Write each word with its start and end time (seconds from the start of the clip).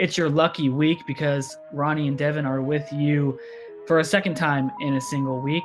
it's 0.00 0.16
your 0.16 0.30
lucky 0.30 0.70
week 0.70 0.98
because 1.06 1.58
Ronnie 1.72 2.08
and 2.08 2.16
Devin 2.16 2.46
are 2.46 2.62
with 2.62 2.90
you 2.90 3.38
for 3.86 3.98
a 3.98 4.04
second 4.04 4.34
time 4.34 4.70
in 4.80 4.94
a 4.94 5.00
single 5.00 5.40
week. 5.40 5.62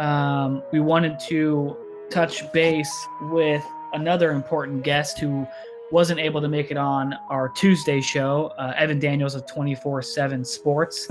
Um, 0.00 0.64
we 0.72 0.80
wanted 0.80 1.20
to 1.28 1.76
touch 2.10 2.50
base 2.52 2.92
with 3.22 3.64
another 3.92 4.32
important 4.32 4.82
guest 4.82 5.20
who 5.20 5.46
wasn't 5.92 6.18
able 6.18 6.40
to 6.40 6.48
make 6.48 6.72
it 6.72 6.76
on 6.76 7.14
our 7.30 7.48
Tuesday 7.50 8.00
show, 8.00 8.52
uh, 8.58 8.74
Evan 8.76 8.98
Daniels 8.98 9.36
of 9.36 9.46
24 9.46 10.02
7 10.02 10.44
Sports, 10.44 11.06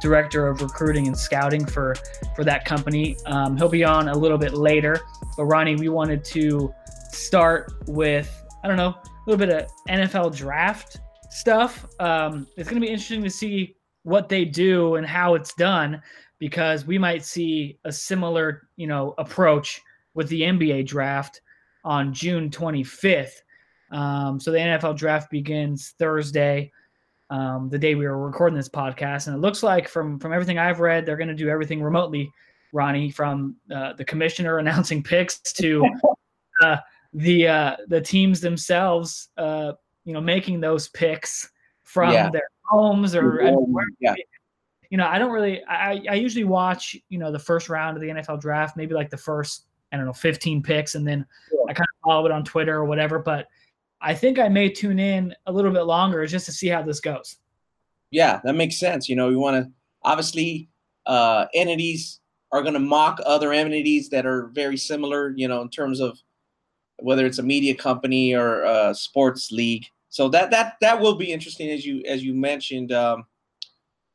Director 0.00 0.48
of 0.48 0.60
Recruiting 0.60 1.06
and 1.06 1.16
Scouting 1.16 1.64
for, 1.64 1.94
for 2.34 2.42
that 2.42 2.64
company. 2.64 3.16
Um, 3.26 3.56
he'll 3.56 3.68
be 3.68 3.84
on 3.84 4.08
a 4.08 4.18
little 4.18 4.38
bit 4.38 4.54
later. 4.54 5.00
But, 5.36 5.44
Ronnie, 5.44 5.76
we 5.76 5.88
wanted 5.88 6.24
to 6.26 6.74
start 7.12 7.72
with, 7.86 8.44
I 8.64 8.68
don't 8.68 8.76
know, 8.76 8.88
a 8.88 9.30
little 9.30 9.46
bit 9.46 9.56
of 9.56 9.70
NFL 9.88 10.36
draft 10.36 10.98
stuff. 11.30 11.86
Um, 12.00 12.46
it's 12.56 12.68
going 12.68 12.80
to 12.80 12.86
be 12.86 12.92
interesting 12.92 13.22
to 13.22 13.30
see 13.30 13.76
what 14.02 14.28
they 14.28 14.44
do 14.44 14.96
and 14.96 15.06
how 15.06 15.34
it's 15.34 15.54
done 15.54 16.00
because 16.38 16.86
we 16.86 16.98
might 16.98 17.24
see 17.24 17.78
a 17.84 17.92
similar, 17.92 18.68
you 18.76 18.86
know, 18.86 19.14
approach 19.18 19.80
with 20.14 20.28
the 20.28 20.42
NBA 20.42 20.86
draft 20.86 21.40
on 21.84 22.12
June 22.12 22.50
25th. 22.50 23.32
Um, 23.90 24.38
so 24.38 24.50
the 24.50 24.58
NFL 24.58 24.96
draft 24.96 25.30
begins 25.30 25.94
Thursday, 25.98 26.70
um, 27.30 27.68
the 27.68 27.78
day 27.78 27.94
we 27.94 28.06
were 28.06 28.26
recording 28.26 28.56
this 28.56 28.68
podcast, 28.68 29.26
and 29.26 29.36
it 29.36 29.40
looks 29.40 29.62
like 29.62 29.88
from 29.88 30.18
from 30.18 30.32
everything 30.32 30.58
I've 30.58 30.80
read, 30.80 31.04
they're 31.04 31.16
going 31.16 31.28
to 31.28 31.34
do 31.34 31.48
everything 31.48 31.82
remotely. 31.82 32.30
Ronnie, 32.72 33.10
from 33.10 33.56
uh, 33.74 33.94
the 33.94 34.04
commissioner 34.04 34.58
announcing 34.58 35.02
picks 35.02 35.40
to 35.54 35.84
uh, 36.62 36.78
the 37.12 37.48
uh, 37.48 37.76
the 37.88 38.00
teams 38.00 38.40
themselves, 38.40 39.28
uh, 39.36 39.72
you 40.04 40.12
know, 40.12 40.20
making 40.20 40.60
those 40.60 40.88
picks 40.88 41.50
from 41.82 42.12
yeah. 42.12 42.30
their 42.30 42.48
homes 42.64 43.14
or 43.14 43.42
yeah. 44.00 44.14
you 44.90 44.98
know, 44.98 45.06
I 45.06 45.18
don't 45.18 45.30
really. 45.30 45.64
I 45.64 46.02
I 46.08 46.14
usually 46.14 46.44
watch 46.44 46.96
you 47.08 47.18
know 47.18 47.32
the 47.32 47.38
first 47.38 47.68
round 47.68 47.96
of 47.96 48.02
the 48.02 48.08
NFL 48.08 48.40
draft, 48.40 48.76
maybe 48.76 48.94
like 48.94 49.10
the 49.10 49.16
first 49.16 49.66
I 49.92 49.96
don't 49.96 50.06
know 50.06 50.12
15 50.12 50.62
picks, 50.62 50.94
and 50.94 51.06
then 51.06 51.24
yeah. 51.52 51.60
I 51.68 51.72
kind 51.72 51.86
of 51.94 52.08
follow 52.08 52.26
it 52.26 52.32
on 52.32 52.44
Twitter 52.44 52.74
or 52.74 52.84
whatever, 52.84 53.18
but 53.18 53.46
I 54.00 54.14
think 54.14 54.38
I 54.38 54.48
may 54.48 54.68
tune 54.68 54.98
in 54.98 55.34
a 55.46 55.52
little 55.52 55.72
bit 55.72 55.82
longer 55.82 56.24
just 56.26 56.46
to 56.46 56.52
see 56.52 56.68
how 56.68 56.82
this 56.82 57.00
goes. 57.00 57.36
Yeah, 58.10 58.40
that 58.44 58.54
makes 58.54 58.78
sense. 58.78 59.08
You 59.08 59.16
know, 59.16 59.28
you 59.28 59.38
want 59.38 59.64
to 59.64 59.72
obviously 60.02 60.68
uh, 61.06 61.46
entities 61.54 62.20
are 62.52 62.62
going 62.62 62.74
to 62.74 62.80
mock 62.80 63.18
other 63.26 63.52
entities 63.52 64.08
that 64.10 64.24
are 64.24 64.50
very 64.54 64.76
similar. 64.76 65.32
You 65.36 65.48
know, 65.48 65.62
in 65.62 65.70
terms 65.70 66.00
of 66.00 66.18
whether 67.00 67.26
it's 67.26 67.38
a 67.38 67.42
media 67.42 67.74
company 67.74 68.34
or 68.34 68.62
a 68.62 68.94
sports 68.94 69.52
league. 69.52 69.86
So 70.08 70.28
that 70.30 70.50
that 70.50 70.76
that 70.80 71.00
will 71.00 71.14
be 71.14 71.32
interesting 71.32 71.70
as 71.70 71.84
you 71.84 72.02
as 72.06 72.24
you 72.24 72.34
mentioned. 72.34 72.92
Um, 72.92 73.26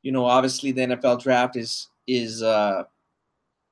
you 0.01 0.11
know, 0.11 0.25
obviously 0.25 0.71
the 0.71 0.81
NFL 0.81 1.21
draft 1.21 1.55
is 1.55 1.89
is 2.07 2.43
uh, 2.43 2.83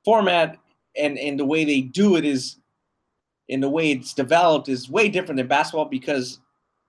format 0.05 0.57
and 0.97 1.17
and 1.17 1.39
the 1.39 1.45
way 1.45 1.65
they 1.65 1.81
do 1.81 2.15
it 2.15 2.25
is 2.25 2.57
in 3.47 3.59
the 3.59 3.69
way 3.69 3.91
it's 3.91 4.13
developed 4.13 4.69
is 4.69 4.89
way 4.89 5.09
different 5.09 5.37
than 5.37 5.47
basketball 5.47 5.85
because 5.85 6.39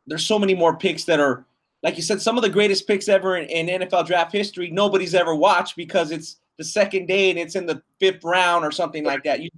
there's 0.07 0.25
so 0.25 0.39
many 0.39 0.55
more 0.55 0.77
picks 0.77 1.05
that 1.05 1.21
are 1.21 1.45
like 1.83 1.97
you 1.97 2.03
said 2.03 2.21
some 2.21 2.37
of 2.37 2.43
the 2.43 2.49
greatest 2.49 2.87
picks 2.87 3.09
ever 3.09 3.37
in, 3.37 3.49
in 3.49 3.81
NFL 3.81 4.07
draft 4.07 4.33
history 4.33 4.71
nobody's 4.71 5.15
ever 5.15 5.35
watched 5.35 5.77
because 5.77 6.11
it's 6.11 6.39
the 6.59 6.65
second 6.65 7.07
day 7.07 7.31
and 7.31 7.39
it's 7.39 7.57
in 7.57 7.67
the 7.67 7.83
fifth 7.99 8.23
round 8.25 8.65
or 8.65 8.71
something 8.71 9.05
like 9.05 9.25
that 9.25 9.41
you 9.41 9.51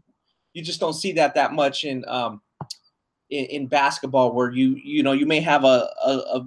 you 0.52 0.62
just 0.62 0.80
don't 0.80 0.94
see 0.94 1.12
that 1.12 1.34
that 1.34 1.52
much 1.52 1.84
in 1.84 2.04
um 2.08 2.40
in, 3.38 3.44
in 3.46 3.66
basketball 3.66 4.32
where 4.32 4.50
you 4.50 4.74
you 4.82 5.02
know 5.02 5.12
you 5.12 5.26
may 5.26 5.40
have 5.40 5.64
a 5.64 5.88
a, 6.04 6.46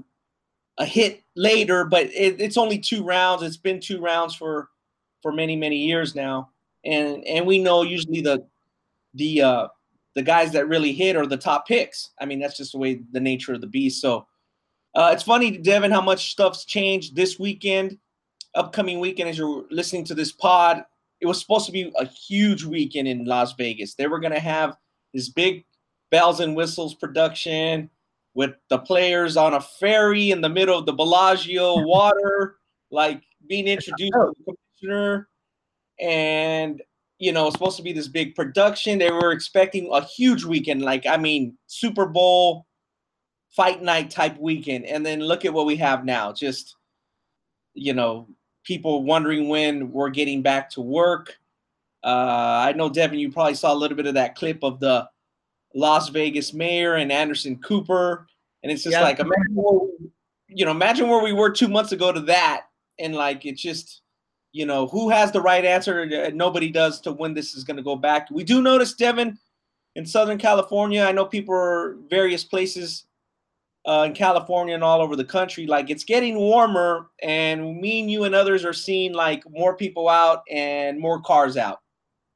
a 0.79 0.85
hit 0.85 1.23
later 1.35 1.85
but 1.85 2.05
it, 2.07 2.39
it's 2.39 2.57
only 2.57 2.77
two 2.77 3.03
rounds 3.03 3.43
it's 3.43 3.57
been 3.57 3.79
two 3.79 3.99
rounds 3.99 4.35
for 4.35 4.69
for 5.21 5.31
many 5.31 5.55
many 5.55 5.77
years 5.77 6.15
now 6.15 6.49
and 6.85 7.23
and 7.25 7.45
we 7.45 7.59
know 7.59 7.83
usually 7.83 8.21
the 8.21 8.45
the 9.15 9.41
uh 9.41 9.67
the 10.17 10.23
guys 10.23 10.51
that 10.51 10.67
really 10.67 10.93
hit 10.93 11.15
are 11.15 11.27
the 11.27 11.37
top 11.37 11.67
picks. 11.67 12.09
I 12.19 12.25
mean, 12.25 12.39
that's 12.39 12.57
just 12.57 12.71
the 12.71 12.79
way 12.79 13.01
the 13.11 13.19
nature 13.19 13.53
of 13.53 13.61
the 13.61 13.67
beast. 13.67 14.01
So 14.01 14.25
uh, 14.95 15.11
it's 15.13 15.21
funny, 15.21 15.55
Devin, 15.59 15.91
how 15.91 16.01
much 16.01 16.31
stuff's 16.31 16.65
changed 16.65 17.15
this 17.15 17.37
weekend, 17.37 17.99
upcoming 18.55 18.99
weekend. 18.99 19.29
As 19.29 19.37
you're 19.37 19.65
listening 19.69 20.05
to 20.05 20.15
this 20.15 20.31
pod, 20.31 20.83
it 21.21 21.27
was 21.27 21.39
supposed 21.39 21.67
to 21.67 21.71
be 21.71 21.93
a 21.99 22.05
huge 22.05 22.63
weekend 22.63 23.07
in 23.07 23.25
Las 23.25 23.53
Vegas. 23.53 23.93
They 23.93 24.07
were 24.07 24.19
going 24.19 24.33
to 24.33 24.39
have 24.39 24.75
this 25.13 25.29
big 25.29 25.66
bells 26.11 26.39
and 26.39 26.55
whistles 26.55 26.95
production 26.95 27.89
with 28.33 28.51
the 28.69 28.77
players 28.77 29.35
on 29.35 29.55
a 29.55 29.61
ferry 29.61 30.31
in 30.31 30.41
the 30.41 30.49
middle 30.49 30.77
of 30.77 30.85
the 30.85 30.93
Bellagio 30.93 31.81
water, 31.85 32.57
like 32.91 33.23
being 33.47 33.67
introduced 33.67 34.13
to 34.13 34.33
the 34.45 34.53
commissioner. 34.79 35.27
And 35.99 36.81
you 37.19 37.31
know, 37.31 37.49
supposed 37.49 37.77
to 37.77 37.83
be 37.83 37.93
this 37.93 38.07
big 38.07 38.35
production. 38.35 38.99
They 38.99 39.09
were 39.09 39.31
expecting 39.31 39.89
a 39.91 40.03
huge 40.03 40.43
weekend, 40.43 40.83
like 40.83 41.07
I 41.07 41.17
mean, 41.17 41.57
Super 41.65 42.05
Bowl 42.05 42.67
fight 43.49 43.81
night 43.81 44.11
type 44.11 44.37
weekend. 44.37 44.85
And 44.85 45.03
then 45.03 45.21
look 45.21 45.43
at 45.43 45.53
what 45.53 45.65
we 45.65 45.75
have 45.77 46.05
now. 46.05 46.31
Just 46.31 46.75
you 47.73 47.93
know, 47.93 48.27
people 48.63 49.03
wondering 49.03 49.49
when 49.49 49.91
we're 49.91 50.09
getting 50.09 50.41
back 50.41 50.69
to 50.71 50.81
work. 50.81 51.37
Uh, 52.03 52.63
I 52.67 52.73
know 52.73 52.89
Devin, 52.89 53.17
you 53.17 53.31
probably 53.31 53.55
saw 53.55 53.73
a 53.73 53.75
little 53.75 53.97
bit 53.97 54.05
of 54.05 54.13
that 54.13 54.35
clip 54.35 54.63
of 54.63 54.79
the 54.79 55.09
Las 55.77 56.09
Vegas 56.09 56.53
mayor 56.53 56.95
and 56.95 57.11
Anderson 57.11 57.57
Cooper, 57.57 58.27
and 58.63 58.71
it's 58.71 58.83
just 58.83 58.93
yeah. 58.93 59.03
like 59.03 59.19
imagine, 59.19 59.53
where, 59.53 59.89
you 60.47 60.65
know, 60.65 60.71
imagine 60.71 61.07
where 61.07 61.23
we 61.23 61.33
were 61.33 61.51
two 61.51 61.67
months 61.67 61.91
ago 61.91 62.11
to 62.11 62.21
that, 62.21 62.63
and 62.99 63.13
like 63.15 63.45
it's 63.45 63.61
just 63.61 64.01
you 64.53 64.65
know, 64.65 64.87
who 64.87 65.09
has 65.09 65.31
the 65.31 65.41
right 65.41 65.63
answer? 65.63 66.31
Nobody 66.31 66.71
does 66.71 66.99
to 67.01 67.11
when 67.11 67.35
this 67.35 67.53
is 67.53 67.63
going 67.63 67.77
to 67.77 67.83
go 67.83 67.95
back. 67.95 68.27
We 68.31 68.43
do 68.43 68.59
notice, 68.59 68.93
Devin, 68.93 69.37
in 69.95 70.05
Southern 70.05 70.39
California. 70.39 71.03
I 71.03 71.11
know 71.11 71.25
people 71.25 71.53
are 71.53 71.97
various 72.09 72.43
places 72.43 73.05
uh, 73.85 74.05
in 74.07 74.13
California 74.13 74.73
and 74.73 74.83
all 74.83 74.99
over 74.99 75.15
the 75.15 75.23
country. 75.23 75.67
Like 75.67 75.91
it's 75.91 76.03
getting 76.03 76.37
warmer, 76.37 77.11
and 77.21 77.79
me 77.79 78.01
and 78.01 78.09
you 78.09 78.23
and 78.23 78.33
others 78.33 78.65
are 78.65 78.73
seeing 78.73 79.13
like 79.13 79.43
more 79.49 79.75
people 79.75 80.09
out 80.09 80.41
and 80.49 80.99
more 80.99 81.21
cars 81.21 81.55
out. 81.55 81.81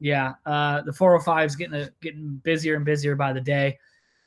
Yeah, 0.02 0.34
uh, 0.48 0.82
the 0.82 0.92
405 0.92 1.46
is 1.46 1.56
getting 1.56 1.76
a, 1.76 1.90
getting 2.02 2.42
busier 2.44 2.76
and 2.76 2.84
busier 2.84 3.16
by 3.16 3.34
the 3.34 3.40
day. 3.40 3.78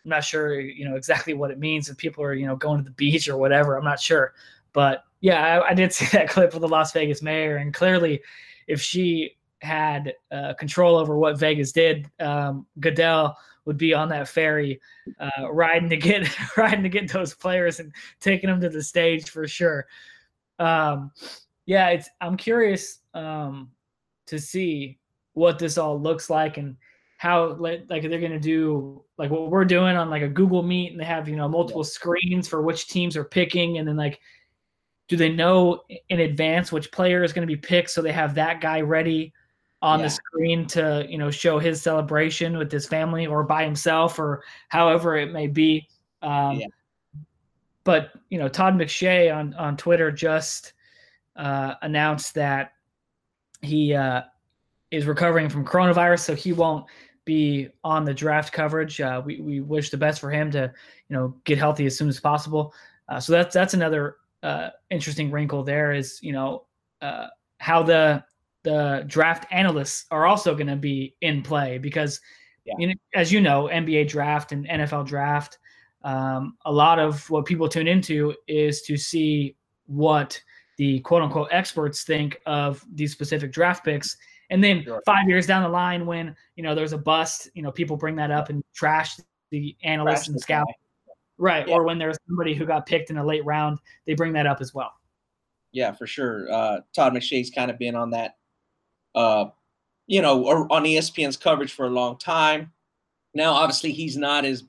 I'm 0.04 0.08
not 0.08 0.22
sure, 0.22 0.60
you 0.60 0.88
know, 0.88 0.94
exactly 0.94 1.34
what 1.34 1.50
it 1.50 1.58
means 1.58 1.90
if 1.90 1.96
people 1.96 2.22
are, 2.22 2.32
you 2.32 2.46
know, 2.46 2.54
going 2.54 2.78
to 2.78 2.84
the 2.84 2.92
beach 2.92 3.28
or 3.28 3.36
whatever. 3.36 3.76
I'm 3.76 3.84
not 3.84 4.00
sure, 4.00 4.34
but 4.72 5.02
yeah, 5.20 5.42
I, 5.42 5.70
I, 5.70 5.74
did 5.74 5.92
see 5.92 6.06
that 6.16 6.28
clip 6.28 6.54
of 6.54 6.60
the 6.60 6.68
Las 6.68 6.92
Vegas 6.92 7.22
mayor, 7.22 7.56
and 7.56 7.74
clearly, 7.74 8.22
if 8.68 8.80
she 8.80 9.36
had 9.62 10.14
uh, 10.30 10.54
control 10.54 10.96
over 10.96 11.18
what 11.18 11.38
Vegas 11.38 11.72
did, 11.72 12.08
um, 12.20 12.66
Goodell 12.78 13.36
would 13.64 13.76
be 13.76 13.94
on 13.94 14.08
that 14.10 14.28
ferry, 14.28 14.80
uh, 15.18 15.50
riding 15.50 15.88
to 15.88 15.96
get 15.96 16.28
riding 16.56 16.84
to 16.84 16.88
get 16.88 17.10
those 17.10 17.34
players 17.34 17.80
and 17.80 17.92
taking 18.20 18.48
them 18.48 18.60
to 18.60 18.68
the 18.68 18.82
stage 18.82 19.28
for 19.28 19.48
sure. 19.48 19.86
Um, 20.60 21.10
yeah, 21.66 21.88
it's 21.88 22.08
I'm 22.20 22.36
curious 22.36 23.00
um, 23.14 23.70
to 24.26 24.38
see 24.38 24.98
what 25.34 25.58
this 25.58 25.78
all 25.78 26.00
looks 26.00 26.30
like 26.30 26.56
and 26.56 26.76
how 27.18 27.54
like 27.54 27.86
they're 27.88 28.20
gonna 28.20 28.40
do 28.40 29.02
like 29.18 29.30
what 29.30 29.50
we're 29.50 29.64
doing 29.64 29.96
on 29.96 30.10
like 30.10 30.22
a 30.22 30.28
Google 30.28 30.62
Meet 30.62 30.92
and 30.92 31.00
they 31.00 31.04
have 31.04 31.28
you 31.28 31.36
know 31.36 31.48
multiple 31.48 31.84
screens 31.84 32.48
for 32.48 32.62
which 32.62 32.88
teams 32.88 33.16
are 33.16 33.24
picking 33.24 33.78
and 33.78 33.86
then 33.86 33.96
like 33.96 34.20
do 35.08 35.16
they 35.16 35.28
know 35.28 35.82
in 36.08 36.20
advance 36.20 36.72
which 36.72 36.90
player 36.90 37.22
is 37.22 37.32
going 37.32 37.46
to 37.46 37.52
be 37.52 37.60
picked 37.60 37.90
so 37.90 38.00
they 38.00 38.12
have 38.12 38.34
that 38.34 38.60
guy 38.60 38.80
ready 38.80 39.32
on 39.82 40.00
yeah. 40.00 40.06
the 40.06 40.10
screen 40.10 40.66
to 40.66 41.06
you 41.08 41.18
know 41.18 41.30
show 41.30 41.58
his 41.58 41.80
celebration 41.82 42.56
with 42.56 42.72
his 42.72 42.86
family 42.86 43.26
or 43.26 43.42
by 43.42 43.64
himself 43.64 44.18
or 44.18 44.42
however 44.68 45.16
it 45.16 45.32
may 45.32 45.46
be 45.46 45.86
um, 46.22 46.58
yeah. 46.58 46.66
but 47.84 48.12
you 48.30 48.38
know 48.38 48.48
todd 48.48 48.74
mcshay 48.74 49.34
on 49.34 49.52
on 49.54 49.76
twitter 49.76 50.10
just 50.10 50.72
uh, 51.36 51.74
announced 51.82 52.34
that 52.34 52.72
he 53.60 53.94
uh, 53.94 54.22
is 54.94 55.06
recovering 55.06 55.48
from 55.48 55.64
coronavirus 55.64 56.20
so 56.20 56.34
he 56.34 56.52
won't 56.52 56.86
be 57.24 57.68
on 57.82 58.04
the 58.04 58.14
draft 58.14 58.52
coverage 58.52 59.00
uh, 59.00 59.22
we, 59.24 59.40
we 59.40 59.60
wish 59.60 59.90
the 59.90 59.96
best 59.96 60.20
for 60.20 60.30
him 60.30 60.50
to 60.50 60.72
you 61.08 61.16
know 61.16 61.34
get 61.44 61.58
healthy 61.58 61.86
as 61.86 61.96
soon 61.96 62.08
as 62.08 62.20
possible 62.20 62.72
uh, 63.08 63.18
so 63.18 63.32
that's 63.32 63.54
that's 63.54 63.74
another 63.74 64.16
uh, 64.42 64.70
interesting 64.90 65.30
wrinkle 65.30 65.62
there 65.62 65.92
is 65.92 66.18
you 66.22 66.32
know 66.32 66.64
uh, 67.02 67.26
how 67.58 67.82
the 67.82 68.22
the 68.62 69.04
draft 69.06 69.46
analysts 69.50 70.06
are 70.10 70.26
also 70.26 70.54
going 70.54 70.66
to 70.66 70.76
be 70.76 71.14
in 71.20 71.42
play 71.42 71.78
because 71.78 72.20
yeah. 72.64 72.74
you 72.78 72.88
know, 72.88 72.94
as 73.14 73.32
you 73.32 73.40
know 73.40 73.68
NBA 73.72 74.08
draft 74.08 74.52
and 74.52 74.66
NFL 74.66 75.06
draft 75.06 75.58
um, 76.02 76.56
a 76.66 76.72
lot 76.72 76.98
of 76.98 77.28
what 77.30 77.46
people 77.46 77.68
tune 77.68 77.88
into 77.88 78.34
is 78.46 78.82
to 78.82 78.96
see 78.96 79.56
what 79.86 80.40
the 80.76 81.00
quote 81.00 81.22
unquote 81.22 81.48
experts 81.50 82.04
think 82.04 82.40
of 82.46 82.84
these 82.92 83.12
specific 83.12 83.52
draft 83.52 83.84
picks 83.84 84.16
and 84.54 84.64
then 84.64 84.82
sure. 84.82 85.02
five 85.04 85.28
years 85.28 85.46
down 85.46 85.62
the 85.62 85.68
line 85.68 86.06
when 86.06 86.34
you 86.56 86.62
know 86.62 86.74
there's 86.74 86.92
a 86.92 86.98
bust 86.98 87.50
you 87.54 87.62
know 87.62 87.70
people 87.70 87.96
bring 87.96 88.16
that 88.16 88.30
up 88.30 88.48
and 88.48 88.62
trash 88.74 89.18
the 89.50 89.76
analysts 89.82 90.24
trash 90.24 90.28
and 90.28 90.40
scouts 90.40 90.72
Right. 91.38 91.66
Yeah. 91.66 91.74
Or 91.74 91.84
when 91.84 91.98
there's 91.98 92.16
somebody 92.28 92.54
who 92.54 92.64
got 92.64 92.86
picked 92.86 93.10
in 93.10 93.16
a 93.16 93.24
late 93.24 93.44
round, 93.44 93.78
they 94.06 94.14
bring 94.14 94.32
that 94.34 94.46
up 94.46 94.60
as 94.60 94.74
well. 94.74 94.92
Yeah, 95.72 95.92
for 95.92 96.06
sure. 96.06 96.50
Uh, 96.50 96.80
Todd 96.94 97.12
McShay's 97.12 97.50
kind 97.50 97.70
of 97.70 97.78
been 97.78 97.96
on 97.96 98.10
that, 98.10 98.36
uh, 99.14 99.46
you 100.06 100.22
know, 100.22 100.44
or 100.44 100.72
on 100.72 100.84
ESPN's 100.84 101.36
coverage 101.36 101.72
for 101.72 101.86
a 101.86 101.90
long 101.90 102.18
time. 102.18 102.72
Now, 103.34 103.52
obviously, 103.52 103.90
he's 103.90 104.16
not 104.16 104.44
as 104.44 104.64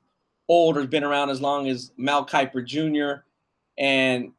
old 0.48 0.78
or 0.78 0.88
been 0.88 1.04
around 1.04 1.30
as 1.30 1.42
long 1.42 1.68
as 1.68 1.92
Mel 1.98 2.26
Kiper 2.26 2.66
Jr. 2.66 3.22
And 3.78 4.32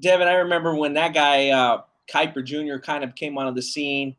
Devin, 0.00 0.26
I 0.26 0.34
remember 0.34 0.74
when 0.74 0.94
that 0.94 1.14
guy 1.14 1.50
uh, 1.50 1.82
Kiper 2.12 2.44
Jr. 2.44 2.80
kind 2.80 3.04
of 3.04 3.14
came 3.14 3.38
onto 3.38 3.54
the 3.54 3.62
scene, 3.62 4.16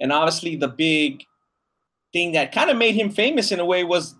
and 0.00 0.12
obviously 0.12 0.56
the 0.56 0.68
big 0.68 1.24
thing 2.12 2.32
that 2.32 2.52
kind 2.52 2.70
of 2.70 2.76
made 2.76 2.94
him 2.94 3.10
famous 3.10 3.52
in 3.52 3.60
a 3.60 3.64
way 3.64 3.84
was 3.84 4.14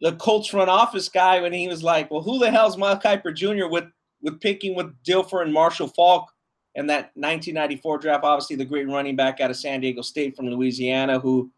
the 0.00 0.12
Colts 0.12 0.48
front 0.48 0.70
office 0.70 1.08
guy 1.08 1.40
when 1.40 1.52
he 1.52 1.68
was 1.68 1.82
like, 1.82 2.10
"Well, 2.10 2.22
who 2.22 2.38
the 2.38 2.50
hell's 2.50 2.76
Mel 2.76 2.98
Kiper 2.98 3.34
Jr. 3.34 3.68
with 3.68 3.84
with 4.22 4.40
picking 4.40 4.74
with 4.74 4.94
Dilfer 5.02 5.42
and 5.42 5.52
Marshall 5.52 5.88
Faulk 5.88 6.30
And 6.74 6.88
that 6.88 7.10
1994 7.14 7.98
draft? 7.98 8.24
Obviously, 8.24 8.56
the 8.56 8.64
great 8.64 8.88
running 8.88 9.16
back 9.16 9.40
out 9.40 9.50
of 9.50 9.56
San 9.56 9.80
Diego 9.80 10.02
State 10.02 10.36
from 10.36 10.48
Louisiana, 10.48 11.18
who 11.18 11.50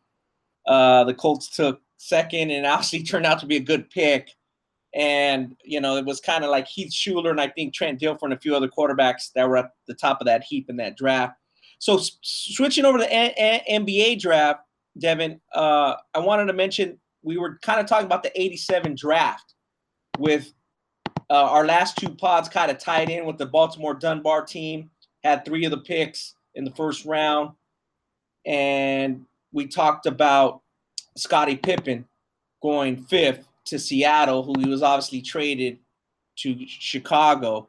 uh, 0.66 1.04
the 1.04 1.14
Colts 1.14 1.54
took 1.54 1.80
second, 1.98 2.50
and 2.50 2.66
obviously 2.74 3.02
turned 3.02 3.26
out 3.26 3.38
to 3.40 3.46
be 3.46 3.56
a 3.56 3.60
good 3.60 3.90
pick. 3.90 4.30
And 4.94 5.56
you 5.64 5.80
know, 5.80 5.96
it 5.96 6.04
was 6.04 6.20
kind 6.20 6.44
of 6.44 6.50
like 6.50 6.66
Heath 6.66 6.92
Shuler 6.92 7.30
and 7.30 7.40
I 7.40 7.48
think 7.48 7.72
Trent 7.72 8.00
Dilfer 8.00 8.22
and 8.22 8.34
a 8.34 8.38
few 8.38 8.54
other 8.54 8.68
quarterbacks 8.68 9.32
that 9.34 9.48
were 9.48 9.56
at 9.56 9.70
the 9.86 9.94
top 9.94 10.20
of 10.20 10.26
that 10.26 10.44
heap 10.44 10.68
in 10.68 10.76
that 10.76 10.96
draft. 10.96 11.36
So 11.82 11.98
switching 11.98 12.84
over 12.84 12.96
to 12.96 13.02
the 13.02 13.10
NBA 13.68 14.20
draft, 14.20 14.60
Devin, 14.98 15.40
uh, 15.52 15.96
I 16.14 16.20
wanted 16.20 16.44
to 16.44 16.52
mention 16.52 16.96
we 17.24 17.38
were 17.38 17.58
kind 17.60 17.80
of 17.80 17.86
talking 17.86 18.06
about 18.06 18.22
the 18.22 18.40
87 18.40 18.94
draft 18.94 19.54
with 20.16 20.52
uh, 21.28 21.42
our 21.42 21.66
last 21.66 21.96
two 21.96 22.10
pods 22.10 22.48
kind 22.48 22.70
of 22.70 22.78
tied 22.78 23.10
in 23.10 23.24
with 23.24 23.36
the 23.36 23.46
Baltimore 23.46 23.94
Dunbar 23.94 24.44
team, 24.44 24.90
had 25.24 25.44
three 25.44 25.64
of 25.64 25.72
the 25.72 25.78
picks 25.78 26.34
in 26.54 26.64
the 26.64 26.70
first 26.70 27.04
round. 27.04 27.50
And 28.46 29.26
we 29.50 29.66
talked 29.66 30.06
about 30.06 30.60
Scottie 31.16 31.56
Pippen 31.56 32.06
going 32.62 32.96
fifth 32.96 33.48
to 33.64 33.80
Seattle, 33.80 34.44
who 34.44 34.54
he 34.56 34.68
was 34.68 34.84
obviously 34.84 35.20
traded 35.20 35.80
to 36.36 36.64
Chicago. 36.64 37.68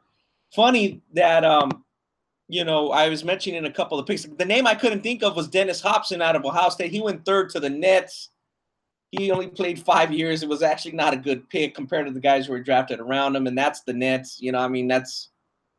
Funny 0.54 1.02
that 1.14 1.44
um, 1.44 1.83
you 2.48 2.64
know, 2.64 2.90
I 2.90 3.08
was 3.08 3.24
mentioning 3.24 3.64
a 3.64 3.72
couple 3.72 3.98
of 3.98 4.06
picks. 4.06 4.24
The 4.24 4.44
name 4.44 4.66
I 4.66 4.74
couldn't 4.74 5.02
think 5.02 5.22
of 5.22 5.36
was 5.36 5.48
Dennis 5.48 5.80
Hopson 5.80 6.20
out 6.20 6.36
of 6.36 6.44
Ohio 6.44 6.68
State. 6.68 6.90
He 6.90 7.00
went 7.00 7.24
third 7.24 7.50
to 7.50 7.60
the 7.60 7.70
Nets. 7.70 8.30
He 9.10 9.30
only 9.30 9.46
played 9.46 9.78
five 9.78 10.12
years. 10.12 10.42
It 10.42 10.48
was 10.48 10.62
actually 10.62 10.92
not 10.92 11.14
a 11.14 11.18
good 11.18 11.48
pick 11.48 11.74
compared 11.74 12.06
to 12.06 12.12
the 12.12 12.20
guys 12.20 12.46
who 12.46 12.52
were 12.52 12.60
drafted 12.60 13.00
around 13.00 13.36
him, 13.36 13.46
and 13.46 13.56
that's 13.56 13.82
the 13.82 13.92
Nets. 13.92 14.40
You 14.40 14.52
know, 14.52 14.58
I 14.58 14.68
mean, 14.68 14.88
that's 14.88 15.30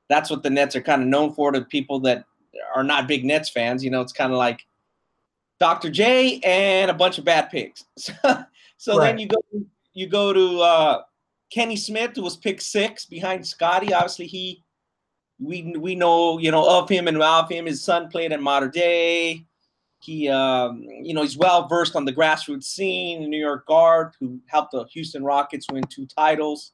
that's 0.09 0.29
what 0.29 0.41
the 0.41 0.49
Nets 0.49 0.75
are 0.75 0.81
kind 0.81 1.01
of 1.01 1.07
known 1.07 1.33
for 1.33 1.51
to 1.51 1.61
people 1.61 1.99
that 2.01 2.25
are 2.73 2.83
not 2.83 3.07
big 3.07 3.25
Nets 3.25 3.49
fans. 3.49 3.83
You 3.83 3.91
know, 3.91 4.01
it's 4.01 4.13
kind 4.13 4.31
of 4.31 4.37
like 4.37 4.65
Dr. 5.59 5.89
J 5.89 6.39
and 6.43 6.89
a 6.89 6.93
bunch 6.93 7.17
of 7.17 7.25
bad 7.25 7.49
picks. 7.49 7.85
so 7.97 8.97
right. 8.97 9.07
then 9.07 9.19
you 9.19 9.27
go 9.27 9.37
you 9.93 10.07
go 10.07 10.33
to 10.33 10.61
uh, 10.61 11.01
Kenny 11.51 11.75
Smith, 11.75 12.11
who 12.15 12.23
was 12.23 12.37
picked 12.37 12.63
six 12.63 13.05
behind 13.05 13.45
Scottie. 13.45 13.93
Obviously, 13.93 14.27
he 14.27 14.63
we 15.39 15.75
we 15.77 15.95
know 15.95 16.37
you 16.37 16.51
know 16.51 16.79
of 16.79 16.89
him 16.89 17.07
and 17.07 17.21
of 17.21 17.49
him. 17.49 17.65
His 17.65 17.81
son 17.81 18.09
played 18.09 18.31
in 18.31 18.41
Modern 18.41 18.71
Day. 18.71 19.45
He 19.99 20.29
um, 20.29 20.83
you 20.87 21.13
know 21.13 21.21
he's 21.21 21.37
well 21.37 21.67
versed 21.67 21.95
on 21.95 22.05
the 22.05 22.13
grassroots 22.13 22.63
scene. 22.65 23.21
The 23.21 23.27
New 23.27 23.39
York 23.39 23.65
guard 23.65 24.13
who 24.19 24.39
helped 24.47 24.71
the 24.71 24.85
Houston 24.85 25.23
Rockets 25.23 25.67
win 25.71 25.83
two 25.83 26.05
titles. 26.05 26.71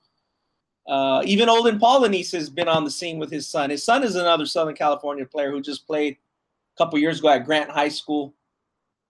Uh, 0.87 1.21
even 1.25 1.47
Olden 1.47 1.79
Polynice 1.79 2.31
has 2.31 2.49
been 2.49 2.67
on 2.67 2.83
the 2.83 2.91
scene 2.91 3.19
with 3.19 3.31
his 3.31 3.47
son. 3.47 3.69
His 3.69 3.83
son 3.83 4.03
is 4.03 4.15
another 4.15 4.45
Southern 4.45 4.75
California 4.75 5.25
player 5.25 5.51
who 5.51 5.61
just 5.61 5.85
played 5.85 6.13
a 6.13 6.77
couple 6.77 6.97
years 6.99 7.19
ago 7.19 7.29
at 7.29 7.45
Grant 7.45 7.69
High 7.69 7.89
School 7.89 8.33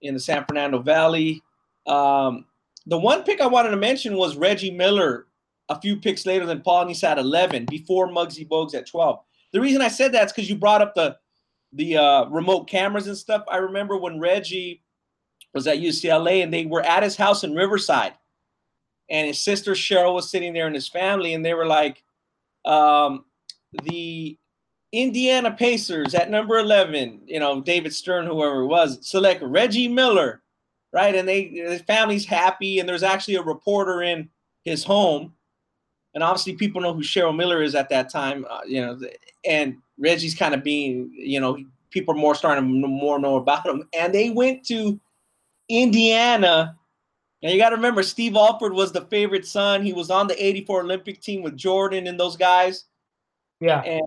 in 0.02 0.14
the 0.14 0.20
San 0.20 0.44
Fernando 0.44 0.80
Valley. 0.80 1.42
Um, 1.86 2.44
the 2.86 2.98
one 2.98 3.22
pick 3.22 3.40
I 3.40 3.46
wanted 3.46 3.70
to 3.70 3.76
mention 3.76 4.16
was 4.16 4.36
Reggie 4.36 4.70
Miller, 4.70 5.26
a 5.68 5.80
few 5.80 5.96
picks 5.96 6.26
later 6.26 6.44
than 6.44 6.60
Polynice 6.60 7.04
at 7.04 7.18
11, 7.18 7.66
before 7.66 8.08
Muggsy 8.08 8.46
Bogues 8.46 8.74
at 8.74 8.86
12. 8.86 9.20
The 9.52 9.60
reason 9.60 9.82
I 9.82 9.88
said 9.88 10.12
that 10.12 10.26
is 10.26 10.32
because 10.32 10.48
you 10.48 10.56
brought 10.56 10.82
up 10.82 10.94
the 10.94 11.16
the 11.74 11.96
uh, 11.96 12.24
remote 12.26 12.68
cameras 12.68 13.06
and 13.06 13.16
stuff. 13.16 13.44
I 13.50 13.56
remember 13.56 13.96
when 13.96 14.20
Reggie 14.20 14.82
was 15.54 15.66
at 15.66 15.78
UCLA 15.78 16.42
and 16.42 16.52
they 16.52 16.66
were 16.66 16.82
at 16.82 17.02
his 17.02 17.16
house 17.16 17.44
in 17.44 17.54
Riverside, 17.54 18.14
and 19.08 19.26
his 19.26 19.38
sister 19.38 19.72
Cheryl 19.72 20.14
was 20.14 20.30
sitting 20.30 20.52
there 20.52 20.66
and 20.66 20.74
his 20.74 20.88
family, 20.88 21.34
and 21.34 21.44
they 21.44 21.54
were 21.54 21.66
like, 21.66 22.02
um, 22.64 23.24
the 23.84 24.38
Indiana 24.92 25.50
Pacers 25.50 26.14
at 26.14 26.30
number 26.30 26.58
11, 26.58 27.22
you 27.26 27.40
know, 27.40 27.60
David 27.60 27.94
Stern, 27.94 28.26
whoever 28.26 28.60
it 28.60 28.66
was, 28.66 28.98
select 29.06 29.42
Reggie 29.42 29.88
Miller, 29.88 30.42
right? 30.92 31.14
And 31.14 31.26
they, 31.26 31.44
his 31.44 31.80
family's 31.82 32.26
happy, 32.26 32.78
and 32.78 32.88
there's 32.88 33.02
actually 33.02 33.36
a 33.36 33.42
reporter 33.42 34.02
in 34.02 34.28
his 34.64 34.84
home. 34.84 35.32
And 36.14 36.22
obviously, 36.22 36.54
people 36.54 36.80
know 36.80 36.92
who 36.92 37.02
Cheryl 37.02 37.34
Miller 37.34 37.62
is 37.62 37.74
at 37.74 37.88
that 37.88 38.10
time, 38.10 38.44
uh, 38.50 38.60
you 38.66 38.80
know, 38.80 38.98
and 39.46 39.78
Reggie's 39.98 40.34
kind 40.34 40.54
of 40.54 40.62
being, 40.62 41.10
you 41.14 41.40
know, 41.40 41.58
people 41.90 42.14
are 42.14 42.18
more 42.18 42.34
starting 42.34 42.82
to 42.82 42.88
more 42.88 43.18
know 43.18 43.36
about 43.36 43.66
him. 43.66 43.88
And 43.94 44.14
they 44.14 44.30
went 44.30 44.64
to 44.66 45.00
Indiana. 45.68 46.76
And 47.42 47.52
you 47.52 47.58
got 47.58 47.70
to 47.70 47.76
remember, 47.76 48.02
Steve 48.02 48.36
Alford 48.36 48.72
was 48.72 48.92
the 48.92 49.06
favorite 49.06 49.46
son. 49.46 49.84
He 49.84 49.92
was 49.92 50.10
on 50.10 50.26
the 50.26 50.44
84 50.44 50.82
Olympic 50.82 51.20
team 51.20 51.42
with 51.42 51.56
Jordan 51.56 52.06
and 52.06 52.20
those 52.20 52.36
guys. 52.36 52.84
Yeah. 53.60 53.80
And 53.80 54.02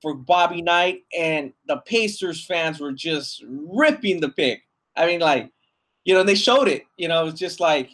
for 0.00 0.14
Bobby 0.14 0.62
Knight, 0.62 1.02
and 1.16 1.52
the 1.66 1.76
Pacers 1.86 2.44
fans 2.44 2.80
were 2.80 2.92
just 2.92 3.44
ripping 3.46 4.20
the 4.20 4.30
pick. 4.30 4.62
I 4.96 5.06
mean, 5.06 5.20
like, 5.20 5.50
you 6.04 6.14
know, 6.14 6.22
they 6.22 6.34
showed 6.34 6.68
it. 6.68 6.84
You 6.96 7.08
know, 7.08 7.26
it's 7.26 7.38
just 7.38 7.60
like, 7.60 7.90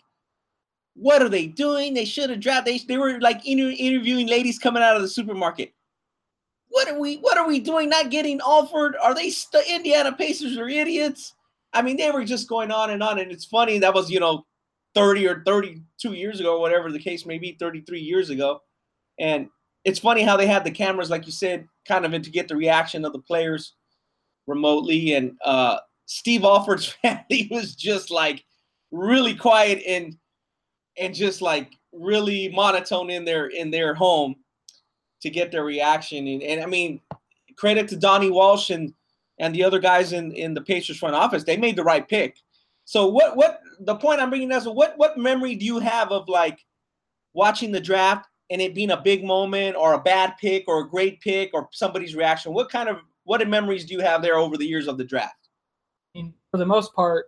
what 0.96 1.22
are 1.22 1.28
they 1.28 1.46
doing? 1.46 1.94
They 1.94 2.04
should 2.04 2.30
have 2.30 2.40
dropped. 2.40 2.66
They, 2.66 2.78
they 2.78 2.96
were 2.96 3.20
like 3.20 3.46
inter- 3.46 3.74
interviewing 3.76 4.26
ladies 4.26 4.58
coming 4.58 4.82
out 4.82 4.96
of 4.96 5.02
the 5.02 5.08
supermarket. 5.08 5.72
What 6.68 6.88
are 6.88 6.98
we? 6.98 7.16
What 7.18 7.38
are 7.38 7.46
we 7.46 7.60
doing? 7.60 7.88
Not 7.90 8.10
getting 8.10 8.40
offered? 8.40 8.96
Are 9.02 9.14
they 9.14 9.30
st- 9.30 9.68
Indiana 9.68 10.12
Pacers 10.12 10.56
are 10.56 10.68
idiots? 10.68 11.34
I 11.72 11.82
mean, 11.82 11.96
they 11.96 12.10
were 12.10 12.24
just 12.24 12.48
going 12.48 12.70
on 12.70 12.90
and 12.90 13.02
on, 13.02 13.18
and 13.18 13.30
it's 13.30 13.44
funny. 13.44 13.78
That 13.78 13.94
was 13.94 14.10
you 14.10 14.20
know, 14.20 14.44
thirty 14.94 15.26
or 15.26 15.42
thirty-two 15.44 16.14
years 16.14 16.40
ago, 16.40 16.60
whatever 16.60 16.90
the 16.90 16.98
case 16.98 17.24
may 17.24 17.38
be, 17.38 17.56
thirty-three 17.58 18.00
years 18.00 18.30
ago, 18.30 18.60
and 19.18 19.48
it's 19.84 20.00
funny 20.00 20.22
how 20.22 20.36
they 20.36 20.46
had 20.46 20.64
the 20.64 20.70
cameras, 20.70 21.10
like 21.10 21.26
you 21.26 21.32
said, 21.32 21.68
kind 21.86 22.04
of 22.04 22.22
to 22.22 22.30
get 22.30 22.48
the 22.48 22.56
reaction 22.56 23.04
of 23.04 23.12
the 23.12 23.20
players 23.20 23.74
remotely. 24.46 25.14
And 25.14 25.36
uh, 25.44 25.78
Steve 26.06 26.42
Alford's 26.42 26.86
family 27.02 27.48
was 27.50 27.76
just 27.76 28.10
like 28.10 28.44
really 28.90 29.34
quiet 29.34 29.82
and 29.86 30.16
and 30.98 31.14
just 31.14 31.42
like 31.42 31.72
really 31.92 32.48
monotone 32.48 33.10
in 33.10 33.24
their 33.24 33.46
in 33.46 33.70
their 33.70 33.94
home 33.94 34.36
to 35.22 35.30
get 35.30 35.50
their 35.50 35.64
reaction. 35.64 36.26
And, 36.26 36.42
and 36.42 36.62
I 36.62 36.66
mean, 36.66 37.00
credit 37.56 37.88
to 37.88 37.96
Donnie 37.96 38.30
Walsh 38.30 38.70
and 38.70 38.92
and 39.38 39.54
the 39.54 39.64
other 39.64 39.78
guys 39.78 40.12
in 40.12 40.32
in 40.32 40.54
the 40.54 40.60
Pacers 40.60 40.98
front 40.98 41.14
office. 41.14 41.44
They 41.44 41.56
made 41.56 41.76
the 41.76 41.84
right 41.84 42.06
pick. 42.06 42.36
So 42.84 43.06
what 43.06 43.36
what 43.36 43.60
the 43.80 43.96
point 43.96 44.20
I'm 44.20 44.30
bringing 44.30 44.52
is 44.52 44.66
what 44.66 44.94
what 44.96 45.18
memory 45.18 45.54
do 45.54 45.64
you 45.64 45.78
have 45.78 46.12
of 46.12 46.28
like 46.28 46.64
watching 47.34 47.72
the 47.72 47.80
draft 47.80 48.28
and 48.50 48.62
it 48.62 48.74
being 48.74 48.92
a 48.92 49.00
big 49.00 49.24
moment 49.24 49.76
or 49.76 49.94
a 49.94 50.00
bad 50.00 50.34
pick 50.40 50.64
or 50.68 50.80
a 50.80 50.88
great 50.88 51.20
pick 51.20 51.50
or 51.52 51.68
somebody's 51.72 52.14
reaction? 52.14 52.54
What 52.54 52.70
kind 52.70 52.88
of 52.88 52.98
what 53.24 53.46
memories 53.48 53.84
do 53.84 53.94
you 53.94 54.00
have 54.00 54.22
there 54.22 54.36
over 54.36 54.56
the 54.56 54.66
years 54.66 54.86
of 54.86 54.98
the 54.98 55.04
draft? 55.04 55.48
For 56.50 56.58
the 56.58 56.64
most 56.64 56.94
part, 56.94 57.26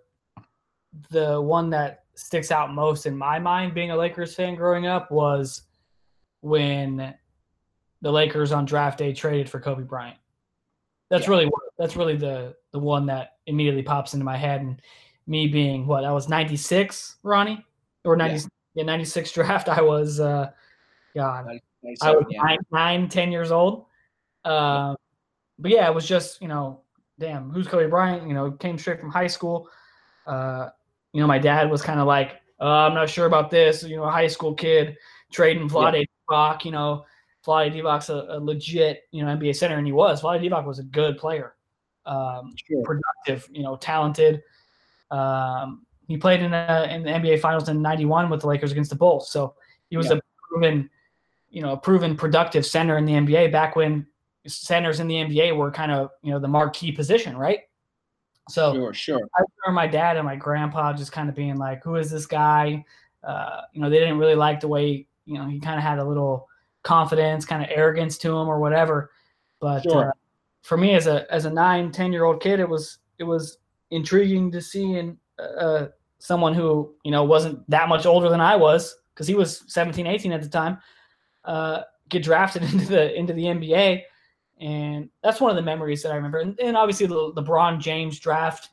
the 1.11 1.41
one 1.41 1.69
that 1.71 2.05
sticks 2.19 2.51
out 2.51 2.75
most 2.75 3.07
in 3.07 3.17
my 3.17 3.39
mind, 3.39 3.75
being 3.75 3.91
a 3.91 3.97
Lakers 3.97 4.35
fan 4.35 4.55
growing 4.55 4.87
up, 4.87 5.11
was 5.11 5.63
when 6.41 7.15
the 8.03 8.11
Lakers 8.11 8.53
on 8.53 8.65
draft 8.65 8.99
day 8.99 9.13
traded 9.13 9.49
for 9.49 9.61
Kobe 9.61 9.83
Bryant. 9.83 10.19
That's 11.11 11.25
yeah. 11.25 11.31
really 11.31 11.51
that's 11.79 11.97
really 11.97 12.17
the 12.17 12.55
the 12.73 12.79
one 12.79 13.07
that 13.07 13.37
immediately 13.47 13.83
pops 13.83 14.15
into 14.15 14.25
my 14.25 14.37
head, 14.37 14.61
and 14.61 14.83
me 15.27 15.47
being 15.47 15.87
what 15.87 16.05
I 16.05 16.13
was 16.13 16.29
ninety 16.29 16.57
six, 16.57 17.17
Ronnie, 17.23 17.65
or 18.05 18.17
ninety 18.17 18.37
yeah. 18.37 18.49
yeah 18.75 18.85
ninety 18.85 19.05
six 19.05 19.33
draft. 19.33 19.69
I 19.69 19.81
was 19.81 20.21
uh, 20.21 20.51
God, 21.15 21.47
I 22.03 22.13
was 22.13 22.27
yeah. 22.31 22.43
nine, 22.43 22.59
nine, 22.71 23.09
10 23.09 23.33
years 23.33 23.51
old. 23.51 23.87
Uh, 24.45 24.95
but 25.59 25.71
yeah, 25.71 25.89
it 25.89 25.95
was 25.95 26.07
just, 26.07 26.41
you 26.41 26.49
know, 26.49 26.83
damn, 27.19 27.51
who's 27.51 27.67
Kobe 27.67 27.89
Bryant? 27.89 28.27
You 28.29 28.35
know, 28.35 28.51
came 28.53 28.79
straight 28.79 29.01
from 29.01 29.11
high 29.11 29.27
school. 29.27 29.69
Uh, 30.27 30.69
you 31.13 31.21
know, 31.21 31.27
my 31.27 31.39
dad 31.39 31.71
was 31.71 31.83
kind 31.83 32.01
of 32.01 32.07
like, 32.07 32.41
uh, 32.61 32.65
I'm 32.65 32.95
not 32.95 33.09
sure 33.09 33.27
about 33.27 33.51
this. 33.51 33.83
You 33.83 33.97
know, 33.97 34.05
a 34.05 34.11
high 34.11 34.27
school 34.27 34.55
kid 34.55 34.97
trading 35.33 35.69
Vlade 35.69 36.05
yeah. 36.31 36.59
you 36.63 36.71
know, 36.71 37.05
Vlade 37.47 37.75
Divac's 37.75 38.09
a, 38.09 38.27
a, 38.31 38.41
legit, 38.41 39.03
you 39.11 39.25
know, 39.25 39.35
NBA 39.37 39.57
center, 39.57 39.77
and 39.77 39.87
he 39.87 39.93
was. 39.93 40.23
Vlade 40.23 40.45
Divac 40.45 40.67
was 40.67 40.79
a 40.79 40.85
good 40.85 41.19
player, 41.19 41.55
um, 42.07 42.53
sure. 42.67 42.83
productive, 42.83 43.49
you 43.53 43.63
know, 43.63 43.77
talented. 43.77 44.43
Um, 45.11 45.87
he 46.09 46.17
played 46.17 46.41
in, 46.41 46.53
a, 46.53 46.89
in 46.91 47.03
the 47.03 47.11
NBA 47.11 47.41
Finals 47.41 47.69
in 47.69 47.81
'91 47.81 48.29
with 48.29 48.41
the 48.41 48.47
Lakers 48.47 48.73
against 48.73 48.91
the 48.91 48.97
Bulls, 48.97 49.31
so 49.31 49.55
he 49.91 49.97
was 49.97 50.09
yeah. 50.09 50.17
a 50.17 50.21
proven 50.51 50.91
you 51.51 51.63
know, 51.63 51.73
a 51.73 51.77
proven 51.77 52.17
productive 52.17 52.67
center 52.67 52.99
in 52.99 53.05
the 53.05 53.13
NBA 53.13 53.53
back 53.53 53.77
when 53.77 54.07
centers 54.47 55.01
in 55.01 55.09
the 55.09 55.17
NBA 55.17 55.57
were 55.57 55.71
kind 55.71 55.93
of, 55.93 56.11
you 56.23 56.31
know, 56.31 56.39
the 56.39 56.49
marquee 56.49 56.93
position, 56.93 57.37
right? 57.37 57.61
So 58.49 58.73
sure, 58.75 58.95
sure. 58.95 59.21
I 59.37 59.43
remember 59.65 59.75
my 59.75 59.87
dad 59.87 60.17
and 60.17 60.25
my 60.25 60.37
grandpa 60.37 60.93
just 60.93 61.13
kind 61.13 61.29
of 61.29 61.35
being 61.35 61.57
like, 61.57 61.83
"Who 61.85 61.97
is 61.97 62.11
this 62.11 62.27
guy?" 62.27 62.85
Uh, 63.23 63.63
you 63.73 63.81
know, 63.81 63.91
they 63.91 63.99
didn't 63.99 64.19
really 64.19 64.35
like 64.35 64.61
the 64.61 64.69
way 64.69 65.07
you 65.27 65.35
know 65.35 65.47
he 65.47 65.61
kind 65.61 65.77
of 65.77 65.83
had 65.83 65.99
a 65.99 66.05
little 66.05 66.49
confidence, 66.83 67.45
kind 67.45 67.63
of 67.63 67.69
arrogance 67.71 68.19
to 68.19 68.31
him 68.31 68.49
or 68.49 68.59
whatever. 68.59 69.11
But 69.61 69.83
sure. 69.83 70.09
uh, 70.09 70.13
for 70.63 70.77
me, 70.77 70.95
as 70.95 71.07
a 71.07 71.31
as 71.33 71.45
a 71.45 71.51
nine, 71.51 71.93
ten 71.93 72.13
year 72.13 72.25
old 72.25 72.41
kid, 72.41 72.61
it 72.61 72.69
was 72.69 72.99
it 73.19 73.25
was 73.25 73.59
intriguing 73.91 74.51
to 74.53 74.61
see 74.61 74.97
in 74.97 75.19
uh, 75.39 75.87
someone 76.19 76.55
who 76.55 76.95
you 77.05 77.11
know 77.11 77.25
wasn't 77.25 77.69
that 77.71 77.89
much 77.89 78.07
older 78.07 78.29
than 78.29 78.41
I 78.41 78.57
was 78.57 78.97
because 79.15 79.27
he 79.27 79.35
was 79.35 79.65
17, 79.67 80.07
18 80.07 80.33
at 80.33 80.43
the 80.43 80.49
time, 80.49 80.79
uh, 81.45 81.83
get 82.09 82.23
drafted 82.23 82.63
into 82.73 82.87
the 82.87 83.15
into 83.15 83.33
the 83.33 83.45
NBA 83.45 84.03
and 84.61 85.09
that's 85.23 85.41
one 85.41 85.51
of 85.51 85.57
the 85.57 85.63
memories 85.63 86.03
that 86.03 86.13
I 86.13 86.17
remember. 86.17 86.39
And, 86.39 86.59
and 86.61 86.77
obviously 86.77 87.07
the 87.07 87.33
LeBron 87.33 87.81
James 87.81 88.19
draft, 88.19 88.71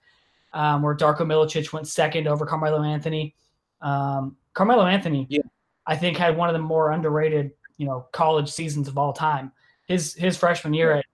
um, 0.53 0.81
where 0.81 0.95
Darko 0.95 1.19
Milicic 1.19 1.71
went 1.73 1.87
second 1.87 2.27
over 2.27 2.45
Carmelo 2.45 2.83
Anthony. 2.83 3.35
Um, 3.81 4.35
Carmelo 4.53 4.85
Anthony, 4.85 5.27
yeah. 5.29 5.41
I 5.85 5.95
think, 5.95 6.17
had 6.17 6.35
one 6.35 6.49
of 6.49 6.53
the 6.53 6.59
more 6.59 6.91
underrated, 6.91 7.51
you 7.77 7.85
know, 7.85 8.07
college 8.11 8.49
seasons 8.49 8.87
of 8.87 8.97
all 8.97 9.13
time. 9.13 9.51
His 9.85 10.15
his 10.15 10.35
freshman 10.35 10.73
year 10.73 10.93
at, 10.93 11.05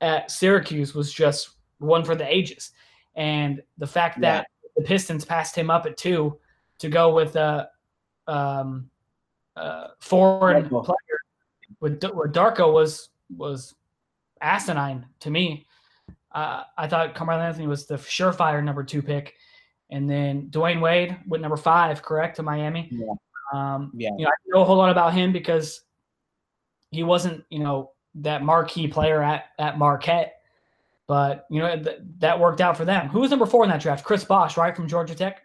at 0.00 0.30
Syracuse 0.30 0.94
was 0.94 1.12
just 1.12 1.50
one 1.78 2.04
for 2.04 2.16
the 2.16 2.26
ages, 2.26 2.72
and 3.14 3.62
the 3.78 3.86
fact 3.86 4.18
yeah. 4.18 4.38
that 4.38 4.46
the 4.76 4.82
Pistons 4.82 5.24
passed 5.24 5.54
him 5.54 5.70
up 5.70 5.86
at 5.86 5.96
two 5.96 6.36
to 6.78 6.88
go 6.88 7.14
with 7.14 7.36
a 7.36 7.68
um, 8.26 8.90
uh, 9.54 9.88
foreign 10.00 10.68
player 10.68 11.20
with 11.80 12.02
where 12.02 12.28
Darko 12.28 12.72
was 12.72 13.10
was 13.36 13.75
asinine 14.46 15.06
to 15.20 15.30
me. 15.30 15.66
Uh, 16.32 16.62
I 16.76 16.86
thought 16.86 17.14
Carmelo 17.14 17.40
Anthony 17.40 17.66
was 17.66 17.86
the 17.86 17.96
surefire 17.96 18.62
number 18.62 18.84
two 18.84 19.02
pick, 19.02 19.34
and 19.90 20.08
then 20.08 20.48
Dwyane 20.50 20.80
Wade 20.80 21.16
went 21.26 21.42
number 21.42 21.56
five, 21.56 22.02
correct, 22.02 22.36
to 22.36 22.42
Miami. 22.42 22.88
Yeah. 22.90 23.14
Um, 23.54 23.90
yeah. 23.94 24.10
You 24.18 24.24
know, 24.24 24.30
I 24.30 24.34
know 24.48 24.62
a 24.62 24.64
whole 24.64 24.76
lot 24.76 24.90
about 24.90 25.14
him 25.14 25.32
because 25.32 25.82
he 26.90 27.02
wasn't, 27.02 27.44
you 27.50 27.60
know, 27.60 27.92
that 28.16 28.42
marquee 28.42 28.88
player 28.88 29.22
at 29.22 29.46
at 29.58 29.78
Marquette, 29.78 30.40
but 31.06 31.46
you 31.50 31.60
know 31.60 31.76
th- 31.82 31.98
that 32.18 32.38
worked 32.38 32.60
out 32.60 32.76
for 32.76 32.84
them. 32.84 33.08
Who 33.08 33.20
was 33.20 33.30
number 33.30 33.46
four 33.46 33.64
in 33.64 33.70
that 33.70 33.80
draft? 33.80 34.04
Chris 34.04 34.24
Bosh, 34.24 34.56
right 34.56 34.74
from 34.74 34.88
Georgia 34.88 35.14
Tech. 35.14 35.42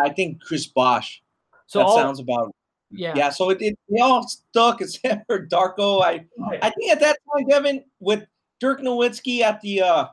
I 0.00 0.10
think 0.10 0.40
Chris 0.42 0.66
Bosh. 0.66 1.22
So 1.66 1.80
that 1.80 1.86
all, 1.86 1.96
sounds 1.96 2.20
about 2.20 2.54
yeah. 2.90 3.12
Yeah. 3.16 3.30
So 3.30 3.50
it, 3.50 3.60
it 3.60 3.78
they 3.88 4.00
all 4.00 4.26
stuck 4.26 4.80
except 4.80 5.26
for 5.26 5.46
Darko. 5.52 6.02
I. 6.02 6.24
I 6.62 6.70
think 6.70 6.92
at 6.92 7.00
that 7.00 7.17
time, 7.34 7.46
Devin, 7.48 7.84
with 8.00 8.26
Dirk 8.60 8.80
Nowitzki 8.80 9.40
at 9.40 9.60
the 9.60 9.82
uh, 9.82 10.06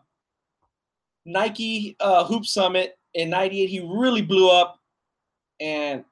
Nike 1.26 1.96
uh, 2.00 2.24
Hoop 2.26 2.46
Summit 2.46 2.98
in 3.14 3.30
'98, 3.30 3.70
he 3.70 3.80
really 3.80 4.22
blew 4.22 4.50
up, 4.50 4.80
and 5.60 6.04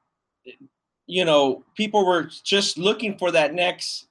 you 1.08 1.26
know 1.26 1.64
people 1.76 2.06
were 2.06 2.30
just 2.44 2.78
looking 2.78 3.18
for 3.18 3.32
that 3.32 3.54
next, 3.54 4.08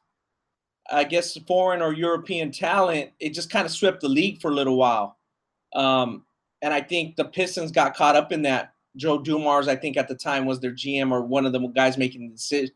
I 0.90 1.04
guess, 1.04 1.36
foreign 1.46 1.82
or 1.82 1.92
European 1.92 2.50
talent. 2.50 3.10
It 3.18 3.30
just 3.30 3.50
kind 3.50 3.66
of 3.66 3.72
swept 3.72 4.00
the 4.00 4.08
league 4.08 4.40
for 4.40 4.50
a 4.50 4.54
little 4.54 4.76
while, 4.76 5.16
um, 5.74 6.24
and 6.60 6.72
I 6.72 6.80
think 6.80 7.16
the 7.16 7.24
Pistons 7.24 7.72
got 7.72 7.96
caught 7.96 8.16
up 8.16 8.32
in 8.32 8.42
that 8.42 8.72
Joe 8.96 9.18
Dumars, 9.18 9.68
I 9.68 9.76
think 9.76 9.96
at 9.96 10.08
the 10.08 10.14
time 10.14 10.44
was 10.44 10.60
their 10.60 10.72
GM 10.72 11.10
or 11.10 11.22
one 11.22 11.46
of 11.46 11.52
the 11.52 11.60
guys 11.68 11.96
making 11.96 12.30
the 12.30 12.70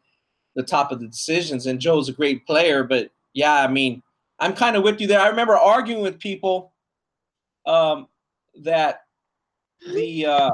the 0.54 0.62
top 0.62 0.90
of 0.90 1.00
the 1.00 1.06
decisions. 1.06 1.66
And 1.66 1.80
Joe's 1.80 2.08
a 2.08 2.12
great 2.12 2.46
player, 2.46 2.82
but 2.82 3.10
yeah, 3.34 3.62
I 3.62 3.68
mean, 3.68 4.02
I'm 4.38 4.52
kind 4.52 4.76
of 4.76 4.82
with 4.82 5.00
you 5.00 5.06
there. 5.06 5.20
I 5.20 5.28
remember 5.28 5.56
arguing 5.56 6.02
with 6.02 6.18
people 6.18 6.72
um, 7.66 8.08
that 8.62 9.02
the 9.92 10.26
uh, 10.26 10.50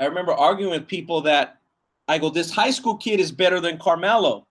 I 0.00 0.06
remember 0.06 0.32
arguing 0.32 0.72
with 0.72 0.86
people 0.86 1.20
that 1.22 1.58
I 2.08 2.18
go, 2.18 2.30
this 2.30 2.50
high 2.50 2.70
school 2.70 2.96
kid 2.96 3.20
is 3.20 3.32
better 3.32 3.60
than 3.60 3.78
Carmelo. 3.78 4.46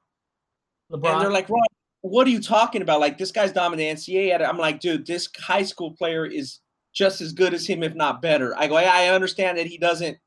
LeBron. 0.91 1.13
And 1.13 1.21
they're 1.21 1.31
like, 1.31 1.49
Ron, 1.49 1.61
what 2.01 2.27
are 2.27 2.31
you 2.31 2.41
talking 2.41 2.81
about? 2.81 2.99
Like 2.99 3.17
this 3.17 3.31
guy's 3.31 3.51
dominating 3.51 3.95
NCAA. 3.95 4.47
I'm 4.47 4.57
like, 4.57 4.79
dude, 4.79 5.05
this 5.05 5.29
high 5.39 5.63
school 5.63 5.91
player 5.91 6.25
is 6.25 6.59
just 6.93 7.21
as 7.21 7.33
good 7.33 7.53
as 7.53 7.65
him, 7.65 7.83
if 7.83 7.95
not 7.95 8.21
better. 8.21 8.57
I 8.57 8.67
go, 8.67 8.75
I 8.75 9.07
understand 9.09 9.57
that 9.57 9.67
he 9.67 9.77
doesn't, 9.77 10.17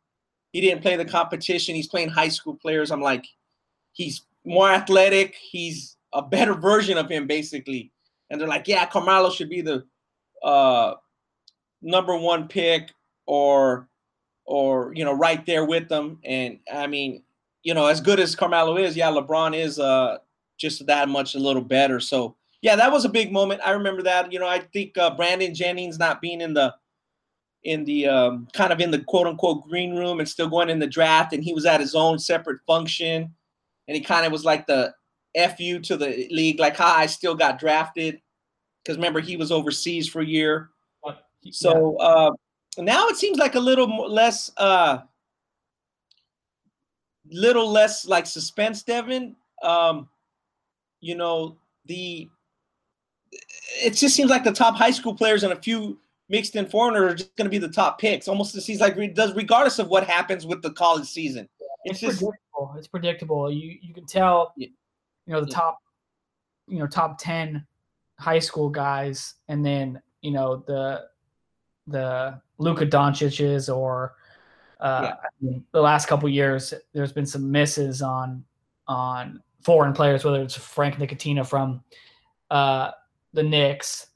he 0.53 0.61
didn't 0.61 0.83
play 0.83 0.97
the 0.97 1.05
competition. 1.05 1.75
He's 1.75 1.88
playing 1.88 2.09
high 2.09 2.29
school 2.29 2.55
players. 2.55 2.91
I'm 2.91 3.03
like, 3.03 3.26
he's 3.93 4.26
more 4.45 4.71
athletic. 4.71 5.35
He's 5.35 5.96
a 6.13 6.23
better 6.23 6.55
version 6.71 6.99
of 6.99 7.11
him, 7.11 7.27
basically. 7.27 7.93
And 8.31 8.41
they're 8.41 8.49
like, 8.49 8.67
yeah, 8.67 8.87
Carmelo 8.87 9.31
should 9.31 9.49
be 9.49 9.61
the 9.61 9.85
uh, 10.43 10.95
number 11.83 12.17
one 12.17 12.49
pick 12.49 12.91
or, 13.27 13.89
or, 14.45 14.93
you 14.95 15.05
know, 15.05 15.13
right 15.13 15.45
there 15.47 15.65
with 15.65 15.89
them. 15.89 16.19
And 16.25 16.59
I 16.73 16.87
mean, 16.87 17.23
you 17.63 17.75
know, 17.75 17.87
as 17.87 18.01
good 18.01 18.21
as 18.21 18.37
Carmelo 18.37 18.77
is, 18.77 18.97
yeah, 18.97 19.11
LeBron 19.11 19.57
is 19.57 19.79
uh, 19.79 20.19
just 20.59 20.87
that 20.87 21.09
much 21.09 21.35
a 21.35 21.39
little 21.39 21.63
better. 21.63 22.01
So, 22.01 22.37
yeah, 22.63 22.77
that 22.77 22.91
was 22.91 23.05
a 23.05 23.09
big 23.09 23.33
moment. 23.33 23.61
I 23.65 23.73
remember 23.73 24.03
that. 24.03 24.33
You 24.33 24.39
know, 24.39 24.49
I 24.49 24.61
think 24.61 24.97
uh, 24.99 25.15
Brandon 25.15 25.55
Jennings 25.55 25.99
not 25.99 26.21
being 26.21 26.41
in 26.41 26.55
the 26.55 26.75
in 27.65 27.85
the 27.85 28.07
um, 28.07 28.49
kind 28.53 28.73
of 28.73 28.81
in 28.81 28.91
the 28.91 29.01
quote 29.01 29.27
unquote 29.27 29.69
green 29.69 29.97
room 29.97 30.21
and 30.21 30.29
still 30.29 30.49
going 30.49 30.71
in 30.71 30.79
the 30.79 30.87
draft, 30.87 31.33
and 31.33 31.43
he 31.43 31.53
was 31.53 31.67
at 31.67 31.81
his 31.81 31.95
own 31.95 32.19
separate 32.19 32.61
function, 32.67 33.35
and 33.89 33.97
he 33.97 34.01
kind 34.01 34.25
of 34.25 34.33
was 34.33 34.45
like 34.45 34.67
the 34.67 34.95
fu 35.37 35.78
to 35.81 35.97
the 35.97 36.28
league, 36.31 36.59
like, 36.59 36.76
"Hi, 36.76 37.02
I 37.02 37.07
still 37.07 37.35
got 37.35 37.59
drafted," 37.59 38.21
because 38.83 38.97
remember 38.97 39.21
he 39.21 39.37
was 39.37 39.52
overseas 39.52 40.09
for 40.09 40.21
a 40.21 40.26
year. 40.26 40.71
So 41.52 41.97
uh, 41.99 42.33
now 42.78 43.07
it 43.09 43.16
seems 43.16 43.38
like 43.38 43.55
a 43.55 43.61
little 43.61 43.87
more, 43.87 44.09
less, 44.09 44.50
uh, 44.57 44.99
little 47.31 47.71
less 47.71 48.07
like 48.07 48.26
suspense, 48.26 48.83
Devin. 48.83 49.37
Um, 49.62 50.09
you 51.00 51.14
know 51.14 51.57
the 51.87 52.28
it 53.83 53.90
just 53.90 54.14
seems 54.14 54.31
like 54.31 54.45
the 54.45 54.52
top 54.52 54.76
high 54.76 54.90
school 54.90 55.14
players 55.14 55.45
and 55.45 55.52
a 55.52 55.57
few 55.57 55.99
mixed 56.28 56.57
in 56.57 56.66
foreigners 56.66 57.12
are 57.12 57.14
just 57.14 57.37
going 57.37 57.45
to 57.47 57.50
be 57.50 57.59
the 57.59 57.69
top 57.69 58.00
picks. 58.00 58.28
Almost 58.28 58.57
it 58.57 58.62
seems 58.62 58.81
like 58.81 58.97
it 58.97 59.14
does, 59.14 59.35
regardless 59.35 59.78
of 59.78 59.88
what 59.88 60.05
happens 60.05 60.47
with 60.47 60.62
the 60.62 60.73
college 60.73 61.07
season. 61.07 61.49
It's, 61.85 62.02
it's 62.02 62.19
just 62.19 62.19
predictable. 62.19 62.75
It's 62.76 62.88
predictable. 62.88 63.50
You 63.50 63.78
you 63.81 63.95
can 63.95 64.07
tell, 64.07 64.52
you 65.26 65.33
know, 65.33 65.40
the 65.40 65.50
top, 65.50 65.78
you 66.68 66.78
know, 66.78 66.87
top 66.87 67.18
ten 67.18 67.66
high 68.18 68.38
school 68.38 68.68
guys, 68.68 69.35
and 69.49 69.64
then 69.64 70.00
you 70.21 70.30
know 70.30 70.64
the 70.66 71.04
the 71.87 72.40
Luka 72.59 72.87
Doncic's 72.87 73.68
or 73.68 74.14
uh, 74.80 75.12
yeah. 75.40 75.59
the 75.73 75.80
last 75.80 76.06
couple 76.06 76.28
years, 76.28 76.75
there's 76.92 77.12
been 77.12 77.26
some 77.26 77.50
misses 77.50 78.02
on 78.02 78.45
on 78.88 79.42
foreign 79.62 79.92
players, 79.92 80.25
whether 80.25 80.42
it's 80.42 80.56
Frank 80.56 80.97
Ntilikina 80.97 81.47
from 81.47 81.83
uh, 82.50 82.92
the 83.33 83.42
Knicks. 83.42 84.06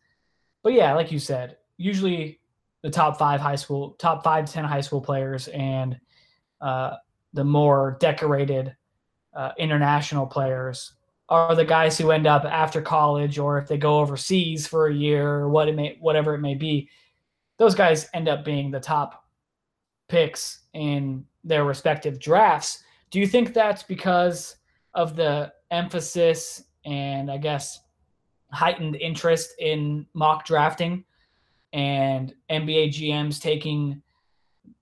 But 0.62 0.74
yeah, 0.74 0.94
like 0.94 1.10
you 1.10 1.18
said, 1.18 1.56
usually 1.76 2.40
the 2.82 2.90
top 2.90 3.18
five 3.18 3.40
high 3.40 3.56
school, 3.56 3.96
top 3.98 4.22
five 4.22 4.44
to 4.46 4.52
ten 4.52 4.64
high 4.64 4.80
school 4.80 5.00
players, 5.00 5.48
and 5.48 5.98
uh, 6.60 6.96
the 7.32 7.44
more 7.44 7.96
decorated 8.00 8.74
uh, 9.34 9.52
international 9.58 10.26
players 10.26 10.92
are 11.30 11.54
the 11.54 11.64
guys 11.64 11.96
who 11.96 12.10
end 12.10 12.26
up 12.26 12.44
after 12.44 12.82
college, 12.82 13.38
or 13.38 13.58
if 13.58 13.68
they 13.68 13.78
go 13.78 14.00
overseas 14.00 14.66
for 14.66 14.88
a 14.88 14.94
year, 14.94 15.28
or 15.28 15.48
what 15.48 15.68
it 15.68 15.76
may, 15.76 15.96
whatever 16.00 16.34
it 16.34 16.40
may 16.40 16.54
be. 16.54 16.88
Those 17.58 17.74
guys 17.74 18.08
end 18.12 18.28
up 18.28 18.44
being 18.44 18.70
the 18.70 18.80
top 18.80 19.24
picks 20.08 20.60
in 20.74 21.24
their 21.44 21.64
respective 21.64 22.18
drafts. 22.18 22.82
Do 23.10 23.20
you 23.20 23.26
think 23.26 23.54
that's 23.54 23.82
because 23.82 24.56
of 24.94 25.14
the 25.16 25.52
emphasis 25.70 26.64
and 26.84 27.30
I 27.30 27.38
guess 27.38 27.80
heightened 28.50 28.96
interest 28.96 29.54
in 29.58 30.06
mock 30.14 30.44
drafting 30.44 31.04
and 31.72 32.34
NBA 32.50 32.88
GMs 32.88 33.40
taking 33.40 34.02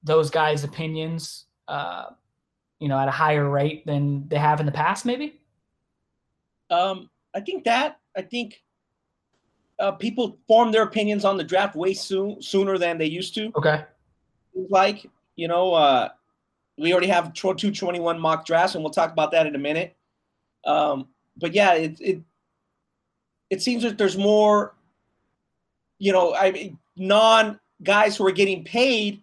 those 0.03 0.31
guys' 0.31 0.65
opinions, 0.65 1.47
uh, 1.67 2.07
you 2.79 2.89
know, 2.89 2.99
at 2.99 3.09
a 3.09 3.13
higher 3.13 3.49
rate 3.49 3.85
than 3.85 4.27
they 4.29 4.39
have 4.39 4.61
in 4.61 4.67
the 4.67 4.73
past, 4.73 5.05
maybe? 5.05 5.38
Um, 6.71 7.11
I 7.35 7.41
think 7.41 7.65
that 7.65 7.99
I 8.17 8.23
think 8.23 8.63
uh, 9.79 9.93
people 9.93 10.39
form 10.47 10.73
their 10.73 10.83
opinions 10.83 11.25
on 11.25 11.37
the 11.37 11.45
draft 11.45 11.77
way 11.77 11.95
soon 11.95 12.43
sooner 12.43 12.79
than 12.79 12.99
they 12.99 13.07
used 13.07 13.35
to. 13.35 13.53
Okay. 13.57 13.85
Like 14.55 15.07
you 15.37 15.49
know, 15.49 15.73
uh, 15.73 16.09
we 16.77 16.93
already 16.93 17.07
have 17.09 17.33
221 17.33 18.19
mock 18.19 18.45
drafts, 18.45 18.75
and 18.75 18.83
we'll 18.83 18.93
talk 18.93 19.13
about 19.13 19.31
that 19.33 19.47
in 19.47 19.55
a 19.55 19.59
minute. 19.59 19.97
Um, 20.65 21.09
but 21.37 21.55
yeah, 21.55 21.75
it, 21.75 22.01
it 22.01 22.21
it 23.51 23.63
seems 23.63 23.83
that 23.83 23.99
there's 23.99 24.19
more, 24.19 24.75
you 25.99 26.13
know, 26.13 26.35
I 26.35 26.51
mean, 26.51 26.79
non 26.97 27.59
guys 27.83 28.17
who 28.17 28.27
are 28.27 28.33
getting 28.33 28.65
paid 28.65 29.23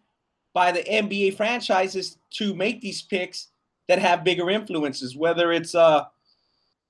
by 0.54 0.72
the 0.72 0.84
NBA 0.84 1.36
franchises 1.36 2.18
to 2.32 2.54
make 2.54 2.80
these 2.82 3.02
picks 3.02 3.50
that 3.88 4.00
have 4.00 4.24
bigger 4.24 4.50
influences, 4.50 5.16
whether 5.16 5.52
it's 5.52 5.76
uh 5.76 6.06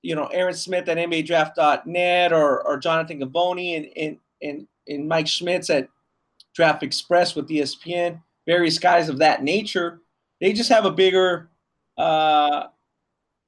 you 0.06 0.14
know 0.14 0.26
Aran 0.26 0.54
Smith 0.54 0.88
at 0.88 0.98
NBADraft.net 0.98 2.32
or 2.32 2.62
or 2.62 2.78
Jonathan 2.78 3.18
Givony 3.18 3.76
and 3.76 3.88
and 3.96 4.18
and, 4.40 4.68
and 4.86 5.08
Mike 5.08 5.26
Schmitz 5.26 5.68
at 5.68 5.88
Draft 6.54 6.84
Express 6.84 7.34
with 7.34 7.48
ESPN, 7.48 8.22
various 8.46 8.78
guys 8.78 9.08
of 9.08 9.18
that 9.18 9.42
nature, 9.42 10.00
they 10.40 10.52
just 10.52 10.70
have 10.70 10.84
a 10.84 10.92
bigger 10.92 11.50
uh, 11.98 12.68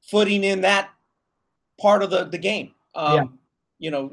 footing 0.03 0.43
in 0.43 0.63
that 0.63 0.91
part 1.81 2.03
of 2.03 2.11
the 2.11 2.25
the 2.25 2.39
game. 2.39 2.73
Um, 2.97 3.15
yeah. 3.15 3.25
You 3.81 3.91
know, 3.93 4.11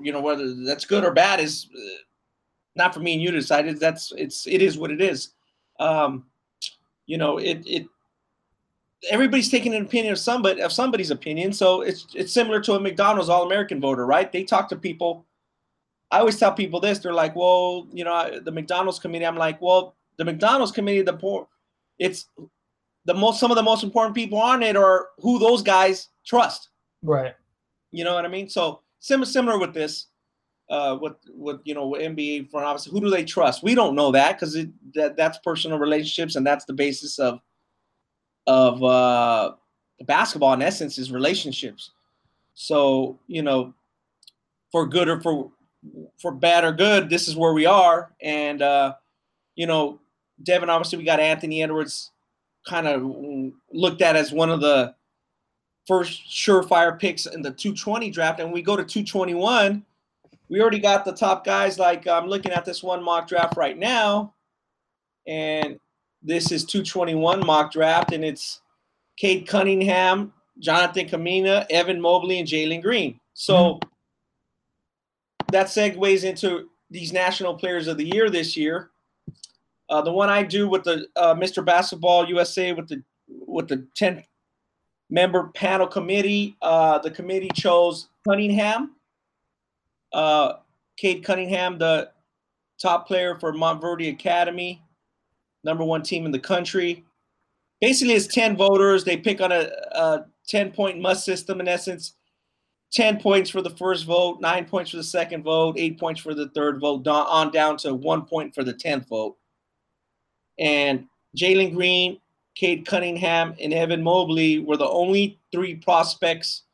you 0.00 0.12
know 0.12 0.22
whether 0.22 0.64
that's 0.64 0.86
good 0.86 1.04
or 1.04 1.12
bad 1.12 1.40
is 1.40 1.66
uh, 1.76 1.98
not 2.74 2.94
for 2.94 3.00
me 3.00 3.12
and 3.12 3.22
you 3.22 3.30
to 3.30 3.38
decide. 3.38 3.68
That's 3.78 4.14
it's 4.16 4.46
it 4.46 4.62
is 4.62 4.78
what 4.78 4.90
it 4.90 5.02
is. 5.02 5.34
Um, 5.78 6.24
you 7.04 7.18
know, 7.18 7.36
it 7.36 7.62
it 7.66 7.86
everybody's 9.10 9.50
taking 9.50 9.74
an 9.74 9.82
opinion 9.82 10.12
of 10.12 10.18
somebody 10.18 10.60
of 10.60 10.72
somebody's 10.72 11.10
opinion. 11.10 11.52
So 11.52 11.82
it's 11.82 12.06
it's 12.14 12.32
similar 12.32 12.60
to 12.60 12.74
a 12.74 12.80
McDonald's 12.80 13.28
All 13.28 13.44
American 13.44 13.80
voter, 13.80 14.06
right? 14.06 14.30
They 14.30 14.44
talk 14.44 14.68
to 14.68 14.76
people. 14.76 15.26
I 16.10 16.18
always 16.18 16.38
tell 16.38 16.52
people 16.52 16.78
this. 16.78 16.98
They're 16.98 17.14
like, 17.14 17.34
well, 17.34 17.86
you 17.92 18.04
know, 18.04 18.38
the 18.40 18.52
McDonald's 18.52 18.98
committee. 18.98 19.26
I'm 19.26 19.36
like, 19.36 19.60
well, 19.62 19.96
the 20.18 20.24
McDonald's 20.24 20.72
committee, 20.72 21.02
the 21.02 21.14
poor, 21.14 21.48
it's 21.98 22.26
the 23.04 23.14
most 23.14 23.40
some 23.40 23.50
of 23.50 23.56
the 23.56 23.62
most 23.62 23.82
important 23.82 24.14
people 24.14 24.38
on 24.38 24.62
it 24.62 24.76
are 24.76 25.08
who 25.18 25.38
those 25.38 25.62
guys 25.62 26.08
trust. 26.24 26.68
Right. 27.02 27.34
You 27.90 28.04
know 28.04 28.14
what 28.14 28.24
I 28.24 28.28
mean? 28.28 28.48
So 28.48 28.80
similar 29.00 29.26
similar 29.26 29.58
with 29.58 29.74
this, 29.74 30.06
uh, 30.70 30.96
with 31.00 31.14
with 31.34 31.60
you 31.64 31.74
know 31.74 31.92
NBA 31.92 32.50
front 32.50 32.66
office, 32.66 32.84
who 32.84 33.00
do 33.00 33.10
they 33.10 33.24
trust? 33.24 33.62
We 33.62 33.74
don't 33.74 33.96
know 33.96 34.12
that 34.12 34.38
because 34.38 34.54
it 34.54 34.68
that 34.94 35.16
that's 35.16 35.38
personal 35.38 35.78
relationships 35.78 36.36
and 36.36 36.46
that's 36.46 36.64
the 36.64 36.72
basis 36.72 37.18
of 37.18 37.40
of 38.46 38.82
uh, 38.82 39.52
basketball 40.04 40.52
in 40.54 40.62
essence 40.62 40.98
is 40.98 41.12
relationships. 41.12 41.90
So 42.54 43.18
you 43.26 43.42
know, 43.42 43.74
for 44.70 44.86
good 44.86 45.08
or 45.08 45.20
for 45.20 45.50
for 46.18 46.32
bad 46.32 46.64
or 46.64 46.72
good, 46.72 47.10
this 47.10 47.28
is 47.28 47.36
where 47.36 47.52
we 47.52 47.66
are. 47.66 48.12
And 48.20 48.62
uh, 48.62 48.94
you 49.54 49.66
know, 49.66 50.00
Devin, 50.42 50.70
obviously 50.70 50.98
we 50.98 51.04
got 51.04 51.20
Anthony 51.20 51.62
Edwards 51.62 52.10
kind 52.66 52.86
of 52.86 53.52
looked 53.72 54.02
at 54.02 54.16
as 54.16 54.32
one 54.32 54.50
of 54.50 54.60
the 54.60 54.94
first 55.86 56.28
surefire 56.28 56.98
picks 56.98 57.26
in 57.26 57.42
the 57.42 57.50
220 57.50 58.10
draft. 58.10 58.40
And 58.40 58.52
we 58.52 58.62
go 58.62 58.76
to 58.76 58.84
221, 58.84 59.84
we 60.48 60.60
already 60.60 60.78
got 60.78 61.04
the 61.04 61.12
top 61.12 61.44
guys. 61.44 61.78
Like 61.78 62.06
I'm 62.06 62.26
looking 62.26 62.52
at 62.52 62.64
this 62.64 62.82
one 62.82 63.02
mock 63.02 63.28
draft 63.28 63.56
right 63.56 63.76
now, 63.76 64.34
and 65.26 65.78
this 66.22 66.52
is 66.52 66.64
221 66.64 67.44
mock 67.44 67.72
draft, 67.72 68.12
and 68.12 68.24
it's 68.24 68.60
Cade 69.16 69.46
Cunningham, 69.46 70.32
Jonathan 70.58 71.08
Kuminga, 71.08 71.66
Evan 71.70 72.00
Mobley, 72.00 72.38
and 72.38 72.48
Jalen 72.48 72.82
Green. 72.82 73.18
So 73.34 73.54
mm-hmm. 73.54 73.88
that 75.52 75.66
segues 75.66 76.24
into 76.24 76.68
these 76.90 77.12
national 77.12 77.54
players 77.54 77.88
of 77.88 77.96
the 77.96 78.04
year 78.04 78.30
this 78.30 78.56
year. 78.56 78.90
Uh, 79.88 80.00
the 80.00 80.12
one 80.12 80.30
I 80.30 80.42
do 80.42 80.68
with 80.68 80.84
the 80.84 81.06
uh, 81.16 81.34
Mr. 81.34 81.64
Basketball 81.64 82.28
USA 82.28 82.72
with 82.72 82.88
the 82.88 83.02
with 83.28 83.68
the 83.68 83.86
10 83.94 84.24
member 85.10 85.48
panel 85.48 85.86
committee, 85.86 86.56
uh, 86.62 86.98
the 86.98 87.10
committee 87.10 87.50
chose 87.54 88.08
Cunningham, 88.26 88.96
uh, 90.12 90.54
Cade 90.96 91.24
Cunningham, 91.24 91.78
the 91.78 92.10
top 92.80 93.06
player 93.06 93.38
for 93.38 93.52
Montverde 93.52 94.10
Academy 94.10 94.82
number 95.64 95.84
one 95.84 96.02
team 96.02 96.26
in 96.26 96.32
the 96.32 96.38
country. 96.38 97.04
Basically, 97.80 98.14
it's 98.14 98.26
10 98.28 98.56
voters. 98.56 99.04
They 99.04 99.16
pick 99.16 99.40
on 99.40 99.52
a, 99.52 99.68
a 99.92 100.24
10 100.48 100.72
point 100.72 101.00
must 101.00 101.24
system 101.24 101.60
in 101.60 101.68
essence. 101.68 102.14
10 102.92 103.20
points 103.20 103.48
for 103.48 103.62
the 103.62 103.70
first 103.70 104.04
vote, 104.04 104.40
nine 104.40 104.66
points 104.66 104.90
for 104.90 104.98
the 104.98 105.04
second 105.04 105.42
vote, 105.42 105.76
eight 105.78 105.98
points 105.98 106.20
for 106.20 106.34
the 106.34 106.50
third 106.50 106.78
vote, 106.78 107.06
on 107.08 107.50
down 107.50 107.76
to 107.78 107.94
one 107.94 108.22
point 108.22 108.54
for 108.54 108.62
the 108.62 108.74
10th 108.74 109.08
vote. 109.08 109.36
And 110.58 111.06
Jalen 111.36 111.74
Green, 111.74 112.20
Cade 112.54 112.86
Cunningham, 112.86 113.54
and 113.60 113.72
Evan 113.72 114.02
Mobley 114.02 114.58
were 114.58 114.76
the 114.76 114.88
only 114.88 115.40
three 115.50 115.74
prospects 115.74 116.64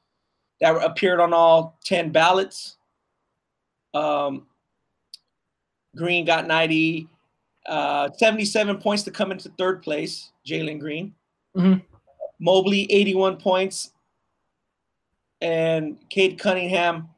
that 0.60 0.74
appeared 0.84 1.20
on 1.20 1.32
all 1.32 1.78
10 1.84 2.10
ballots. 2.10 2.76
Um, 3.94 4.46
Green 5.96 6.24
got 6.24 6.48
90, 6.48 7.08
uh, 7.68 8.08
77 8.16 8.78
points 8.78 9.02
to 9.04 9.10
come 9.10 9.30
into 9.30 9.50
third 9.50 9.82
place, 9.82 10.30
Jalen 10.46 10.80
Green. 10.80 11.14
Mm-hmm. 11.56 11.80
Mobley, 12.40 12.90
81 12.90 13.36
points. 13.36 13.92
And 15.40 15.98
Cade 16.08 16.38
Cunningham, 16.38 17.08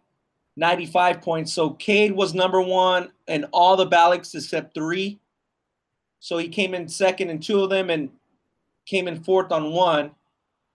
95 0.57 1.23
points. 1.23 1.53
So 1.53 1.71
Cade 1.71 2.13
was 2.13 2.35
number 2.35 2.61
one 2.61 3.11
in 3.29 3.45
all 3.45 3.77
the 3.77 3.87
ballots 3.87 4.35
except 4.35 4.75
three. 4.75 5.19
So 6.19 6.37
he 6.37 6.49
came 6.49 6.75
in 6.75 6.87
second 6.89 7.31
in 7.31 7.39
two 7.39 7.63
of 7.63 7.71
them 7.71 7.89
and 7.89 8.11
came 8.85 9.09
in 9.09 9.23
fourth 9.23 9.53
on 9.53 9.73
one. 9.73 10.11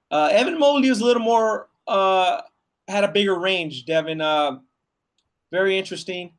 Uh, 0.09 0.29
Evan 0.31 0.57
Mobley 0.57 0.89
was 0.89 1.01
a 1.01 1.05
little 1.05 1.21
more, 1.21 1.67
uh, 1.87 2.41
had 2.87 3.03
a 3.03 3.11
bigger 3.11 3.37
range, 3.37 3.85
Devin. 3.85 4.21
Uh, 4.21 4.59
very 5.51 5.77
interesting 5.77 6.31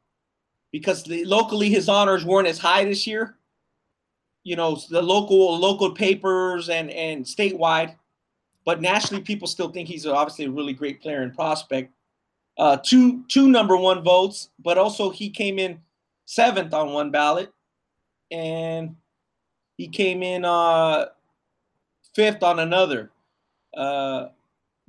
because 0.78 1.04
the, 1.04 1.24
locally 1.24 1.70
his 1.70 1.88
honors 1.88 2.22
weren't 2.22 2.46
as 2.46 2.58
high 2.58 2.84
this 2.84 3.06
year. 3.06 3.34
You 4.44 4.56
know, 4.56 4.78
the 4.90 5.00
local 5.00 5.58
local 5.58 5.92
papers 5.92 6.68
and 6.68 6.90
and 6.90 7.24
statewide, 7.24 7.94
but 8.66 8.82
nationally 8.82 9.22
people 9.22 9.48
still 9.48 9.70
think 9.70 9.88
he's 9.88 10.06
obviously 10.06 10.44
a 10.44 10.50
really 10.50 10.74
great 10.74 11.00
player 11.00 11.22
and 11.22 11.34
prospect. 11.34 11.92
Uh, 12.58 12.76
two 12.76 13.24
two 13.28 13.48
number 13.48 13.76
one 13.76 14.02
votes, 14.02 14.50
but 14.58 14.76
also 14.76 15.08
he 15.08 15.30
came 15.30 15.58
in 15.58 15.80
seventh 16.26 16.74
on 16.74 16.92
one 16.92 17.10
ballot, 17.10 17.50
and 18.30 18.96
he 19.78 19.88
came 19.88 20.22
in 20.22 20.44
uh, 20.44 21.06
fifth 22.14 22.42
on 22.42 22.60
another. 22.60 23.10
Uh, 23.74 24.28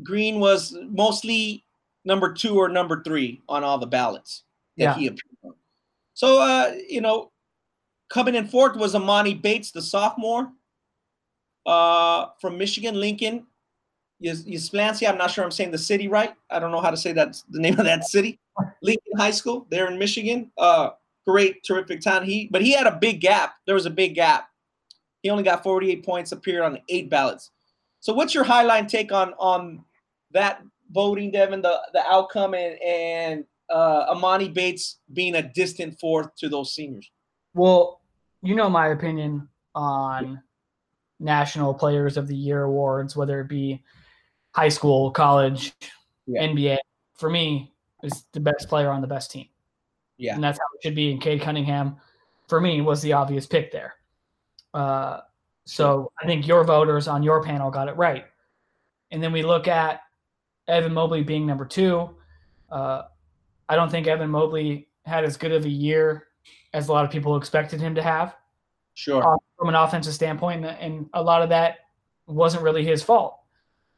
Green 0.04 0.40
was 0.42 0.78
mostly 0.90 1.64
number 2.04 2.34
two 2.34 2.58
or 2.58 2.68
number 2.68 3.02
three 3.04 3.42
on 3.48 3.64
all 3.64 3.78
the 3.78 3.88
ballots 3.88 4.44
that 4.78 4.84
yeah. 4.84 4.94
he 4.96 5.08
appeared. 5.08 5.37
So, 6.18 6.42
uh, 6.42 6.74
you 6.90 7.00
know, 7.00 7.32
coming 8.10 8.34
in 8.34 8.48
fourth 8.48 8.76
was 8.76 8.96
Emoni 8.96 9.40
Bates, 9.40 9.70
the 9.70 9.84
sophomore 9.84 10.52
uh, 11.68 12.30
from 12.42 12.58
Michigan, 12.58 13.00
Lincoln. 13.00 13.46
Ypsilanti, 14.20 15.06
I'm 15.08 15.20
not 15.20 15.30
sure 15.30 15.44
I'm 15.44 15.52
saying 15.52 15.70
the 15.70 15.78
city 15.78 16.08
right. 16.08 16.34
I 16.50 16.58
don't 16.58 16.72
know 16.72 16.82
how 16.82 16.90
to 16.90 16.98
say 16.98 17.14
that, 17.14 17.40
the 17.52 17.60
name 17.60 17.78
of 17.78 17.86
that 17.86 18.06
city. 18.06 18.40
Lincoln 18.82 19.12
High 19.16 19.30
School, 19.30 19.68
there 19.70 19.92
in 19.92 20.00
Michigan. 20.00 20.52
Uh, 20.58 20.90
great, 21.24 21.64
terrific 21.64 22.02
time. 22.02 22.24
He, 22.24 22.48
but 22.50 22.64
he 22.64 22.72
had 22.72 22.88
a 22.88 22.98
big 23.00 23.22
gap. 23.22 23.54
There 23.68 23.76
was 23.76 23.86
a 23.86 23.92
big 23.92 24.16
gap. 24.16 24.50
He 25.22 25.30
only 25.30 25.44
got 25.44 25.62
48 25.62 26.04
points, 26.04 26.32
appeared 26.32 26.64
on 26.64 26.80
eight 26.90 27.12
ballots. 27.12 27.52
So, 28.00 28.12
what's 28.12 28.34
your 28.34 28.44
highline 28.44 28.88
take 28.88 29.12
on 29.12 29.36
on 29.38 29.86
that 30.32 30.64
voting, 30.92 31.30
Devin? 31.30 31.62
The 31.62 31.80
the 31.94 32.04
outcome 32.08 32.56
and 32.56 32.82
and 32.82 33.46
uh, 33.70 34.14
Emoni 34.14 34.54
Bates 34.54 35.00
being 35.12 35.36
a 35.36 35.42
distant 35.42 36.00
fourth 36.00 36.36
to 36.38 36.50
those 36.50 36.74
seniors? 36.74 37.10
Well, 37.54 38.02
you 38.42 38.56
know 38.56 38.70
my 38.70 38.88
opinion 38.88 39.48
on 39.76 40.42
National 41.20 41.74
Players 41.74 42.18
of 42.18 42.28
the 42.28 42.36
Year 42.36 42.64
awards, 42.64 43.16
whether 43.16 43.42
it 43.42 43.48
be 43.48 43.84
high 44.52 44.70
school, 44.70 45.12
college, 45.12 45.74
yeah. 46.26 46.44
NBA. 46.44 46.78
For 47.16 47.30
me, 47.30 47.74
is 48.04 48.26
the 48.32 48.40
best 48.40 48.70
player 48.70 48.90
on 48.92 49.02
the 49.02 49.08
best 49.08 49.32
team. 49.32 49.48
Yeah, 50.18 50.36
and 50.36 50.44
that's 50.44 50.60
how 50.60 50.66
it 50.76 50.84
should 50.84 50.96
be. 50.96 51.12
And 51.12 51.22
Cade 51.22 51.42
Cunningham, 51.42 51.98
for 52.48 52.62
me, 52.62 52.82
was 52.82 53.02
the 53.02 53.14
obvious 53.14 53.46
pick 53.46 53.72
there. 53.72 53.96
Uh, 54.74 55.22
so 55.66 56.12
I 56.22 56.26
think 56.26 56.48
your 56.48 56.64
voters 56.64 57.08
on 57.08 57.24
your 57.24 57.44
panel 57.44 57.72
got 57.72 57.88
it 57.88 57.98
right. 57.98 58.26
And 59.12 59.22
then 59.22 59.32
we 59.32 59.44
look 59.44 59.68
at 59.68 60.02
Evan 60.68 60.94
Mobley 60.94 61.24
being 61.24 61.46
number 61.46 61.66
two. 61.66 62.10
Uh, 62.70 63.04
I 63.70 63.76
don't 63.76 63.90
think 63.90 64.08
Evan 64.08 64.30
Mobley 64.30 64.88
had 65.06 65.24
as 65.24 65.38
good 65.38 65.52
of 65.52 65.66
a 65.66 65.70
year 65.70 66.28
as 66.74 66.88
a 66.88 66.92
lot 66.92 67.06
of 67.06 67.12
people 67.12 67.38
expected 67.38 67.80
him 67.82 67.96
to 67.96 68.04
have. 68.04 68.36
Sure. 68.94 69.24
Uh, 69.24 69.38
from 69.58 69.70
an 69.70 69.76
offensive 69.76 70.14
standpoint, 70.14 70.66
and 70.66 71.10
a 71.14 71.22
lot 71.22 71.42
of 71.42 71.50
that 71.50 71.78
wasn't 72.26 72.64
really 72.64 72.84
his 72.84 73.04
fault 73.04 73.40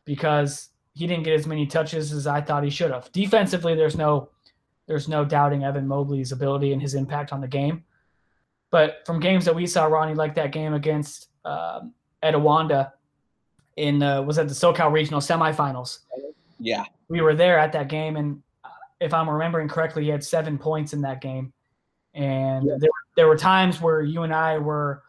because 0.06 0.70
he 0.94 1.08
didn't 1.08 1.24
get 1.24 1.34
as 1.34 1.48
many 1.48 1.66
touches 1.66 2.12
as 2.12 2.28
I 2.28 2.42
thought 2.42 2.64
he 2.64 2.70
should 2.70 2.92
have. 2.92 3.12
Defensively, 3.12 3.76
there's 3.76 3.96
no 3.96 4.30
there's 4.88 5.08
no 5.08 5.24
doubting 5.24 5.64
Evan 5.64 5.88
Mobley's 5.88 6.32
ability 6.32 6.74
and 6.74 6.82
his 6.82 6.96
impact 6.96 7.32
on 7.32 7.42
the 7.42 7.48
game. 7.48 7.84
But 8.72 9.04
from 9.06 9.20
games 9.20 9.46
that 9.46 9.56
we 9.56 9.68
saw, 9.68 9.86
Ronnie, 9.86 10.16
like 10.16 10.36
that 10.36 10.52
game 10.52 10.74
against 10.74 11.30
um, 11.46 11.94
Etiwanda 12.24 12.92
in 13.78 14.04
uh, 14.04 14.22
was 14.22 14.38
at 14.38 14.48
the 14.48 14.54
SoCal 14.54 14.92
Regional 14.92 15.22
semifinals. 15.22 16.00
Yeah, 16.60 16.84
we 17.08 17.22
were 17.22 17.36
there 17.36 17.58
at 17.58 17.72
that 17.72 17.88
game, 17.88 18.18
and 18.18 18.42
if 19.00 19.14
I'm 19.14 19.30
remembering 19.30 19.68
correctly, 19.68 20.04
he 20.04 20.10
had 20.10 20.24
seven 20.24 20.58
points 20.58 20.94
in 20.94 21.02
that 21.02 21.22
game. 21.22 21.54
And 22.14 22.66
yeah. 22.66 22.76
there, 22.80 22.90
there 23.16 23.28
were 23.28 23.38
times 23.38 23.82
where 23.82 24.02
you 24.02 24.24
and 24.24 24.34
I 24.34 24.58
were 24.58 25.04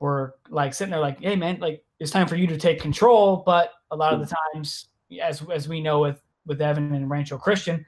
were 0.00 0.34
like 0.50 0.74
sitting 0.74 0.90
there 0.90 1.00
like, 1.00 1.20
hey 1.20 1.36
man, 1.36 1.58
like 1.60 1.84
it's 1.98 2.10
time 2.10 2.26
for 2.26 2.36
you 2.36 2.46
to 2.48 2.58
take 2.58 2.80
control. 2.80 3.42
But 3.46 3.72
a 3.90 3.96
lot 3.96 4.12
of 4.12 4.20
the 4.20 4.34
times 4.56 4.88
as 5.22 5.42
as 5.52 5.68
we 5.68 5.80
know 5.80 6.00
with 6.00 6.20
with 6.46 6.60
Evan 6.60 6.94
and 6.94 7.08
Rancho 7.08 7.38
Christian, 7.38 7.84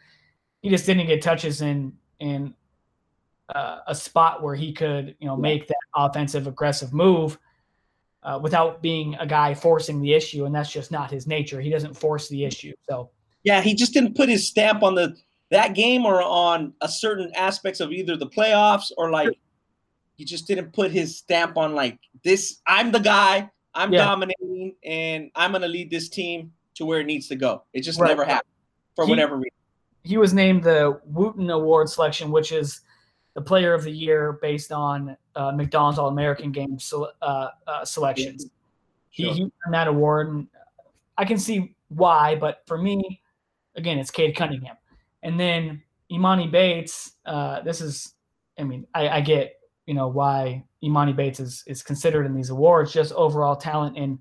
he 0.63 0.71
just 0.71 0.87
didn't 0.87 1.07
get 1.07 1.23
touches 1.23 1.61
in 1.61 1.93
in 2.21 2.55
uh, 3.55 3.81
a 3.87 3.95
spot 3.95 4.43
where 4.43 4.55
he 4.55 4.73
could 4.73 5.17
you 5.19 5.27
know 5.27 5.37
make 5.37 5.69
that 5.69 5.77
offensive 5.95 6.47
aggressive 6.47 6.93
move 6.93 7.39
uh, 8.23 8.39
without 8.43 8.83
being 8.83 9.15
a 9.17 9.27
guy 9.27 9.55
forcing 9.55 10.01
the 10.01 10.15
issue, 10.15 10.45
and 10.47 10.55
that's 10.55 10.73
just 10.73 10.91
not 10.91 11.11
his 11.11 11.27
nature. 11.27 11.61
He 11.61 11.71
doesn't 11.71 11.95
force 11.95 12.29
the 12.29 12.45
issue. 12.45 12.73
So 12.89 13.11
yeah, 13.45 13.61
he 13.61 13.75
just 13.75 13.93
didn't 13.93 14.17
put 14.17 14.29
his 14.29 14.49
stamp 14.49 14.83
on 14.83 14.95
the 14.95 15.17
that 15.51 15.75
game 15.75 16.05
or 16.05 16.23
on 16.23 16.73
a 16.81 16.89
certain 16.89 17.31
aspects 17.35 17.81
of 17.81 17.93
either 17.93 18.17
the 18.17 18.27
playoffs 18.27 18.91
or 18.97 19.11
like 19.11 19.37
he 20.17 20.25
just 20.25 20.47
didn't 20.47 20.73
put 20.73 20.91
his 20.91 21.17
stamp 21.19 21.57
on 21.57 21.75
like 21.75 21.99
this. 22.25 22.61
I'm 22.67 22.91
the 22.91 22.99
guy. 22.99 23.51
I'm 23.75 23.93
yeah. 23.93 24.05
dominating, 24.05 24.75
and 24.85 25.31
I'm 25.35 25.53
going 25.53 25.63
to 25.63 25.69
lead 25.69 25.91
this 25.91 26.09
team 26.09 26.53
to 26.77 26.87
where 26.87 27.01
it 27.01 27.07
needs 27.07 27.29
to 27.29 27.37
go. 27.37 27.65
It 27.75 27.83
just 27.83 28.01
right. 28.01 28.09
never 28.09 28.25
happened 28.25 28.53
for 28.95 29.05
he, 29.05 29.11
whatever 29.11 29.37
reason. 29.37 29.51
He 30.03 30.17
was 30.17 30.33
named 30.33 30.65
the 30.65 31.01
Wootten 31.13 31.51
Award 31.51 31.91
selection, 31.91 32.31
which 32.31 32.53
is 32.53 32.81
the 33.35 33.43
Player 33.43 33.75
of 33.75 33.85
the 33.85 33.91
Year 33.91 34.39
based 34.41 34.73
on 34.73 35.17
uh, 35.35 35.53
McDonald's 35.53 35.99
All 35.99 36.09
American 36.09 36.53
Game 36.53 36.79
uh, 37.21 37.49
uh, 37.67 37.85
selections. 37.85 38.47
Sure. 39.11 39.27
He, 39.27 39.33
he 39.33 39.43
won 39.43 39.73
that 39.73 39.89
award, 39.89 40.29
and 40.29 40.47
I 41.19 41.27
can 41.27 41.39
see 41.39 41.75
why, 41.89 42.35
but 42.35 42.63
for 42.67 42.79
me, 42.79 43.21
again, 43.75 43.99
it's 43.99 44.11
Cade 44.11 44.35
Cunningham. 44.35 44.77
And 45.27 45.41
then 45.41 45.83
Emoni 46.11 46.49
Bates, 46.49 47.15
uh, 47.27 47.61
this 47.63 47.81
is, 47.81 48.15
I 48.61 48.63
mean, 48.63 48.87
I, 48.95 49.09
I, 49.09 49.21
get, 49.21 49.55
you 49.85 49.93
know, 49.93 50.07
why 50.07 50.63
Emoni 50.85 51.17
Bates 51.17 51.41
is, 51.41 51.65
is 51.67 51.83
considered 51.83 52.27
in 52.27 52.35
these 52.35 52.51
awards, 52.51 52.93
just 52.93 53.13
overall 53.13 53.57
talent 53.57 53.99
and 53.99 54.21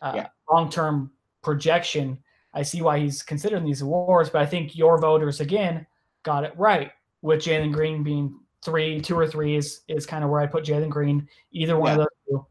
uh, 0.00 0.12
yeah. 0.16 0.26
long 0.50 0.68
term 0.68 1.12
projection. 1.42 2.18
I 2.52 2.62
see 2.62 2.82
why 2.82 2.98
he's 2.98 3.22
considered 3.22 3.58
in 3.58 3.64
these 3.64 3.82
awards, 3.82 4.30
but 4.30 4.42
I 4.42 4.46
think 4.46 4.76
your 4.76 4.98
voters, 4.98 5.38
again, 5.40 5.86
got 6.24 6.42
it 6.42 6.52
right 6.56 6.90
with 7.22 7.40
Jalen 7.40 7.72
Green 7.72 8.02
being 8.02 8.36
three, 8.64 9.00
two 9.00 9.16
or 9.16 9.28
three 9.28 9.54
is, 9.54 9.82
is 9.86 10.06
kind 10.06 10.24
of 10.24 10.30
where 10.30 10.40
I 10.40 10.48
put 10.48 10.64
Jalen 10.64 10.90
Green, 10.90 11.28
either 11.52 11.78
one 11.78 11.86
yeah. 11.86 11.92
of 11.92 11.98
those 11.98 12.08
two. 12.28 12.46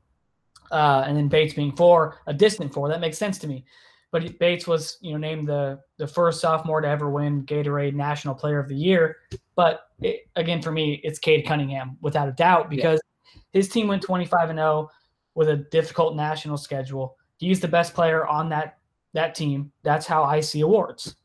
Uh, 0.71 1.03
and 1.05 1.17
then 1.17 1.27
Bates 1.27 1.55
being 1.55 1.75
four, 1.75 2.21
a 2.25 2.33
distant 2.33 2.73
four. 2.73 2.87
That 2.87 3.01
makes 3.01 3.17
sense 3.17 3.37
to 3.39 3.49
me. 3.49 3.65
But 4.11 4.37
Bates 4.39 4.67
was, 4.67 4.97
you 5.01 5.13
know, 5.13 5.17
named 5.17 5.47
the 5.47 5.79
the 5.97 6.07
first 6.07 6.41
sophomore 6.41 6.81
to 6.81 6.87
ever 6.87 7.09
win 7.09 7.45
Gatorade 7.45 7.93
National 7.93 8.35
Player 8.35 8.59
of 8.59 8.67
the 8.67 8.75
Year. 8.75 9.17
But 9.55 9.87
it, 10.01 10.27
again, 10.35 10.61
for 10.61 10.71
me, 10.71 10.99
it's 11.03 11.17
Cade 11.17 11.45
Cunningham 11.45 11.97
without 12.01 12.27
a 12.27 12.33
doubt 12.33 12.69
because 12.69 12.99
yeah. 13.33 13.41
his 13.53 13.69
team 13.69 13.87
went 13.87 14.01
25 14.01 14.49
and 14.49 14.59
0 14.59 14.89
with 15.35 15.49
a 15.49 15.57
difficult 15.57 16.15
national 16.15 16.57
schedule. 16.57 17.15
He's 17.37 17.59
the 17.59 17.67
best 17.67 17.93
player 17.93 18.27
on 18.27 18.49
that 18.49 18.77
that 19.13 19.33
team. 19.35 19.71
That's 19.83 20.05
how 20.05 20.23
I 20.23 20.41
see 20.41 20.61
awards. 20.61 21.15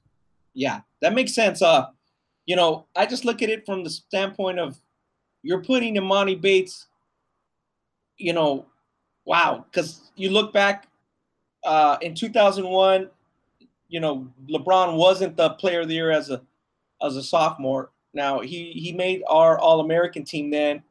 Yeah, 0.55 0.81
that 1.03 1.13
makes 1.13 1.35
sense. 1.35 1.63
Uh, 1.63 1.87
you 2.47 2.57
know, 2.57 2.87
I 2.95 3.07
just 3.07 3.25
look 3.25 3.43
at 3.43 3.51
it 3.51 3.67
from 3.67 3.85
the 3.85 3.91
standpoint 3.91 4.59
of 4.59 4.81
you're 5.43 5.63
putting 5.63 5.97
Emoni 5.97 6.41
Bates, 6.41 6.87
you 8.17 8.33
know, 8.33 8.67
wow, 9.25 9.65
because 9.71 10.11
you 10.17 10.31
look 10.31 10.53
back 10.53 10.89
uh, 11.67 11.99
in 12.01 12.15
2001, 12.15 13.11
you 13.89 14.01
know, 14.01 14.29
LeBron 14.49 14.97
wasn't 14.97 15.37
the 15.37 15.51
player 15.51 15.81
of 15.81 15.89
the 15.89 15.95
year 15.95 16.11
as 16.11 16.31
a 16.31 16.41
as 17.03 17.17
a 17.17 17.23
sophomore. 17.23 17.91
Now 18.15 18.41
he 18.41 18.73
he 18.73 18.93
made 18.93 19.23
our 19.29 19.59
All 19.59 19.81
American 19.81 20.25
team 20.25 20.51
then 20.51 20.83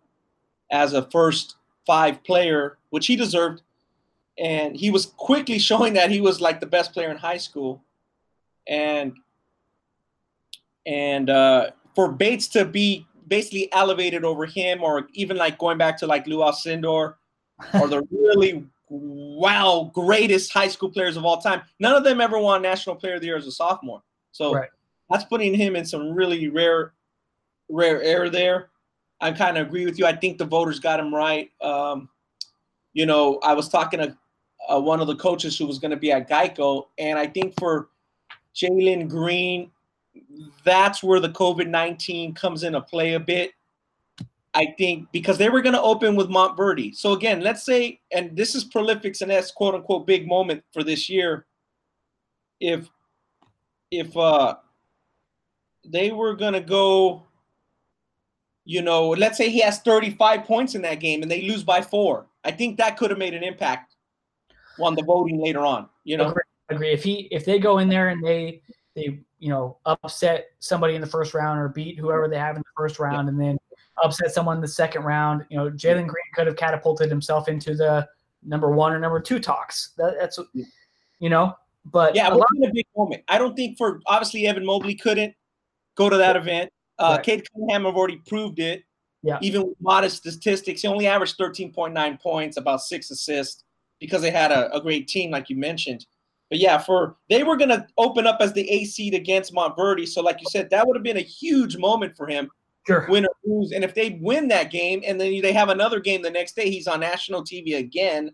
as 0.69 0.93
a 0.93 1.09
first 1.09 1.55
five 1.87 2.23
player, 2.23 2.77
which 2.89 3.07
he 3.07 3.15
deserved, 3.15 3.61
and 4.37 4.75
he 4.75 4.91
was 4.91 5.05
quickly 5.05 5.59
showing 5.69 5.93
that 5.93 6.11
he 6.11 6.21
was 6.21 6.41
like 6.41 6.59
the 6.59 6.65
best 6.65 6.93
player 6.93 7.09
in 7.09 7.17
high 7.17 7.37
school, 7.37 7.81
and 8.67 9.13
and 10.85 11.29
uh, 11.29 11.71
for 11.95 12.11
Bates 12.11 12.47
to 12.49 12.65
be 12.65 13.07
basically 13.27 13.71
elevated 13.73 14.23
over 14.23 14.45
him, 14.45 14.83
or 14.83 15.07
even 15.13 15.37
like 15.37 15.57
going 15.57 15.77
back 15.77 15.97
to 15.99 16.07
like 16.07 16.27
Lou 16.27 16.39
Alcindor, 16.39 17.15
or 17.73 17.87
the 17.87 18.05
really 18.11 18.65
wow 18.89 19.91
greatest 19.93 20.53
high 20.53 20.67
school 20.67 20.89
players 20.89 21.17
of 21.17 21.25
all 21.25 21.41
time. 21.41 21.61
None 21.79 21.95
of 21.95 22.03
them 22.03 22.21
ever 22.21 22.39
won 22.39 22.61
National 22.61 22.95
Player 22.95 23.15
of 23.15 23.21
the 23.21 23.27
Year 23.27 23.37
as 23.37 23.47
a 23.47 23.51
sophomore. 23.51 24.03
So 24.31 24.53
right. 24.53 24.69
that's 25.09 25.23
putting 25.23 25.53
him 25.53 25.75
in 25.75 25.85
some 25.85 26.11
really 26.11 26.49
rare, 26.49 26.93
rare 27.69 28.01
air 28.01 28.29
there. 28.29 28.69
I 29.21 29.31
kind 29.31 29.57
of 29.57 29.67
agree 29.67 29.85
with 29.85 29.97
you. 29.97 30.05
I 30.05 30.15
think 30.15 30.37
the 30.37 30.45
voters 30.45 30.79
got 30.79 30.99
him 30.99 31.13
right. 31.13 31.49
Um, 31.61 32.09
you 32.93 33.05
know, 33.05 33.39
I 33.43 33.53
was 33.53 33.69
talking 33.69 33.99
to 33.99 34.17
uh, 34.69 34.79
one 34.79 34.99
of 34.99 35.07
the 35.07 35.15
coaches 35.15 35.57
who 35.57 35.65
was 35.65 35.79
going 35.79 35.91
to 35.91 35.97
be 35.97 36.11
at 36.11 36.29
Geico, 36.29 36.85
and 36.97 37.17
I 37.17 37.27
think 37.27 37.57
for 37.59 37.89
Jalen 38.55 39.09
Green, 39.09 39.71
that's 40.63 41.03
where 41.03 41.19
the 41.19 41.29
COVID 41.29 41.67
19 41.67 42.33
comes 42.33 42.63
into 42.63 42.81
play 42.81 43.13
a 43.13 43.19
bit. 43.19 43.51
I 44.55 44.73
think 44.77 45.11
because 45.11 45.37
they 45.37 45.49
were 45.49 45.61
going 45.61 45.75
to 45.75 45.81
open 45.81 46.15
with 46.15 46.29
Montverde. 46.29 46.95
So 46.95 47.11
again, 47.11 47.41
let's 47.41 47.65
say, 47.65 47.99
and 48.13 48.35
this 48.37 48.55
is 48.55 48.63
Prolifics 48.63 49.21
and 49.21 49.29
that's 49.29 49.51
quote 49.51 49.75
unquote 49.75 50.07
big 50.07 50.27
moment 50.27 50.63
for 50.73 50.81
this 50.81 51.09
year. 51.09 51.45
If 52.61 52.89
if 53.91 54.15
uh 54.15 54.55
they 55.85 56.11
were 56.11 56.35
going 56.35 56.53
to 56.53 56.61
go, 56.61 57.23
you 58.63 58.81
know, 58.81 59.09
let's 59.09 59.37
say 59.37 59.49
he 59.49 59.59
has 59.59 59.79
35 59.81 60.45
points 60.45 60.73
in 60.73 60.81
that 60.83 61.01
game 61.01 61.21
and 61.21 61.29
they 61.29 61.41
lose 61.41 61.63
by 61.63 61.81
four. 61.81 62.27
I 62.45 62.51
think 62.51 62.77
that 62.77 62.97
could 62.97 63.09
have 63.09 63.19
made 63.19 63.33
an 63.33 63.43
impact 63.43 63.93
on 64.79 64.95
the 64.95 65.03
voting 65.03 65.37
later 65.43 65.65
on. 65.65 65.89
You 66.05 66.15
know, 66.15 66.29
agree. 66.29 66.43
agree. 66.69 66.91
If 66.91 67.03
he 67.03 67.27
if 67.29 67.43
they 67.43 67.59
go 67.59 67.79
in 67.79 67.89
there 67.89 68.07
and 68.07 68.25
they 68.25 68.61
they 68.95 69.19
you 69.39 69.49
know 69.49 69.79
upset 69.85 70.47
somebody 70.59 70.95
in 70.95 71.01
the 71.01 71.07
first 71.07 71.33
round 71.33 71.59
or 71.59 71.67
beat 71.67 71.99
whoever 71.99 72.29
they 72.29 72.39
have 72.39 72.55
in 72.55 72.61
the 72.61 72.73
first 72.77 72.99
round, 72.99 73.27
yeah. 73.27 73.31
and 73.31 73.41
then 73.41 73.57
upset 74.03 74.33
someone 74.33 74.57
in 74.57 74.61
the 74.61 74.67
second 74.67 75.03
round. 75.03 75.45
You 75.49 75.57
know, 75.57 75.69
Jalen 75.69 76.07
Green 76.07 76.25
could 76.33 76.47
have 76.47 76.55
catapulted 76.55 77.09
himself 77.09 77.47
into 77.47 77.75
the 77.75 78.07
number 78.43 78.71
one 78.71 78.93
or 78.93 78.99
number 78.99 79.19
two 79.19 79.39
talks. 79.39 79.91
That, 79.97 80.15
that's 80.19 80.39
you 81.19 81.29
know, 81.29 81.55
but 81.85 82.15
yeah, 82.15 82.27
it 82.27 82.33
was 82.33 82.45
a 82.63 82.71
big 82.73 82.87
moment. 82.95 83.23
I 83.27 83.37
don't 83.37 83.55
think 83.55 83.77
for 83.77 84.01
obviously 84.07 84.47
Evan 84.47 84.65
Mobley 84.65 84.95
couldn't 84.95 85.33
go 85.95 86.09
to 86.09 86.17
that 86.17 86.35
event. 86.35 86.71
Uh, 86.97 87.15
right. 87.15 87.25
Cade 87.25 87.47
Cunningham 87.51 87.85
have 87.85 87.95
already 87.95 88.21
proved 88.27 88.59
it. 88.59 88.83
Yeah. 89.21 89.39
Even 89.41 89.63
with 89.63 89.77
modest 89.81 90.17
statistics, 90.17 90.81
he 90.81 90.87
only 90.87 91.07
averaged 91.07 91.37
13.9 91.39 92.21
points, 92.21 92.57
about 92.57 92.81
six 92.81 93.09
assists, 93.09 93.63
because 93.99 94.21
they 94.21 94.29
had 94.29 94.51
a, 94.51 94.73
a 94.73 94.79
great 94.79 95.07
team, 95.07 95.31
like 95.31 95.49
you 95.49 95.55
mentioned. 95.55 96.05
But 96.49 96.59
yeah, 96.59 96.77
for 96.77 97.17
they 97.29 97.43
were 97.43 97.57
gonna 97.57 97.87
open 97.97 98.27
up 98.27 98.37
as 98.39 98.53
the 98.53 98.69
A 98.69 98.85
seed 98.85 99.15
against 99.15 99.53
Montverde. 99.53 100.07
So, 100.07 100.21
like 100.21 100.39
you 100.41 100.47
said, 100.51 100.69
that 100.69 100.85
would 100.85 100.95
have 100.95 101.03
been 101.03 101.17
a 101.17 101.21
huge 101.21 101.75
moment 101.77 102.15
for 102.15 102.27
him 102.27 102.51
sure. 102.87 103.05
win 103.09 103.25
or 103.25 103.35
lose. 103.43 103.71
And 103.71 103.83
if 103.83 103.93
they 103.93 104.19
win 104.21 104.47
that 104.49 104.71
game 104.71 105.03
and 105.05 105.19
then 105.19 105.41
they 105.41 105.53
have 105.53 105.69
another 105.69 105.99
game 105.99 106.21
the 106.21 106.29
next 106.29 106.55
day, 106.55 106.69
he's 106.69 106.87
on 106.87 106.99
national 106.99 107.43
TV 107.43 107.77
again. 107.77 108.31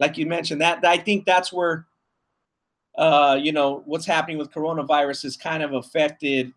Like 0.00 0.16
you 0.16 0.26
mentioned, 0.26 0.60
that 0.60 0.84
I 0.84 0.96
think 0.96 1.26
that's 1.26 1.52
where 1.52 1.86
uh, 2.96 3.38
you 3.40 3.52
know, 3.52 3.82
what's 3.86 4.06
happening 4.06 4.38
with 4.38 4.50
coronavirus 4.50 5.22
has 5.22 5.36
kind 5.36 5.62
of 5.62 5.72
affected 5.72 6.52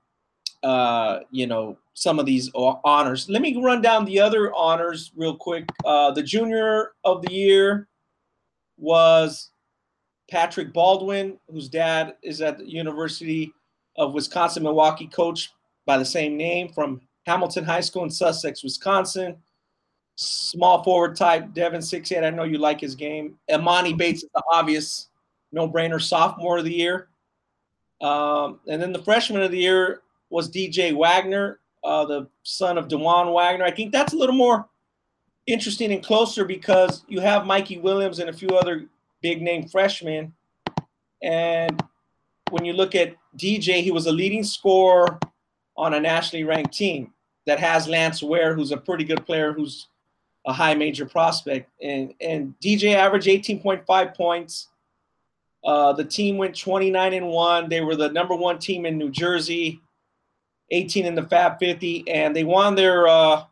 uh, 0.64 1.20
you 1.32 1.48
know, 1.48 1.78
some 1.94 2.20
of 2.20 2.26
these 2.26 2.50
honors. 2.54 3.30
Let 3.30 3.42
me 3.42 3.60
run 3.62 3.82
down 3.82 4.06
the 4.06 4.20
other 4.20 4.54
honors 4.54 5.12
real 5.16 5.36
quick. 5.36 5.68
Uh, 5.84 6.12
the 6.12 6.24
junior 6.24 6.92
of 7.04 7.22
the 7.24 7.34
year 7.34 7.88
was 8.78 9.52
Patrick 10.30 10.72
Baldwin, 10.72 11.40
whose 11.50 11.68
dad 11.68 12.16
is 12.24 12.42
at 12.42 12.58
the 12.58 12.70
University 12.70 13.52
of 13.98 14.14
Wisconsin 14.14 14.64
Milwaukee, 14.64 15.08
coach 15.08 15.52
by 15.86 15.98
the 15.98 16.06
same 16.06 16.38
name 16.38 16.72
from 16.72 17.02
Hamilton 17.26 17.64
High 17.64 17.82
School 17.82 18.04
in 18.04 18.10
Sussex, 18.10 18.64
Wisconsin. 18.64 19.38
Small 20.16 20.84
forward 20.84 21.16
type, 21.16 21.54
Devin 21.54 21.82
Sixeight. 21.82 22.24
I 22.24 22.30
know 22.30 22.44
you 22.44 22.58
like 22.58 22.80
his 22.80 22.96
game. 22.96 23.38
Emoni 23.50 23.98
Bates 23.98 24.24
is 24.24 24.30
the 24.34 24.44
obvious 24.52 25.10
no-brainer 25.52 26.02
sophomore 26.02 26.60
of 26.60 26.66
the 26.66 26.74
year. 26.74 27.10
Um, 28.02 28.60
and 28.68 28.82
then 28.82 28.94
the 28.94 29.04
freshman 29.04 29.42
of 29.42 29.52
the 29.52 29.60
year 29.60 30.02
was 30.30 30.50
DJ 30.50 30.96
Wagner, 30.96 31.60
uh, 31.84 32.06
the 32.06 32.28
son 32.44 32.78
of 32.78 32.88
Dajuan 32.88 33.34
Wagner. 33.34 33.66
I 33.66 33.72
think 33.72 33.92
that's 33.92 34.14
a 34.14 34.18
little 34.18 34.36
more 34.36 34.68
interesting 35.48 35.92
and 35.92 36.04
closer 36.04 36.46
because 36.46 37.04
you 37.08 37.20
have 37.20 37.46
Mikey 37.46 37.78
Williams 37.80 38.20
and 38.20 38.30
a 38.30 38.34
few 38.34 38.50
other 38.50 38.86
big 39.22 39.42
name 39.42 39.68
freshmen. 39.68 40.34
And 41.22 41.84
when 42.50 42.66
you 42.66 42.74
look 42.74 42.96
at 42.96 43.16
DJ, 43.38 43.82
he 43.82 43.92
was 43.92 44.08
a 44.08 44.12
leading 44.12 44.44
scorer 44.44 45.20
on 45.78 45.94
a 45.94 46.00
nationally 46.00 46.44
ranked 46.44 46.74
team 46.74 47.14
that 47.46 47.60
has 47.60 47.88
Lance 47.88 48.22
Ware, 48.22 48.54
who's 48.54 48.72
a 48.72 48.78
pretty 48.78 49.04
good 49.04 49.26
player, 49.26 49.54
who's 49.54 49.88
a 50.46 50.54
high 50.54 50.74
major 50.74 51.06
prospect. 51.06 51.70
And 51.82 52.14
and 52.22 52.54
DJ 52.64 52.96
averaged 52.96 53.28
18.5 53.28 54.16
points. 54.16 54.68
Uh, 55.64 55.94
the 55.94 56.06
team 56.06 56.38
went 56.38 56.58
29 56.58 57.14
and 57.14 57.28
one. 57.28 57.70
They 57.70 57.82
were 57.82 57.96
the 57.96 58.10
number 58.10 58.36
one 58.36 58.58
team 58.58 58.86
in 58.86 58.98
New 58.98 59.12
Jersey, 59.12 59.80
18 60.72 61.06
in 61.06 61.14
the 61.14 61.24
Fab 61.24 61.60
50, 61.60 62.10
and 62.10 62.36
they 62.36 62.44
won 62.44 62.74
their 62.74 63.08
uh, 63.08 63.44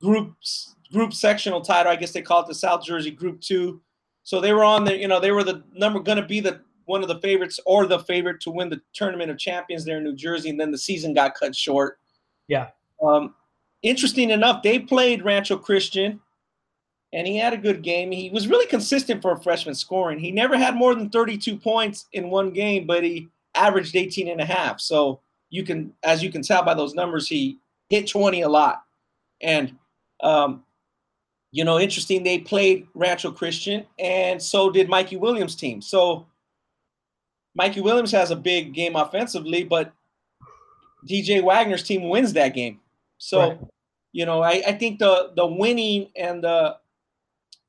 groups 0.00 0.76
group 0.92 1.12
sectional 1.12 1.60
title. 1.60 1.92
I 1.92 1.96
guess 1.96 2.12
they 2.12 2.22
call 2.22 2.42
it 2.42 2.46
the 2.46 2.54
South 2.54 2.84
Jersey 2.84 3.10
Group 3.10 3.40
Two. 3.40 3.80
So 4.22 4.40
they 4.40 4.52
were 4.52 4.64
on 4.64 4.84
the, 4.84 4.96
you 4.96 5.08
know, 5.08 5.18
they 5.18 5.32
were 5.32 5.44
the 5.44 5.62
number 5.72 5.98
going 5.98 6.18
to 6.18 6.26
be 6.26 6.40
the 6.40 6.60
one 6.90 7.02
of 7.02 7.08
the 7.08 7.20
favorites 7.20 7.60
or 7.64 7.86
the 7.86 8.00
favorite 8.00 8.40
to 8.40 8.50
win 8.50 8.68
the 8.68 8.80
tournament 8.92 9.30
of 9.30 9.38
champions 9.38 9.84
there 9.84 9.98
in 9.98 10.04
New 10.04 10.14
Jersey, 10.14 10.50
and 10.50 10.60
then 10.60 10.72
the 10.72 10.78
season 10.78 11.14
got 11.14 11.34
cut 11.34 11.54
short. 11.54 11.98
Yeah. 12.48 12.68
Um, 13.02 13.34
interesting 13.82 14.30
enough, 14.30 14.62
they 14.62 14.80
played 14.80 15.24
Rancho 15.24 15.56
Christian, 15.56 16.20
and 17.12 17.26
he 17.26 17.36
had 17.36 17.52
a 17.52 17.58
good 17.58 17.82
game. 17.82 18.10
He 18.10 18.28
was 18.30 18.48
really 18.48 18.66
consistent 18.66 19.22
for 19.22 19.32
a 19.32 19.40
freshman 19.40 19.74
scoring. 19.74 20.18
He 20.18 20.32
never 20.32 20.56
had 20.56 20.74
more 20.74 20.94
than 20.94 21.08
32 21.10 21.56
points 21.56 22.06
in 22.12 22.28
one 22.28 22.50
game, 22.50 22.86
but 22.86 23.04
he 23.04 23.28
averaged 23.54 23.94
18 23.94 24.28
and 24.28 24.40
a 24.40 24.44
half. 24.44 24.80
So 24.80 25.20
you 25.48 25.62
can, 25.62 25.92
as 26.02 26.22
you 26.22 26.30
can 26.30 26.42
tell 26.42 26.64
by 26.64 26.74
those 26.74 26.94
numbers, 26.94 27.28
he 27.28 27.58
hit 27.88 28.08
20 28.08 28.42
a 28.42 28.48
lot. 28.48 28.82
And 29.40 29.76
um, 30.22 30.64
you 31.52 31.64
know, 31.64 31.78
interesting. 31.80 32.22
They 32.22 32.38
played 32.38 32.86
Rancho 32.94 33.32
Christian, 33.32 33.84
and 33.98 34.40
so 34.40 34.70
did 34.70 34.88
Mikey 34.88 35.16
Williams' 35.16 35.56
team. 35.56 35.82
So 35.82 36.26
Mikey 37.54 37.80
Williams 37.80 38.12
has 38.12 38.30
a 38.30 38.36
big 38.36 38.72
game 38.74 38.96
offensively, 38.96 39.64
but 39.64 39.92
DJ 41.08 41.42
Wagner's 41.42 41.82
team 41.82 42.08
wins 42.08 42.32
that 42.34 42.54
game. 42.54 42.80
So, 43.18 43.40
right. 43.40 43.58
you 44.12 44.26
know, 44.26 44.42
I, 44.42 44.62
I 44.66 44.72
think 44.72 44.98
the 44.98 45.32
the 45.36 45.46
winning 45.46 46.10
and 46.16 46.42
the 46.42 46.76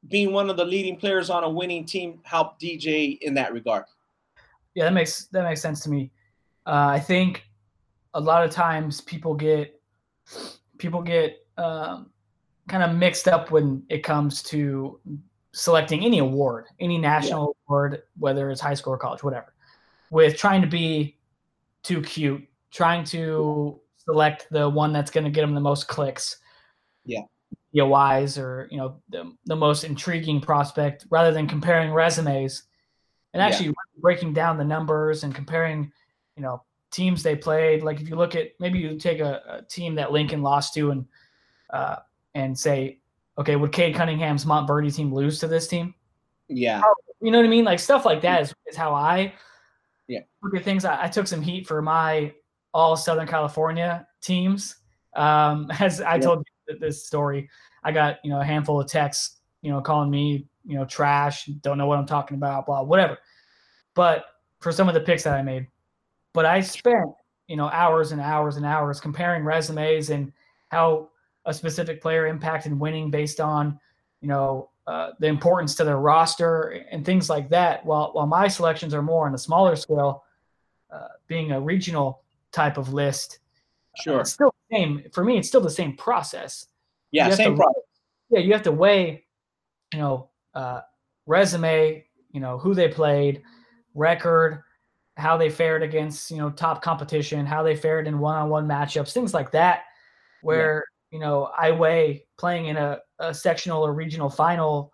being 0.08 0.32
one 0.32 0.50
of 0.50 0.58
the 0.58 0.66
leading 0.66 0.98
players 0.98 1.30
on 1.30 1.44
a 1.44 1.50
winning 1.50 1.86
team 1.86 2.20
helped 2.24 2.62
DJ 2.62 3.20
in 3.22 3.34
that 3.36 3.54
regard. 3.54 3.86
Yeah, 4.74 4.86
that 4.86 4.94
makes 4.94 5.26
that 5.28 5.44
makes 5.44 5.62
sense 5.62 5.82
to 5.82 5.90
me. 5.90 6.12
Uh, 6.66 6.88
I 6.90 7.00
think 7.00 7.44
a 8.14 8.20
lot 8.20 8.44
of 8.44 8.52
times 8.52 9.02
people 9.02 9.34
get 9.34 9.80
people 10.78 11.02
get 11.02 11.46
um, 11.58 12.10
kind 12.68 12.84
of 12.84 12.96
mixed 12.96 13.28
up 13.28 13.52
when 13.52 13.84
it 13.90 14.04
comes 14.04 14.42
to 14.44 15.00
selecting 15.54 16.06
any 16.06 16.20
award, 16.20 16.66
any 16.80 16.98
national 16.98 17.56
yeah. 17.56 17.64
award, 17.68 18.04
whether 18.18 18.50
it's 18.50 18.62
high 18.62 18.74
school 18.74 18.94
or 18.94 18.98
college, 18.98 19.24
whatever, 19.24 19.51
with 20.12 20.38
trying 20.38 20.62
to 20.62 20.68
be 20.68 21.18
too 21.82 22.02
cute, 22.02 22.48
trying 22.70 23.04
to 23.06 23.80
select 23.98 24.46
the 24.52 24.70
one 24.70 24.94
that's 24.94 25.10
going 25.10 25.24
to 25.24 25.32
get 25.32 25.42
them 25.42 25.56
the 25.56 25.60
most 25.60 25.88
clicks. 25.88 26.38
Yeah. 27.06 27.22
Be 27.74 27.82
wise 27.82 28.38
or 28.38 28.68
you 28.70 28.78
know 28.78 29.02
the, 29.10 29.34
the 29.46 29.56
most 29.56 29.86
intriguing 29.86 30.42
prospect 30.42 31.08
rather 31.10 31.32
than 31.32 31.48
comparing 31.48 31.92
resumes 31.92 32.64
and 33.34 33.42
actually 33.42 33.68
yeah. 33.68 33.74
breaking 34.00 34.34
down 34.34 34.58
the 34.58 34.66
numbers 34.66 35.24
and 35.24 35.34
comparing 35.34 35.90
you 36.36 36.44
know 36.44 36.64
teams 36.92 37.24
they 37.24 37.34
played 37.34 37.82
like 37.82 38.02
if 38.02 38.10
you 38.10 38.18
look 38.18 38.36
at 38.36 38.50
maybe 38.60 38.78
you 38.78 39.00
take 39.00 39.22
a, 39.22 39.42
a 39.48 39.62
team 39.62 39.96
that 39.96 40.12
lincoln 40.12 40.42
lost 40.42 40.74
to 40.74 40.92
and 40.92 41.06
uh, 41.72 41.96
and 42.36 42.58
say, 42.58 43.00
okay, 43.38 43.56
would 43.56 43.72
Cade 43.72 43.96
Cunningham's 43.96 44.46
Montverde 44.46 44.94
team 44.94 45.14
lose 45.14 45.40
to 45.40 45.48
this 45.48 45.68
team? 45.68 45.94
Yeah. 46.48 46.82
You 47.22 47.32
know 47.32 47.38
what 47.38 47.46
I 47.46 47.50
mean? 47.50 47.66
Like 47.66 47.80
stuff 47.80 48.06
like 48.06 48.22
that 48.22 48.42
is, 48.42 48.54
is 48.68 48.76
how 48.76 48.94
I 48.94 49.34
yeah. 50.12 50.20
look 50.44 50.56
at 50.56 50.64
things. 50.64 50.84
I, 50.84 51.06
I 51.06 51.08
took 51.08 51.26
some 51.26 51.42
heat 51.42 51.66
for 51.66 51.82
my 51.82 52.34
all 52.74 52.96
Southern 52.98 53.28
California 53.28 54.06
teams. 54.22 54.76
Um, 55.16 55.72
as 55.80 56.02
I 56.02 56.16
yeah. 56.16 56.22
told 56.22 56.46
you 56.68 56.78
this 56.80 57.06
story, 57.06 57.50
I 57.84 57.92
got, 57.92 58.18
you 58.24 58.30
know, 58.30 58.42
a 58.42 58.44
handful 58.44 58.80
of 58.80 58.88
texts, 58.88 59.38
you 59.62 59.72
know, 59.72 59.82
calling 59.82 60.10
me, 60.10 60.48
you 60.66 60.76
know, 60.76 60.86
trash, 60.86 61.46
don't 61.46 61.78
know 61.78 61.86
what 61.86 61.98
I'm 61.98 62.06
talking 62.06 62.36
about, 62.36 62.66
blah, 62.66 62.84
whatever. 62.84 63.18
But 63.94 64.26
for 64.60 64.72
some 64.72 64.88
of 64.88 64.94
the 64.94 65.02
picks 65.02 65.24
that 65.24 65.34
I 65.34 65.42
made, 65.42 65.68
but 66.34 66.46
I 66.46 66.60
spent, 66.62 67.10
you 67.48 67.56
know, 67.56 67.70
hours 67.70 68.12
and 68.12 68.22
hours 68.22 68.58
and 68.58 68.66
hours 68.66 69.00
comparing 69.00 69.44
resumes 69.44 70.10
and 70.10 70.32
how 70.70 71.10
a 71.46 71.54
specific 71.54 72.02
player 72.02 72.28
impacted 72.28 72.78
winning 72.78 73.12
based 73.12 73.40
on, 73.40 73.80
you 74.22 74.28
know, 74.28 74.71
uh, 74.88 75.12
the 75.20 75.28
importance 75.28 75.76
to 75.76 75.84
their 75.84 76.00
roster 76.00 76.84
and 76.92 77.06
things 77.06 77.30
like 77.30 77.50
that. 77.50 77.86
While 77.86 78.12
while 78.14 78.28
my 78.28 78.48
selections 78.48 78.94
are 78.94 79.02
more 79.02 79.28
on 79.28 79.34
a 79.34 79.38
smaller 79.38 79.76
scale, 79.76 80.24
uh, 80.92 81.08
being 81.28 81.52
a 81.52 81.62
regional 81.62 82.24
type 82.52 82.78
of 82.78 82.94
list. 82.94 83.40
Sure. 84.02 84.22
It's 84.22 84.34
still 84.34 84.54
the 84.70 84.76
same 84.76 85.04
for 85.14 85.24
me. 85.24 85.38
It's 85.38 85.48
still 85.48 85.62
the 85.62 85.70
same 85.70 85.96
process. 85.96 86.68
Yeah, 87.12 87.30
same 87.32 87.56
process. 87.56 87.84
Yeah, 88.30 88.40
you 88.40 88.54
have 88.54 88.64
to 88.64 88.72
weigh, 88.72 89.26
you 89.94 90.00
know, 90.00 90.30
uh, 90.54 90.82
resume, 91.26 92.06
you 92.32 92.40
know, 92.40 92.58
who 92.58 92.74
they 92.74 92.88
played, 92.88 93.44
record, 93.94 94.64
how 95.18 95.36
they 95.36 95.50
fared 95.50 95.84
against, 95.84 96.32
you 96.32 96.38
know, 96.38 96.50
top 96.50 96.82
competition, 96.82 97.46
how 97.46 97.64
they 97.64 97.76
fared 97.76 98.08
in 98.08 98.20
one-on-one 98.20 98.66
matchups, 98.68 99.12
things 99.12 99.34
like 99.34 99.52
that. 99.52 99.84
Where 100.42 100.86
you 101.12 101.20
know, 101.20 101.52
I 101.58 101.72
weigh 101.72 102.26
playing 102.38 102.68
in 102.68 102.78
a, 102.78 103.00
a 103.20 103.34
sectional 103.34 103.86
or 103.86 103.94
regional 103.94 104.30
final 104.30 104.92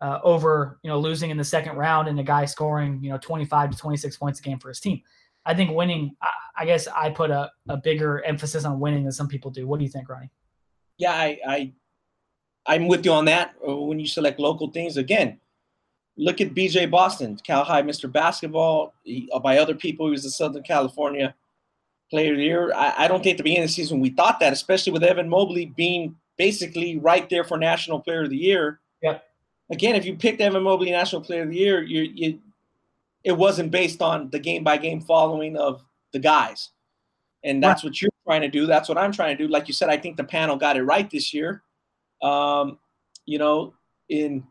uh, 0.00 0.20
over, 0.22 0.78
you 0.82 0.88
know, 0.88 0.98
losing 0.98 1.30
in 1.30 1.36
the 1.36 1.44
second 1.44 1.76
round 1.76 2.08
and 2.08 2.18
a 2.20 2.22
guy 2.22 2.44
scoring, 2.44 3.00
you 3.02 3.10
know, 3.10 3.18
25 3.18 3.72
to 3.72 3.76
26 3.76 4.16
points 4.16 4.38
a 4.38 4.42
game 4.42 4.58
for 4.58 4.68
his 4.68 4.78
team. 4.80 5.02
I 5.44 5.54
think 5.54 5.72
winning, 5.72 6.14
I, 6.22 6.62
I 6.62 6.64
guess 6.64 6.86
I 6.86 7.10
put 7.10 7.30
a, 7.30 7.50
a 7.68 7.76
bigger 7.76 8.22
emphasis 8.24 8.64
on 8.64 8.78
winning 8.78 9.02
than 9.02 9.12
some 9.12 9.28
people 9.28 9.50
do. 9.50 9.66
What 9.66 9.78
do 9.78 9.84
you 9.84 9.90
think, 9.90 10.08
Ronnie? 10.08 10.30
Yeah, 10.96 11.12
I, 11.12 11.38
I 11.46 11.72
I'm 12.66 12.86
with 12.86 13.04
you 13.04 13.12
on 13.12 13.24
that. 13.24 13.54
When 13.60 13.98
you 13.98 14.06
select 14.06 14.38
local 14.38 14.70
things, 14.70 14.96
again, 14.96 15.40
look 16.16 16.40
at 16.40 16.54
BJ 16.54 16.90
Boston, 16.90 17.38
Cal 17.42 17.64
High 17.64 17.82
Mr. 17.82 18.12
Basketball. 18.12 18.94
He, 19.04 19.30
by 19.42 19.58
other 19.58 19.74
people, 19.74 20.06
he 20.06 20.12
was 20.12 20.22
the 20.22 20.30
Southern 20.30 20.62
California 20.62 21.34
player 22.10 22.32
of 22.32 22.38
the 22.38 22.44
year. 22.44 22.72
I, 22.74 23.04
I 23.04 23.08
don't 23.08 23.22
think 23.22 23.34
at 23.34 23.38
the 23.38 23.44
beginning 23.44 23.64
of 23.64 23.68
the 23.68 23.74
season 23.74 24.00
we 24.00 24.10
thought 24.10 24.40
that, 24.40 24.52
especially 24.52 24.92
with 24.92 25.02
Evan 25.02 25.28
Mobley 25.28 25.66
being 25.66 26.16
basically 26.36 26.98
right 26.98 27.28
there 27.28 27.44
for 27.44 27.58
National 27.58 28.00
Player 28.00 28.24
of 28.24 28.30
the 28.30 28.36
Year. 28.36 28.80
Yeah. 29.02 29.18
Again, 29.70 29.96
if 29.96 30.06
you 30.06 30.16
picked 30.16 30.40
Evan 30.40 30.62
Mobley 30.62 30.90
National 30.90 31.20
Player 31.20 31.42
of 31.42 31.50
the 31.50 31.56
Year, 31.56 31.82
you 31.82 32.02
you 32.14 32.38
it 33.24 33.32
wasn't 33.32 33.70
based 33.70 34.00
on 34.00 34.30
the 34.30 34.38
game 34.38 34.64
by 34.64 34.78
game 34.78 35.00
following 35.00 35.56
of 35.56 35.84
the 36.12 36.18
guys. 36.18 36.70
And 37.44 37.62
that's 37.62 37.84
right. 37.84 37.90
what 37.90 38.02
you're 38.02 38.10
trying 38.26 38.40
to 38.42 38.48
do. 38.48 38.66
That's 38.66 38.88
what 38.88 38.98
I'm 38.98 39.12
trying 39.12 39.36
to 39.36 39.46
do. 39.46 39.52
Like 39.52 39.68
you 39.68 39.74
said, 39.74 39.90
I 39.90 39.96
think 39.96 40.16
the 40.16 40.24
panel 40.24 40.56
got 40.56 40.76
it 40.76 40.82
right 40.82 41.08
this 41.10 41.34
year. 41.34 41.62
Um, 42.22 42.78
you 43.26 43.38
know, 43.38 43.74
in 44.08 44.44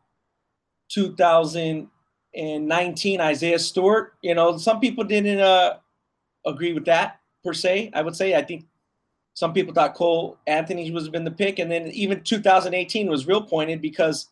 2019, 0.90 3.22
Isaiah 3.22 3.60
Stewart, 3.60 4.14
you 4.22 4.36
know, 4.36 4.58
some 4.58 4.80
people 4.80 5.04
didn't 5.04 5.40
uh, 5.40 5.78
agree 6.46 6.74
with 6.74 6.86
that 6.86 7.20
per 7.48 7.54
se. 7.54 7.90
I 7.94 8.02
would 8.02 8.16
say 8.16 8.36
I 8.36 8.44
think 8.44 8.66
some 9.34 9.54
people 9.54 9.74
thought 9.74 9.96
Cole 9.96 10.38
Anthony 10.48 10.92
was 10.92 11.08
been 11.08 11.24
the 11.24 11.32
pick, 11.32 11.60
and 11.60 11.72
then 11.72 11.88
even 11.88 12.22
2018 12.22 13.10
was 13.10 13.26
real 13.26 13.42
pointed 13.42 13.82
because 13.82 14.28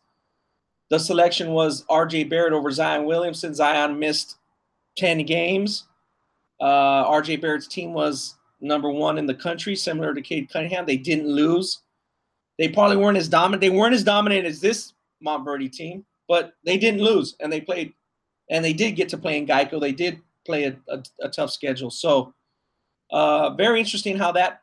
the 0.90 0.98
selection 0.98 1.52
was 1.52 1.84
R.J. 1.88 2.24
Barrett 2.24 2.52
over 2.52 2.70
Zion 2.70 3.06
Williamson. 3.06 3.54
Zion 3.54 3.98
missed 3.98 4.36
10 4.98 5.24
games. 5.24 5.84
Uh, 6.60 7.04
R.J. 7.08 7.36
Barrett's 7.36 7.66
team 7.66 7.94
was 7.94 8.34
number 8.60 8.90
one 8.90 9.16
in 9.16 9.26
the 9.26 9.34
country, 9.34 9.74
similar 9.74 10.12
to 10.12 10.20
Cade 10.20 10.50
Cunningham. 10.52 10.84
They 10.84 10.96
didn't 10.96 11.28
lose. 11.28 11.80
They 12.58 12.68
probably 12.68 12.98
weren't 12.98 13.18
as 13.18 13.28
dominant. 13.28 13.62
They 13.62 13.70
weren't 13.70 13.94
as 13.94 14.04
dominant 14.04 14.46
as 14.46 14.60
this 14.60 14.92
Montverde 15.24 15.72
team, 15.72 16.04
but 16.28 16.52
they 16.64 16.76
didn't 16.76 17.00
lose, 17.00 17.36
and 17.40 17.50
they 17.52 17.60
played, 17.60 17.94
and 18.50 18.64
they 18.64 18.72
did 18.72 18.92
get 18.92 19.08
to 19.10 19.18
play 19.18 19.38
in 19.38 19.46
Geico. 19.46 19.80
They 19.80 19.92
did 19.92 20.20
play 20.44 20.64
a, 20.64 20.76
a, 20.88 21.02
a 21.20 21.28
tough 21.28 21.50
schedule. 21.50 21.90
So 21.90 22.32
uh, 23.10 23.50
very 23.50 23.80
interesting 23.80 24.16
how 24.16 24.32
that 24.32 24.62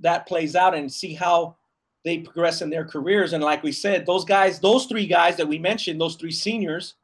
that 0.00 0.26
plays 0.26 0.54
out 0.54 0.74
and 0.74 0.92
see 0.92 1.14
how 1.14 1.56
they 2.04 2.18
progress 2.18 2.62
in 2.62 2.70
their 2.70 2.84
careers. 2.84 3.32
And 3.32 3.42
like 3.42 3.62
we 3.62 3.72
said, 3.72 4.06
those 4.06 4.24
guys, 4.24 4.60
those 4.60 4.86
three 4.86 5.06
guys 5.06 5.36
that 5.36 5.48
we 5.48 5.58
mentioned, 5.58 6.00
those 6.00 6.16
three 6.16 6.30
seniors, 6.30 6.94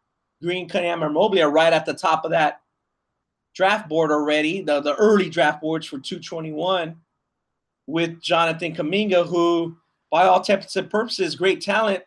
Green, 0.43 0.69
Cunningham, 0.69 1.03
and 1.03 1.15
Mobley, 1.15 1.43
are 1.43 1.51
right 1.51 1.73
at 1.73 1.87
the 1.87 1.95
top 1.95 2.25
of 2.25 2.31
that 2.31 2.61
draft 3.55 3.89
board 3.89 4.11
already, 4.11 4.63
the, 4.63 4.81
the 4.81 4.95
early 4.97 5.29
draft 5.29 5.61
boards 5.61 5.87
for 5.87 5.99
221 5.99 6.97
with 7.87 8.21
Jonathan 8.21 8.75
Kuminga, 8.75 9.27
who, 9.27 9.77
by 10.11 10.25
all 10.25 10.39
intents 10.39 10.77
and 10.77 10.91
purposes, 10.91 11.35
great 11.35 11.61
talent. 11.61 12.05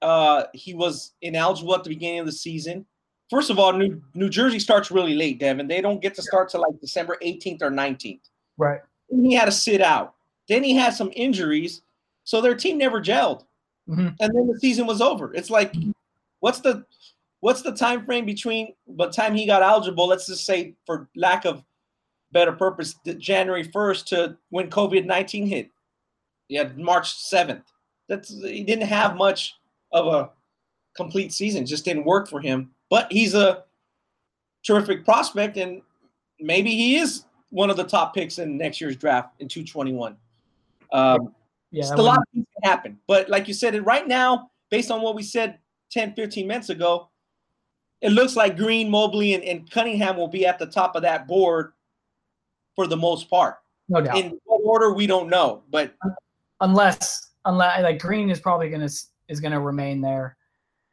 Uh, 0.00 0.44
he 0.54 0.74
was 0.74 1.12
ineligible 1.20 1.74
at 1.74 1.84
the 1.84 1.90
beginning 1.90 2.20
of 2.20 2.26
the 2.26 2.32
season 2.32 2.86
first 3.30 3.50
of 3.50 3.58
all, 3.58 3.72
New 3.72 4.02
New 4.14 4.28
Jersey 4.28 4.58
starts 4.58 4.90
really 4.90 5.14
late, 5.14 5.38
Devin. 5.38 5.68
They 5.68 5.80
don't 5.80 6.02
get 6.02 6.14
to 6.16 6.22
start 6.22 6.50
till 6.50 6.62
like 6.62 6.80
December 6.80 7.18
18th 7.22 7.62
or 7.62 7.70
19th. 7.70 8.20
Right. 8.56 8.80
And 9.10 9.24
he 9.24 9.34
had 9.34 9.46
to 9.46 9.52
sit 9.52 9.80
out. 9.80 10.14
Then 10.48 10.64
he 10.64 10.74
had 10.74 10.94
some 10.94 11.10
injuries, 11.14 11.82
so 12.24 12.40
their 12.40 12.54
team 12.54 12.78
never 12.78 13.00
gelled. 13.00 13.44
Mm-hmm. 13.88 14.08
And 14.20 14.34
then 14.34 14.46
the 14.46 14.58
season 14.60 14.86
was 14.86 15.00
over. 15.00 15.32
It's 15.34 15.50
like, 15.50 15.74
what's 16.40 16.60
the 16.60 16.84
what's 17.40 17.62
the 17.62 17.72
time 17.72 18.04
frame 18.04 18.26
between 18.26 18.74
the 18.86 19.08
time 19.08 19.34
he 19.34 19.46
got 19.46 19.62
eligible? 19.62 20.06
Let's 20.06 20.26
just 20.26 20.44
say, 20.44 20.74
for 20.86 21.08
lack 21.14 21.44
of 21.44 21.62
better 22.32 22.52
purpose, 22.52 22.94
January 23.18 23.64
1st 23.64 24.04
to 24.06 24.36
when 24.50 24.70
COVID 24.70 25.06
19 25.06 25.46
hit. 25.46 25.70
Yeah, 26.48 26.70
March 26.76 27.14
7th. 27.14 27.64
That's 28.08 28.30
he 28.42 28.64
didn't 28.64 28.88
have 28.88 29.16
much 29.16 29.54
of 29.92 30.06
a 30.06 30.30
complete 30.96 31.32
season. 31.32 31.66
Just 31.66 31.84
didn't 31.84 32.04
work 32.04 32.28
for 32.28 32.40
him. 32.40 32.70
But 32.90 33.10
he's 33.12 33.34
a 33.34 33.64
terrific 34.66 35.04
prospect, 35.04 35.56
and 35.56 35.82
maybe 36.40 36.70
he 36.70 36.96
is 36.96 37.24
one 37.50 37.70
of 37.70 37.76
the 37.76 37.84
top 37.84 38.14
picks 38.14 38.38
in 38.38 38.56
next 38.56 38.80
year's 38.80 38.96
draft 38.96 39.34
in 39.40 39.48
221. 39.48 40.16
Um, 40.92 41.34
yeah, 41.70 41.94
a 41.94 42.02
lot 42.02 42.18
of 42.18 42.24
things 42.32 42.46
can 42.54 42.70
happen. 42.70 42.98
But 43.06 43.28
like 43.28 43.48
you 43.48 43.54
said, 43.54 43.84
right 43.84 44.06
now, 44.06 44.50
based 44.70 44.90
on 44.90 45.02
what 45.02 45.14
we 45.14 45.22
said 45.22 45.58
10, 45.90 46.14
15 46.14 46.46
minutes 46.46 46.70
ago, 46.70 47.08
it 48.00 48.10
looks 48.10 48.36
like 48.36 48.56
Green, 48.56 48.90
Mobley, 48.90 49.34
and, 49.34 49.42
and 49.44 49.70
Cunningham 49.70 50.16
will 50.16 50.28
be 50.28 50.46
at 50.46 50.58
the 50.58 50.66
top 50.66 50.94
of 50.96 51.02
that 51.02 51.26
board 51.26 51.72
for 52.74 52.86
the 52.86 52.96
most 52.96 53.28
part. 53.28 53.56
No 53.88 54.00
doubt. 54.00 54.16
In 54.16 54.38
what 54.44 54.60
order 54.64 54.92
we 54.92 55.06
don't 55.06 55.28
know, 55.28 55.62
but 55.70 55.94
unless 56.60 57.30
unless 57.44 57.82
like 57.82 57.98
Green 57.98 58.30
is 58.30 58.38
probably 58.38 58.68
gonna 58.70 58.88
is 59.28 59.40
gonna 59.40 59.60
remain 59.60 60.00
there. 60.00 60.36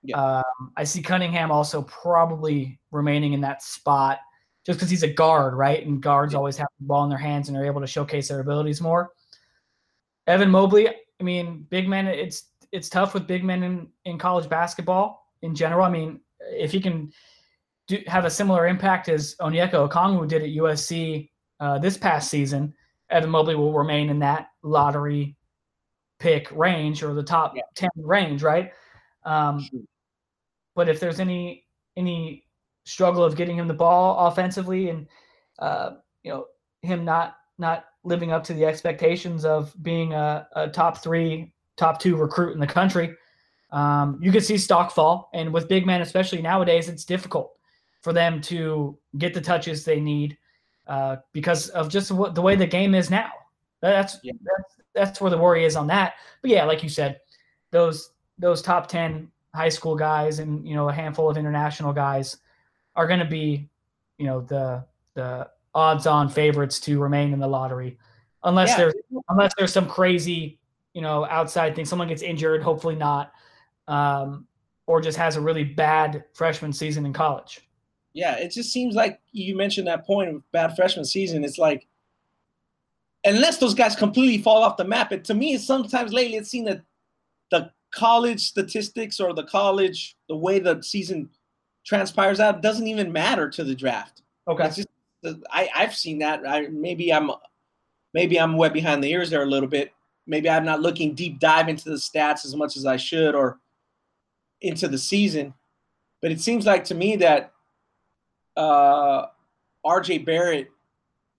Yeah. 0.06 0.18
Um, 0.18 0.72
I 0.76 0.84
see 0.84 1.02
Cunningham 1.02 1.52
also 1.52 1.82
probably 1.84 2.80
remaining 2.92 3.34
in 3.34 3.42
that 3.42 3.62
spot 3.62 4.20
just 4.66 4.80
because 4.80 4.90
he's 4.90 5.04
a 5.04 5.08
guard, 5.08 5.54
right? 5.54 5.86
And 5.86 6.02
guards 6.02 6.34
yeah. 6.34 6.38
always 6.38 6.58
have 6.58 6.68
the 6.80 6.88
ball 6.88 7.04
in 7.04 7.10
their 7.10 7.20
hands 7.20 7.50
and 7.50 7.58
are 7.58 7.66
able 7.66 7.82
to 7.82 7.88
showcase 7.88 8.30
their 8.30 8.40
abilities 8.40 8.82
more. 8.82 9.12
Evan 10.28 10.50
Mobley, 10.50 10.90
I 10.90 11.24
mean, 11.24 11.68
big 11.70 11.88
men, 11.88 12.08
it's 12.08 12.50
it's 12.72 12.90
tough 12.90 13.14
with 13.14 13.28
big 13.28 13.44
men 13.44 13.64
in, 13.64 13.88
in 14.06 14.18
college 14.18 14.50
basketball 14.50 15.32
in 15.44 15.56
general. 15.56 15.86
I 15.86 15.90
mean, 15.90 16.20
if 16.42 16.72
he 16.72 16.82
can 16.82 17.12
do, 17.88 18.00
have 18.08 18.26
a 18.26 18.30
similar 18.30 18.68
impact 18.68 19.08
as 19.08 19.36
Onyeka 19.40 19.88
Okongwu 19.88 20.28
did 20.28 20.42
at 20.42 20.50
USC 20.50 21.30
uh, 21.60 21.78
this 21.78 21.98
past 21.98 22.30
season, 22.30 22.74
Evan 23.10 23.30
Mobley 23.30 23.56
will 23.56 23.72
remain 23.72 24.10
in 24.10 24.20
that 24.20 24.50
lottery 24.64 25.38
pick 26.20 26.52
range 26.52 27.04
or 27.04 27.14
the 27.14 27.24
top 27.24 27.54
yeah. 27.56 27.62
10 27.76 27.90
range, 27.98 28.42
right? 28.42 28.72
Um, 29.24 29.68
but 30.76 30.90
if 30.90 31.00
there's 31.00 31.20
any 31.20 31.66
any 31.98 32.46
struggle 32.84 33.24
of 33.24 33.36
getting 33.36 33.58
him 33.58 33.68
the 33.68 33.74
ball 33.74 34.28
offensively 34.28 34.90
and 34.90 35.08
uh, 35.60 35.92
you 36.24 36.32
know 36.32 36.46
him 36.82 37.04
not 37.04 37.38
not 37.58 37.86
living 38.04 38.32
up 38.32 38.44
to 38.44 38.54
the 38.54 38.66
expectations 38.66 39.46
of 39.46 39.74
being 39.82 40.14
a, 40.14 40.48
a 40.56 40.70
top 40.70 41.02
three, 41.02 41.54
top 41.76 42.00
two 42.00 42.16
recruit 42.16 42.54
in 42.54 42.60
the 42.60 42.68
country, 42.68 43.16
um, 43.72 44.20
you 44.22 44.32
could 44.32 44.44
see 44.44 44.58
stock 44.58 44.92
fall. 44.92 45.30
And 45.34 45.52
with 45.54 45.68
big 45.68 45.86
men, 45.86 46.02
especially 46.02 46.42
nowadays, 46.42 46.88
it's 46.88 47.04
difficult 47.04 47.54
for 48.02 48.14
them 48.14 48.40
to 48.42 48.98
get 49.18 49.34
the 49.34 49.42
touches 49.42 49.84
they 49.84 50.00
need 50.00 50.38
uh, 50.88 51.18
because 51.34 51.70
of 51.70 51.90
just 51.90 52.12
what 52.12 52.36
the 52.36 52.42
way 52.42 52.56
the 52.56 52.68
game 52.68 52.94
is 52.94 53.10
now. 53.10 53.32
That's, 53.82 54.18
yeah. 54.24 54.34
that's 54.44 54.76
that's 54.94 55.22
where 55.22 55.32
the 55.32 55.38
worry 55.38 55.66
is 55.66 55.76
on 55.76 55.88
that. 55.88 56.14
But 56.42 56.52
yeah, 56.52 56.64
like 56.64 56.84
you 56.84 56.90
said, 56.90 57.20
those 57.72 58.12
those 58.38 58.62
top 58.62 58.88
ten 58.88 59.30
high 59.56 59.70
school 59.70 59.96
guys 59.96 60.40
and 60.40 60.68
you 60.68 60.76
know 60.76 60.90
a 60.90 60.94
handful 60.94 61.30
of 61.30 61.38
international 61.38 61.94
guys 61.94 62.38
are 62.96 63.08
going 63.08 63.20
to 63.20 63.26
be, 63.26 63.70
you 64.18 64.26
know, 64.26 64.42
the 64.42 64.86
the 65.14 65.50
odds-on 65.74 66.30
favorites 66.30 66.80
to 66.80 67.00
remain 67.00 67.34
in 67.34 67.40
the 67.40 67.48
lottery, 67.48 67.98
unless 68.44 68.70
yeah. 68.70 68.78
there's 68.78 68.94
unless 69.30 69.54
there's 69.58 69.74
some 69.74 69.88
crazy, 69.88 70.60
you 70.94 71.02
know, 71.02 71.26
outside 71.26 71.76
thing. 71.76 71.86
Someone 71.86 72.08
gets 72.08 72.22
injured, 72.22 72.62
hopefully 72.64 72.96
not, 72.96 73.32
um, 73.88 74.48
or 74.88 75.02
just 75.02 75.18
has 75.18 75.36
a 75.36 75.42
really 75.42 75.64
bad 75.64 76.24
freshman 76.34 76.72
season 76.74 77.06
in 77.06 77.14
college 77.14 77.66
yeah, 78.16 78.38
it 78.38 78.52
just 78.52 78.72
seems 78.72 78.96
like 78.96 79.20
you 79.34 79.58
mentioned 79.58 79.88
that 79.88 80.08
point 80.08 80.30
of 80.30 80.52
bad 80.54 80.74
freshman 80.78 81.04
season. 81.04 81.44
It's 81.44 81.58
like 81.58 81.86
unless 83.26 83.58
those 83.58 83.74
guys 83.74 83.94
completely 83.94 84.42
fall 84.42 84.64
off 84.64 84.78
the 84.78 84.86
map, 84.86 85.12
it 85.12 85.26
to 85.26 85.34
me 85.34 85.58
sometimes 85.58 86.14
lately 86.14 86.38
it's 86.38 86.50
seen 86.50 86.64
that 86.64 86.82
the 87.52 87.72
college 87.96 88.42
statistics 88.42 89.20
or 89.20 89.34
the 89.34 89.44
college 89.44 90.16
the 90.30 90.36
way 90.36 90.60
the 90.60 90.82
season 90.82 91.30
transpires 91.86 92.40
out 92.40 92.62
doesn't 92.62 92.88
even 92.88 93.12
matter 93.12 93.50
to 93.50 93.64
the 93.64 93.76
draft. 93.76 94.22
Okay. 94.48 94.68
Just 94.68 94.88
I, 95.52 95.70
I've 95.76 95.96
seen 95.96 96.20
that. 96.20 96.48
I 96.48 96.68
maybe 96.68 97.12
I'm 97.12 97.32
maybe 98.14 98.40
I'm 98.40 98.58
wet 98.58 98.74
behind 98.74 99.04
the 99.04 99.12
ears 99.12 99.30
there 99.30 99.44
a 99.44 99.48
little 99.48 99.70
bit. 99.70 99.92
Maybe 100.28 100.50
I'm 100.50 100.66
not 100.66 100.82
looking 100.82 101.14
deep 101.14 101.40
dive 101.40 101.70
into 101.70 101.90
the 101.90 101.96
stats 101.96 102.46
as 102.46 102.56
much 102.56 102.78
as 102.78 102.86
I 102.86 102.98
should 102.98 103.36
or 103.36 103.60
into 104.62 104.88
the 104.88 104.98
season. 104.98 105.54
But 106.22 106.32
it 106.32 106.42
seems 106.42 106.66
like 106.66 106.84
to 106.86 106.96
me 106.96 107.16
that 107.18 107.54
uh, 108.58 109.28
RJ 109.86 110.26
Barrett 110.26 110.72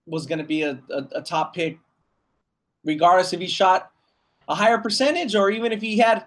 was 0.06 0.26
going 0.26 0.38
to 0.38 0.44
be 0.44 0.62
a, 0.62 0.78
a, 0.90 1.08
a, 1.16 1.22
top 1.22 1.54
pick, 1.54 1.78
regardless 2.84 3.32
if 3.32 3.40
he 3.40 3.48
shot 3.48 3.90
a 4.48 4.54
higher 4.54 4.78
percentage 4.78 5.34
or 5.34 5.50
even 5.50 5.72
if 5.72 5.80
he 5.80 5.98
had 5.98 6.26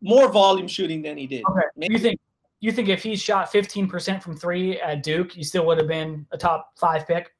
more 0.00 0.28
volume 0.30 0.68
shooting 0.68 1.02
than 1.02 1.16
he 1.16 1.26
did. 1.26 1.42
Okay. 1.50 1.66
Maybe. 1.76 1.94
You 1.94 1.98
think 2.00 2.20
you 2.60 2.72
think 2.72 2.88
if 2.88 3.02
he 3.02 3.14
shot 3.14 3.52
15% 3.52 4.20
from 4.20 4.36
three 4.36 4.80
at 4.80 5.04
Duke, 5.04 5.30
he 5.32 5.44
still 5.44 5.64
would 5.66 5.78
have 5.78 5.86
been 5.86 6.26
a 6.32 6.38
top 6.38 6.72
five 6.76 7.06
pick? 7.06 7.30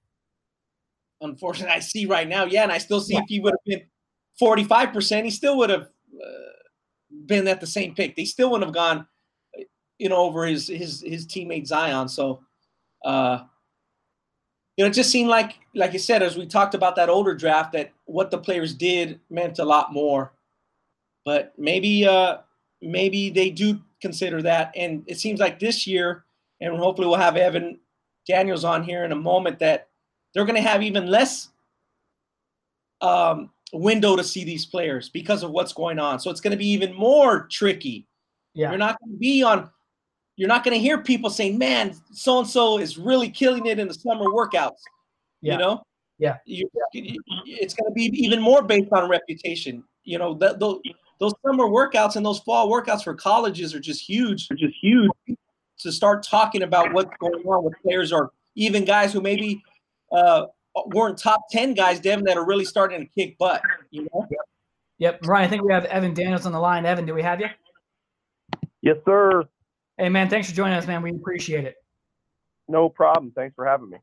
Unfortunately, 1.21 1.75
I 1.75 1.81
see 1.81 2.07
right 2.07 2.29
now, 2.29 2.45
yeah, 2.45 2.63
and 2.63 2.71
I 2.71 2.79
still 2.79 3.01
see 3.01 3.15
yeah. 3.15 3.21
if 3.21 3.25
he 3.29 3.41
would 3.41 3.53
have 3.53 3.65
been 3.67 3.83
45%, 4.41 5.25
he 5.25 5.31
still 5.31 5.59
would 5.59 5.71
have 5.71 5.83
uh, 5.83 7.17
been 7.27 7.49
at 7.49 7.61
the 7.61 7.67
same 7.67 7.97
pick. 7.97 8.15
They 8.15 8.25
still 8.25 8.51
wouldn't 8.51 8.69
have 8.69 8.75
gone 8.75 9.09
you 9.99 10.09
know, 10.09 10.17
over 10.17 10.47
his 10.47 10.69
his 10.69 11.03
his 11.03 11.27
teammate 11.27 11.67
Zion. 11.67 12.09
So, 12.09 12.41
uh, 13.05 13.41
you 14.77 14.85
know, 14.85 14.91
it 14.91 14.95
just 14.95 15.11
seemed 15.11 15.29
like, 15.29 15.59
like 15.75 15.93
you 15.93 15.99
said, 15.99 16.23
as 16.23 16.37
we 16.37 16.47
talked 16.47 16.75
about 16.75 16.97
that 16.97 17.09
older 17.09 17.35
draft, 17.35 17.73
that 17.73 17.93
what 18.05 18.31
the 18.31 18.39
players 18.39 18.75
did 18.75 19.21
meant 19.29 19.59
a 19.59 19.65
lot 19.65 19.93
more. 19.93 20.33
But 21.25 21.53
maybe, 21.59 22.07
uh, 22.07 22.39
maybe 22.83 23.31
they 23.31 23.51
do 23.51 23.81
consider 24.01 24.43
that, 24.43 24.73
and 24.77 25.05
it 25.07 25.19
seems 25.19 25.41
like 25.41 25.59
this 25.59 25.87
year, 25.87 26.25
and 26.61 26.77
hopefully 26.77 27.07
we'll 27.07 27.17
have 27.17 27.37
Evan 27.37 27.79
Daniels 28.27 28.65
on 28.65 28.83
here 28.83 29.05
in 29.05 29.13
a 29.13 29.17
moment 29.17 29.59
that 29.59 29.89
they're 30.35 30.45
going 30.45 30.63
to 30.63 30.69
have 30.69 30.83
even 30.83 31.07
less 31.07 31.49
um, 33.01 33.51
window 33.73 34.17
to 34.17 34.25
see 34.25 34.45
these 34.45 34.67
players 34.67 35.09
because 35.09 35.43
of 35.43 35.51
what's 35.51 35.73
going 35.73 35.99
on. 35.99 36.21
So 36.21 36.31
it's 36.31 36.41
going 36.41 36.53
to 36.53 36.57
be 36.57 36.69
even 36.69 36.95
more 36.95 37.47
tricky. 37.51 38.07
Yeah. 38.55 38.71
You're 38.71 38.79
not 38.79 38.99
going 39.01 39.13
to 39.13 39.19
be 39.19 39.43
on 39.43 39.71
you're 40.37 40.49
not 40.49 40.63
going 40.63 40.75
to 40.75 40.81
hear 40.81 40.99
people 40.99 41.31
saying, 41.31 41.59
"Man, 41.59 41.95
so 42.13 42.39
and 42.39 42.49
so 42.49 42.79
is 42.79 42.97
really 42.97 43.29
killing 43.29 43.67
it 43.67 43.81
in 43.81 43.89
the 43.89 43.95
summer 43.95 44.27
workouts." 44.27 44.79
Yeah. 45.43 45.55
You 45.55 45.59
know, 45.59 45.83
yeah, 46.19 46.37
you, 46.45 46.69
it's 46.93 47.75
going 47.75 47.91
to 47.91 47.95
be 47.95 48.05
even 48.15 48.41
more 48.41 48.63
based 48.63 48.93
on 48.93 49.09
reputation. 49.09 49.83
You 50.05 50.19
know, 50.19 50.35
the, 50.35 50.55
the, 50.55 50.81
those 51.19 51.35
summer 51.45 51.65
workouts 51.65 52.17
and 52.17 52.25
those 52.25 52.39
fall 52.41 52.71
workouts 52.71 53.05
for 53.05 53.15
colleges 53.15 53.75
are 53.75 53.81
just 53.81 54.09
huge. 54.09 54.49
They're 54.49 54.57
just 54.57 54.77
huge 54.81 55.11
to 55.79 55.93
start 55.93 56.23
talking 56.23 56.63
about 56.63 56.93
what's 56.93 57.11
going 57.21 57.43
on 57.45 57.65
with 57.65 57.75
players 57.83 58.13
or 58.13 58.33
even 58.55 58.85
guys 58.85 59.13
who 59.13 59.21
maybe 59.21 59.63
uh, 60.13 60.47
weren't 60.87 61.19
top 61.19 61.43
ten 61.51 61.75
guys, 61.75 62.01
Devin, 62.01 62.25
that 62.25 62.37
are 62.37 62.47
really 62.47 62.65
starting 62.65 63.01
to 63.01 63.07
kick 63.07 63.39
butt. 63.39 63.63
You 63.91 64.09
know. 64.13 64.27
Yep, 64.99 65.27
Ryan. 65.27 65.47
I 65.47 65.49
think 65.49 65.63
we 65.63 65.73
have 65.73 65.85
Evan 65.87 66.15
Daniels 66.15 66.47
on 66.47 66.53
the 66.53 66.59
line. 66.59 66.85
Evan, 66.85 67.07
do 67.07 67.15
we 67.15 67.23
have 67.23 67.41
you? 67.41 67.49
Yes, 68.83 68.97
sir. 69.05 69.45
Hey, 69.97 70.09
man, 70.09 70.29
thanks 70.29 70.49
for 70.49 70.57
joining 70.57 70.75
us, 70.75 70.87
man. 70.87 71.03
We 71.03 71.11
appreciate 71.11 71.65
it. 71.65 71.77
No 72.69 72.89
problem. 72.89 73.33
Thanks 73.35 73.55
for 73.55 73.65
having 73.65 73.91
me. 73.91 73.99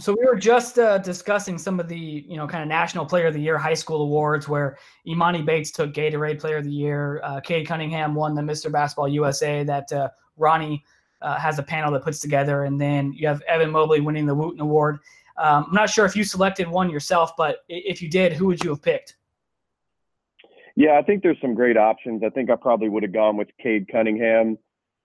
So 0.00 0.14
we 0.18 0.26
were 0.26 0.36
just 0.36 0.78
uh, 0.78 0.98
discussing 0.98 1.56
some 1.56 1.80
of 1.80 1.88
the, 1.88 1.98
you 1.98 2.36
know, 2.36 2.46
kind 2.46 2.62
of 2.62 2.68
National 2.68 3.06
Player 3.06 3.28
of 3.28 3.34
the 3.34 3.40
Year 3.40 3.56
high 3.56 3.74
school 3.74 4.02
awards 4.02 4.48
where 4.48 4.76
Emoni 5.06 5.44
Bates 5.44 5.70
took 5.70 5.92
Gatorade 5.92 6.38
Player 6.38 6.58
of 6.58 6.64
the 6.64 6.70
Year. 6.70 7.20
Uh, 7.22 7.40
Cade 7.40 7.66
Cunningham 7.66 8.14
won 8.14 8.34
the 8.34 8.42
Mr. 8.42 8.70
Basketball 8.70 9.08
USA 9.08 9.64
that 9.64 9.90
uh, 9.92 10.10
Ronnie 10.36 10.84
uh, 11.22 11.38
has 11.38 11.58
a 11.58 11.62
panel 11.62 11.90
that 11.92 12.02
puts 12.02 12.20
together. 12.20 12.64
And 12.64 12.80
then 12.80 13.12
you 13.12 13.26
have 13.28 13.40
Evan 13.42 13.70
Mobley 13.70 14.00
winning 14.00 14.26
the 14.26 14.34
Wootten 14.34 14.60
Award. 14.60 14.98
Um, 15.36 15.66
I'm 15.68 15.74
not 15.74 15.90
sure 15.90 16.04
if 16.04 16.14
you 16.14 16.24
selected 16.24 16.68
one 16.68 16.90
yourself, 16.90 17.36
but 17.36 17.64
if 17.68 18.02
you 18.02 18.10
did, 18.10 18.32
who 18.32 18.46
would 18.46 18.62
you 18.62 18.70
have 18.70 18.82
picked? 18.82 19.16
Yeah, 20.76 20.98
I 20.98 21.02
think 21.02 21.22
there's 21.22 21.40
some 21.40 21.54
great 21.54 21.76
options. 21.76 22.22
I 22.24 22.30
think 22.30 22.50
I 22.50 22.56
probably 22.56 22.88
would 22.88 23.04
have 23.04 23.12
gone 23.12 23.36
with 23.36 23.48
Cade 23.62 23.88
Cunningham 23.90 24.58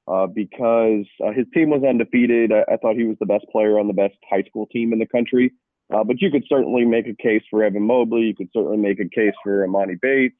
uh, 0.09 0.25
because 0.25 1.05
uh, 1.23 1.31
his 1.31 1.45
team 1.53 1.69
was 1.69 1.83
undefeated. 1.87 2.51
I, 2.51 2.73
I, 2.73 2.77
thought 2.77 2.95
he 2.95 3.03
was 3.03 3.17
the 3.19 3.27
best 3.27 3.45
player 3.51 3.79
on 3.79 3.87
the 3.87 3.93
best 3.93 4.15
high 4.27 4.41
school 4.41 4.65
team 4.65 4.91
in 4.91 4.97
the 4.97 5.05
country. 5.05 5.51
Uh, 5.93 6.03
but 6.03 6.19
you 6.19 6.31
could 6.31 6.43
certainly 6.49 6.83
make 6.83 7.07
a 7.07 7.13
case 7.13 7.43
for 7.49 7.63
Evan 7.63 7.83
Mobley. 7.83 8.21
You 8.21 8.35
could 8.35 8.49
certainly 8.51 8.77
make 8.77 8.99
a 8.99 9.07
case 9.07 9.33
for 9.43 9.65
Emoni 9.65 10.01
Bates 10.01 10.35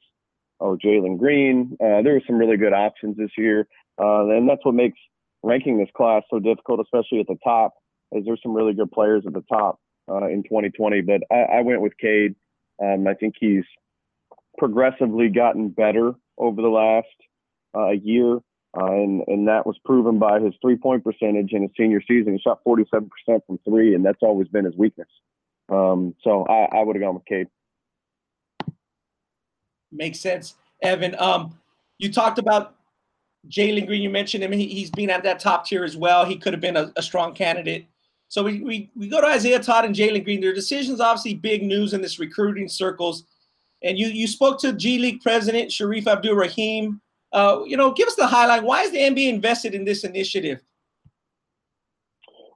or 0.59 0.77
Jalen 0.77 1.19
Green. 1.19 1.77
Uh, 1.79 2.01
there 2.01 2.13
were 2.13 2.21
some 2.25 2.37
really 2.37 2.57
good 2.57 2.73
options 2.73 3.15
this 3.17 3.31
year. 3.37 3.67
Uh, 4.01 4.27
and 4.29 4.49
that's 4.49 4.65
what 4.65 4.73
makes 4.73 4.97
ranking 5.43 5.77
this 5.77 5.89
class 5.95 6.23
so 6.31 6.39
difficult, 6.39 6.79
especially 6.79 7.19
at 7.19 7.27
the 7.27 7.37
top, 7.43 7.73
is 8.11 8.25
there's 8.25 8.41
some 8.41 8.53
really 8.53 8.73
good 8.73 8.91
players 8.91 9.23
at 9.27 9.33
the 9.33 9.43
top 9.51 9.79
in 10.07 10.43
2020. 10.43 11.01
But 11.01 11.21
I, 11.31 11.59
I 11.59 11.61
went 11.61 11.81
with 11.81 11.93
Cade. 11.99 12.35
Um, 12.81 13.07
I 13.07 13.13
think 13.13 13.35
he's 13.39 13.65
progressively 14.57 15.29
gotten 15.29 15.69
better 15.69 16.13
over 16.37 16.61
the 16.61 16.69
last 16.69 18.03
year. 18.03 18.39
Uh, 18.77 18.85
and, 18.85 19.23
and 19.27 19.47
that 19.47 19.65
was 19.65 19.77
proven 19.83 20.19
by 20.19 20.39
his 20.39 20.53
three 20.61 20.75
point 20.75 21.03
percentage 21.03 21.53
in 21.53 21.63
his 21.63 21.71
senior 21.75 22.01
season. 22.07 22.33
He 22.33 22.39
shot 22.39 22.59
47% 22.67 23.09
from 23.47 23.59
three, 23.65 23.95
and 23.95 24.05
that's 24.05 24.21
always 24.21 24.47
been 24.47 24.65
his 24.65 24.75
weakness. 24.75 25.07
Um, 25.69 26.15
so 26.23 26.45
I, 26.45 26.77
I 26.77 26.83
would 26.83 26.95
have 26.95 27.01
gone 27.01 27.15
with 27.15 27.25
Cade. 27.25 27.47
Makes 29.91 30.19
sense. 30.19 30.55
Evan, 30.83 31.15
um, 31.19 31.57
you 31.97 32.11
talked 32.11 32.37
about 32.37 32.75
Jalen 33.47 33.87
Green. 33.87 34.01
You 34.01 34.09
mentioned 34.09 34.43
him. 34.43 34.51
He, 34.51 34.81
has 34.81 34.91
been 34.91 35.09
at 35.09 35.23
that 35.23 35.39
top 35.39 35.65
tier 35.65 35.83
as 35.83 35.97
well. 35.97 36.25
He 36.25 36.37
could 36.37 36.53
have 36.53 36.61
been 36.61 36.77
a, 36.77 36.91
a 36.95 37.01
strong 37.01 37.33
candidate. 37.33 37.87
So 38.27 38.43
we, 38.43 38.61
we, 38.61 38.91
we 38.95 39.07
go 39.07 39.19
to 39.21 39.27
Isaiah 39.27 39.59
Todd 39.59 39.85
and 39.85 39.95
Jalen 39.95 40.23
Green. 40.23 40.41
Their 40.41 40.53
decisions, 40.53 41.01
obviously, 41.01 41.33
big 41.33 41.63
news 41.63 41.93
in 41.93 42.01
this 42.01 42.19
recruiting 42.19 42.67
circles. 42.67 43.23
And 43.81 43.97
you, 43.97 44.07
you 44.07 44.27
spoke 44.27 44.59
to 44.59 44.73
G 44.73 44.99
League 44.99 45.21
president 45.21 45.71
Shareef 45.71 46.05
Abdur-Rahim 46.05 47.01
uh, 47.31 47.61
you 47.65 47.77
know, 47.77 47.91
give 47.91 48.07
us 48.07 48.15
the 48.15 48.27
highlight. 48.27 48.63
Why 48.63 48.83
is 48.83 48.91
the 48.91 48.97
NBA 48.97 49.29
invested 49.29 49.73
in 49.73 49.85
this 49.85 50.03
initiative? 50.03 50.61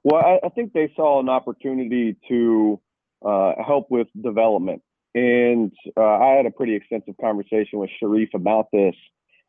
Well, 0.02 0.22
I, 0.22 0.46
I 0.46 0.48
think 0.50 0.72
they 0.72 0.92
saw 0.96 1.20
an 1.20 1.28
opportunity 1.28 2.16
to 2.28 2.80
uh, 3.24 3.52
help 3.64 3.90
with 3.90 4.08
development, 4.20 4.82
and 5.14 5.72
uh, 5.96 6.02
I 6.02 6.34
had 6.36 6.46
a 6.46 6.50
pretty 6.50 6.74
extensive 6.74 7.14
conversation 7.20 7.78
with 7.78 7.90
Shareef 8.02 8.34
about 8.34 8.68
this, 8.72 8.94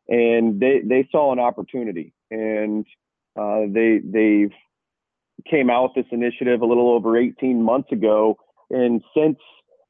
and 0.08 0.58
they 0.58 0.80
they 0.82 1.08
saw 1.12 1.32
an 1.32 1.38
opportunity, 1.38 2.14
and 2.30 2.86
uh, 3.38 3.62
they 3.68 4.00
they 4.02 4.48
came 5.50 5.68
out 5.68 5.90
with 5.94 6.06
this 6.06 6.12
initiative 6.12 6.62
a 6.62 6.66
little 6.66 6.90
over 6.90 7.18
18 7.18 7.62
months 7.62 7.92
ago, 7.92 8.38
and 8.70 9.02
since 9.14 9.38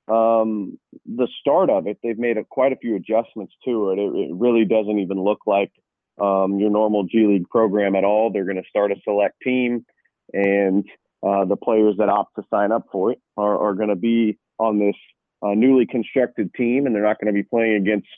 um, 0.09 0.79
the 1.05 1.29
start 1.41 1.71
of 1.71 1.87
it, 1.87 1.99
they've 2.03 2.19
made 2.19 2.39
a, 2.39 2.45
quite 2.45 2.73
a 2.73 2.77
few 2.77 2.97
adjustments 2.97 3.55
to 3.65 3.91
it. 3.91 3.99
It, 3.99 4.31
it 4.31 4.35
really 4.35 4.65
doesn't 4.65 4.99
even 4.99 5.23
look 5.23 5.41
like 5.47 5.73
um, 6.21 6.59
your 6.59 6.71
normal 6.71 7.05
G 7.05 7.27
League 7.27 7.49
program 7.49 7.95
at 7.97 8.05
all. 8.05 8.31
They're 8.33 8.45
going 8.45 8.63
to 8.63 8.69
start 8.69 8.93
a 8.93 8.97
select 9.05 9.41
team, 9.43 9.85
and 10.33 10.85
uh, 11.27 11.45
the 11.45 11.57
players 11.57 11.97
that 11.99 12.09
opt 12.09 12.37
to 12.37 12.43
sign 12.51 12.73
up 12.73 12.87
for 12.93 13.13
it 13.13 13.21
are, 13.37 13.59
are 13.59 13.75
going 13.75 13.89
to 13.89 13.97
be 13.97 14.39
on 14.59 14.79
this 14.79 14.95
uh, 15.43 15.55
newly 15.55 15.87
constructed 15.87 16.55
team, 16.55 16.87
and 16.87 16.95
they're 16.95 17.03
not 17.03 17.21
going 17.21 17.33
to 17.35 17.39
be 17.39 17.43
playing 17.43 17.77
against 17.77 18.09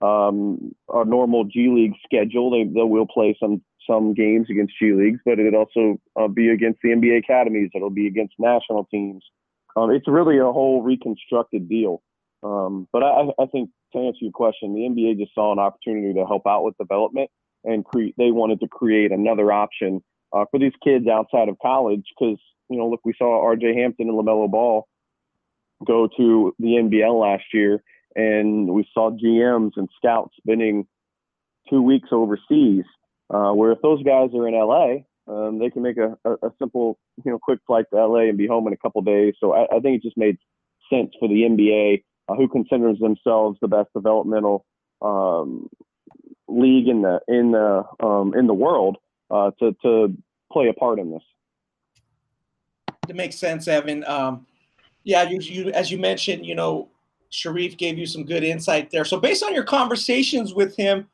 um, 0.00 0.72
a 0.92 1.04
normal 1.04 1.44
G 1.44 1.68
League 1.68 1.94
schedule. 2.04 2.50
They, 2.50 2.64
they 2.64 2.82
will 2.82 3.06
play 3.06 3.36
some 3.40 3.62
some 3.88 4.14
games 4.14 4.46
against 4.48 4.74
G 4.80 4.92
Leagues, 4.92 5.20
but 5.24 5.40
it'll 5.40 5.60
also 5.60 6.00
uh, 6.16 6.28
be 6.28 6.50
against 6.50 6.80
the 6.82 6.90
NBA 6.90 7.18
academies. 7.18 7.70
It'll 7.74 7.90
be 7.90 8.06
against 8.06 8.34
national 8.38 8.84
teams. 8.84 9.24
Um, 9.76 9.90
it's 9.90 10.08
really 10.08 10.38
a 10.38 10.44
whole 10.44 10.82
reconstructed 10.82 11.68
deal. 11.68 12.02
Um, 12.42 12.88
but 12.92 13.02
I, 13.02 13.28
I 13.38 13.46
think 13.46 13.70
to 13.92 13.98
answer 13.98 14.18
your 14.20 14.32
question, 14.32 14.74
the 14.74 14.80
NBA 14.80 15.18
just 15.18 15.34
saw 15.34 15.52
an 15.52 15.58
opportunity 15.58 16.14
to 16.14 16.26
help 16.26 16.46
out 16.46 16.64
with 16.64 16.76
development 16.78 17.30
and 17.64 17.84
create. 17.84 18.14
They 18.18 18.30
wanted 18.30 18.60
to 18.60 18.68
create 18.68 19.12
another 19.12 19.52
option 19.52 20.02
uh, 20.32 20.44
for 20.50 20.58
these 20.58 20.72
kids 20.82 21.06
outside 21.06 21.48
of 21.48 21.56
college 21.62 22.04
because 22.18 22.38
you 22.72 22.78
know, 22.78 22.88
look, 22.88 23.00
we 23.04 23.14
saw 23.16 23.44
R.J. 23.44 23.74
Hampton 23.74 24.08
and 24.08 24.18
LaMelo 24.18 24.50
Ball 24.50 24.88
go 25.86 26.08
to 26.16 26.54
the 26.58 26.68
NBL 26.68 27.20
last 27.20 27.44
year, 27.52 27.82
and 28.14 28.68
we 28.68 28.88
saw 28.94 29.10
GMs 29.10 29.72
and 29.76 29.88
scouts 29.96 30.34
spending 30.38 30.86
two 31.68 31.82
weeks 31.82 32.08
overseas. 32.12 32.84
Uh, 33.32 33.52
where 33.52 33.72
if 33.72 33.80
those 33.82 34.02
guys 34.02 34.28
are 34.34 34.46
in 34.46 34.54
LA, 34.54 35.04
um, 35.28 35.58
they 35.58 35.70
can 35.70 35.82
make 35.82 35.96
a, 35.98 36.16
a, 36.24 36.32
a, 36.46 36.52
simple, 36.58 36.98
you 37.24 37.30
know, 37.30 37.38
quick 37.38 37.60
flight 37.66 37.86
to 37.92 38.06
LA 38.06 38.20
and 38.20 38.38
be 38.38 38.46
home 38.46 38.66
in 38.66 38.72
a 38.72 38.76
couple 38.76 39.00
days. 39.02 39.34
So 39.38 39.52
I, 39.52 39.76
I, 39.76 39.80
think 39.80 39.96
it 39.98 40.02
just 40.02 40.16
made 40.16 40.36
sense 40.90 41.12
for 41.18 41.28
the 41.28 41.42
NBA, 41.42 42.02
uh, 42.28 42.34
who 42.34 42.48
considers 42.48 42.98
themselves 42.98 43.58
the 43.60 43.68
best 43.68 43.88
developmental 43.94 44.64
um, 45.00 45.68
league 46.48 46.88
in 46.88 47.02
the 47.02 47.20
in 47.28 47.52
the 47.52 47.84
um, 48.00 48.34
in 48.34 48.46
the 48.46 48.54
world, 48.54 48.96
uh, 49.30 49.52
to 49.60 49.76
to 49.82 50.16
play 50.52 50.68
a 50.68 50.72
part 50.72 50.98
in 50.98 51.12
this. 51.12 51.22
It 53.08 53.16
makes 53.16 53.36
sense, 53.36 53.68
Evan. 53.68 54.04
Um, 54.04 54.46
yeah, 55.04 55.28
you, 55.28 55.40
you 55.40 55.70
as 55.72 55.90
you 55.90 55.98
mentioned, 55.98 56.46
you 56.46 56.54
know, 56.54 56.88
Shareef 57.30 57.76
gave 57.76 57.98
you 57.98 58.06
some 58.06 58.24
good 58.24 58.44
insight 58.44 58.90
there. 58.90 59.04
So 59.04 59.18
based 59.18 59.42
on 59.42 59.54
your 59.54 59.64
conversations 59.64 60.54
with 60.54 60.76
him 60.76 61.08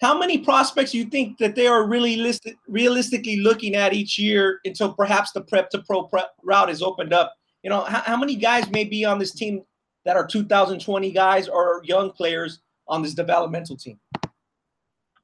how 0.00 0.16
many 0.16 0.38
prospects 0.38 0.92
do 0.92 0.98
you 0.98 1.04
think 1.04 1.38
that 1.38 1.54
they 1.54 1.66
are 1.66 1.86
really 1.86 2.16
listed, 2.16 2.56
realistically 2.68 3.40
looking 3.40 3.74
at 3.74 3.92
each 3.92 4.18
year 4.18 4.60
until 4.64 4.92
perhaps 4.92 5.32
the 5.32 5.40
prep 5.40 5.70
to 5.70 5.82
pro 5.82 6.04
prep 6.04 6.30
route 6.42 6.70
is 6.70 6.82
opened 6.82 7.12
up? 7.12 7.34
You 7.62 7.70
know, 7.70 7.82
how, 7.82 8.02
how 8.02 8.16
many 8.16 8.36
guys 8.36 8.70
may 8.70 8.84
be 8.84 9.04
on 9.04 9.18
this 9.18 9.32
team 9.32 9.62
that 10.04 10.16
are 10.16 10.26
2020 10.26 11.10
guys 11.10 11.48
or 11.48 11.82
young 11.84 12.10
players 12.12 12.60
on 12.86 13.02
this 13.02 13.14
developmental 13.14 13.76
team? 13.76 13.98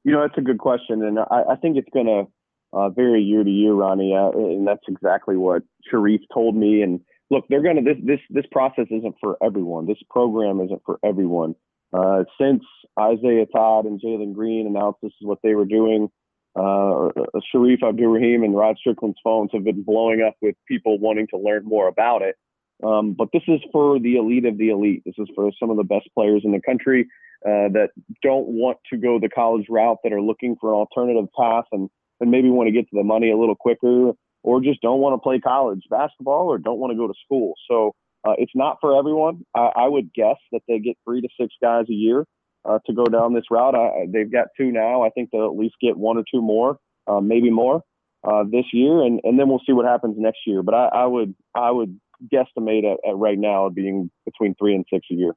You 0.03 0.11
know, 0.11 0.21
that's 0.21 0.37
a 0.37 0.41
good 0.41 0.59
question, 0.59 1.03
and 1.03 1.19
I, 1.19 1.43
I 1.51 1.55
think 1.55 1.77
it's 1.77 1.89
going 1.91 2.05
to 2.05 2.27
uh, 2.73 2.89
vary 2.89 3.23
year 3.23 3.43
to 3.43 3.49
year, 3.49 3.73
Ronnie, 3.73 4.13
uh, 4.13 4.29
and 4.31 4.67
that's 4.67 4.83
exactly 4.87 5.37
what 5.37 5.63
Shareef 5.91 6.19
told 6.33 6.55
me. 6.55 6.81
And 6.81 6.99
look, 7.31 7.45
they're 7.49 7.63
going 7.63 7.77
to 7.77 7.81
this 7.81 7.97
this 8.03 8.19
this 8.29 8.45
process 8.51 8.85
isn't 8.91 9.15
for 9.21 9.37
everyone. 9.41 9.87
This 9.87 9.97
program 10.09 10.59
isn't 10.59 10.81
for 10.85 10.99
everyone. 11.03 11.55
Uh, 11.93 12.23
since 12.39 12.63
Isaiah 12.99 13.45
Todd 13.45 13.85
and 13.85 13.99
Jalen 14.01 14.33
Green 14.33 14.67
announced 14.67 14.99
this 15.01 15.13
is 15.21 15.27
what 15.27 15.39
they 15.43 15.55
were 15.55 15.65
doing, 15.65 16.09
uh, 16.55 17.09
Shareef 17.53 17.83
Abdur-Rahim 17.83 18.43
and 18.43 18.55
Rod 18.55 18.77
Strickland's 18.77 19.19
phones 19.23 19.51
have 19.53 19.63
been 19.63 19.83
blowing 19.83 20.21
up 20.21 20.35
with 20.41 20.55
people 20.67 20.97
wanting 20.99 21.27
to 21.27 21.37
learn 21.37 21.65
more 21.65 21.87
about 21.87 22.21
it. 22.21 22.35
Um, 22.83 23.13
but 23.13 23.29
this 23.31 23.43
is 23.47 23.61
for 23.71 23.99
the 23.99 24.17
elite 24.17 24.45
of 24.45 24.57
the 24.57 24.69
elite. 24.69 25.03
This 25.05 25.15
is 25.17 25.29
for 25.35 25.51
some 25.59 25.69
of 25.69 25.77
the 25.77 25.83
best 25.83 26.09
players 26.13 26.41
in 26.43 26.51
the 26.51 26.61
country 26.61 27.07
uh, 27.45 27.69
that 27.69 27.89
don't 28.21 28.47
want 28.47 28.77
to 28.91 28.97
go 28.97 29.19
the 29.19 29.29
college 29.29 29.67
route, 29.69 29.99
that 30.03 30.11
are 30.11 30.21
looking 30.21 30.55
for 30.59 30.73
an 30.73 30.79
alternative 30.79 31.29
path 31.37 31.65
and, 31.71 31.89
and 32.19 32.31
maybe 32.31 32.49
want 32.49 32.67
to 32.67 32.73
get 32.73 32.89
to 32.89 32.95
the 32.97 33.03
money 33.03 33.31
a 33.31 33.37
little 33.37 33.55
quicker, 33.55 34.11
or 34.43 34.61
just 34.61 34.81
don't 34.81 34.99
want 34.99 35.13
to 35.13 35.23
play 35.23 35.39
college 35.39 35.83
basketball 35.89 36.47
or 36.47 36.57
don't 36.57 36.79
want 36.79 36.91
to 36.91 36.97
go 36.97 37.07
to 37.07 37.13
school. 37.23 37.53
So 37.69 37.95
uh, 38.25 38.33
it's 38.37 38.51
not 38.55 38.77
for 38.81 38.97
everyone. 38.97 39.45
I, 39.55 39.71
I, 39.75 39.87
would 39.87 40.13
guess 40.13 40.37
that 40.51 40.61
they 40.67 40.79
get 40.79 40.97
three 41.05 41.21
to 41.21 41.27
six 41.39 41.53
guys 41.61 41.85
a 41.89 41.93
year 41.93 42.25
uh, 42.65 42.79
to 42.85 42.93
go 42.93 43.05
down 43.05 43.33
this 43.33 43.45
route. 43.51 43.75
I, 43.75 44.07
they've 44.11 44.31
got 44.31 44.47
two 44.57 44.71
now. 44.71 45.03
I 45.03 45.09
think 45.09 45.29
they'll 45.31 45.45
at 45.45 45.57
least 45.57 45.75
get 45.81 45.95
one 45.95 46.17
or 46.17 46.23
two 46.33 46.41
more, 46.41 46.77
uh, 47.07 47.19
maybe 47.19 47.51
more 47.51 47.81
uh, 48.23 48.43
this 48.43 48.65
year, 48.73 49.03
and, 49.03 49.19
and 49.23 49.39
then 49.39 49.47
we'll 49.47 49.61
see 49.65 49.73
what 49.73 49.85
happens 49.85 50.15
next 50.17 50.39
year. 50.47 50.63
But 50.63 50.73
I, 50.73 50.87
I 50.87 51.05
would 51.05 51.35
I 51.53 51.69
would 51.69 51.99
guesstimate 52.33 52.91
at, 52.91 52.97
at 53.07 53.15
right 53.15 53.37
now 53.37 53.69
being 53.69 54.09
between 54.25 54.55
three 54.55 54.73
and 54.73 54.85
six 54.91 55.05
a 55.11 55.13
year. 55.13 55.33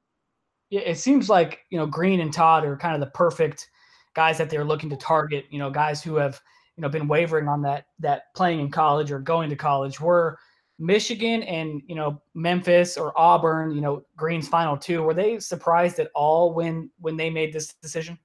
Yeah, 0.71 0.81
it 0.81 0.97
seems 0.97 1.29
like 1.29 1.61
you 1.71 1.79
know 1.79 1.87
Green 1.87 2.21
and 2.21 2.33
Todd 2.33 2.65
are 2.65 2.77
kind 2.77 2.95
of 2.95 3.01
the 3.01 3.13
perfect 3.13 3.69
guys 4.15 4.39
that 4.39 4.49
they're 4.49 4.65
looking 4.65 4.91
to 4.91 4.97
target. 4.97 5.45
You 5.51 5.59
know, 5.59 5.71
guys 5.71 6.03
who 6.03 6.17
have 6.17 6.41
you 6.77 6.83
know 6.83 6.89
been 6.89 7.09
wavering 7.09 7.49
on 7.49 7.63
that 7.63 7.87
that 7.99 8.35
playing 8.35 8.61
in 8.61 8.71
college 8.71 9.11
or 9.11 9.19
going 9.19 9.51
to 9.51 9.57
college. 9.57 10.01
We're 10.01 10.37
Michigan 10.79 11.43
and 11.43 11.83
you 11.87 11.95
know 11.95 12.21
Memphis 12.35 12.97
or 12.97 13.13
Auburn, 13.19 13.73
you 13.73 13.81
know 13.81 14.05
Green's 14.17 14.49
final 14.49 14.77
two, 14.77 15.03
were 15.03 15.15
they 15.15 15.39
surprised 15.39 15.99
at 15.99 16.11
all 16.15 16.55
when 16.55 16.91
when 17.01 17.17
they 17.17 17.31
made 17.31 17.53
this 17.53 17.75
decision? 17.75 18.19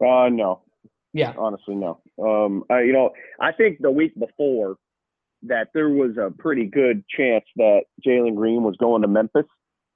Uh, 0.00 0.28
no. 0.30 0.62
Yeah. 1.12 1.32
Honestly, 1.38 1.74
no. 1.74 2.00
Um, 2.18 2.64
I, 2.68 2.82
you 2.82 2.92
know, 2.92 3.10
I 3.40 3.52
think 3.52 3.78
the 3.80 3.90
week 3.90 4.12
before 4.18 4.76
that 5.44 5.68
there 5.72 5.88
was 5.88 6.16
a 6.18 6.30
pretty 6.30 6.66
good 6.66 7.04
chance 7.08 7.44
that 7.56 7.84
Jalen 8.06 8.36
Green 8.36 8.62
was 8.62 8.76
going 8.76 9.02
to 9.02 9.08
Memphis, 9.08 9.46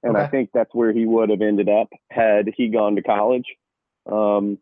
and 0.03 0.15
okay. 0.15 0.25
I 0.25 0.27
think 0.27 0.49
that's 0.53 0.73
where 0.73 0.93
he 0.93 1.05
would 1.05 1.29
have 1.29 1.41
ended 1.41 1.69
up 1.69 1.89
had 2.09 2.49
he 2.55 2.69
gone 2.69 2.95
to 2.95 3.03
college. 3.03 3.45
Um, 4.11 4.57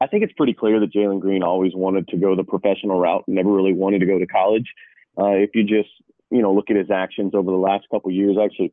I 0.00 0.08
think 0.08 0.24
it's 0.24 0.32
pretty 0.32 0.54
clear 0.54 0.80
that 0.80 0.92
Jalen 0.92 1.20
Green 1.20 1.44
always 1.44 1.74
wanted 1.74 2.08
to 2.08 2.16
go 2.16 2.34
the 2.34 2.42
professional 2.42 2.98
route, 2.98 3.22
never 3.28 3.52
really 3.52 3.72
wanted 3.72 4.00
to 4.00 4.06
go 4.06 4.18
to 4.18 4.26
college. 4.26 4.72
Uh, 5.18 5.36
if 5.36 5.50
you 5.54 5.64
just 5.64 5.90
you 6.30 6.42
know 6.42 6.52
look 6.52 6.70
at 6.70 6.76
his 6.76 6.90
actions 6.90 7.34
over 7.34 7.50
the 7.50 7.56
last 7.56 7.86
couple 7.90 8.10
years, 8.10 8.36
I 8.40 8.44
actually 8.44 8.72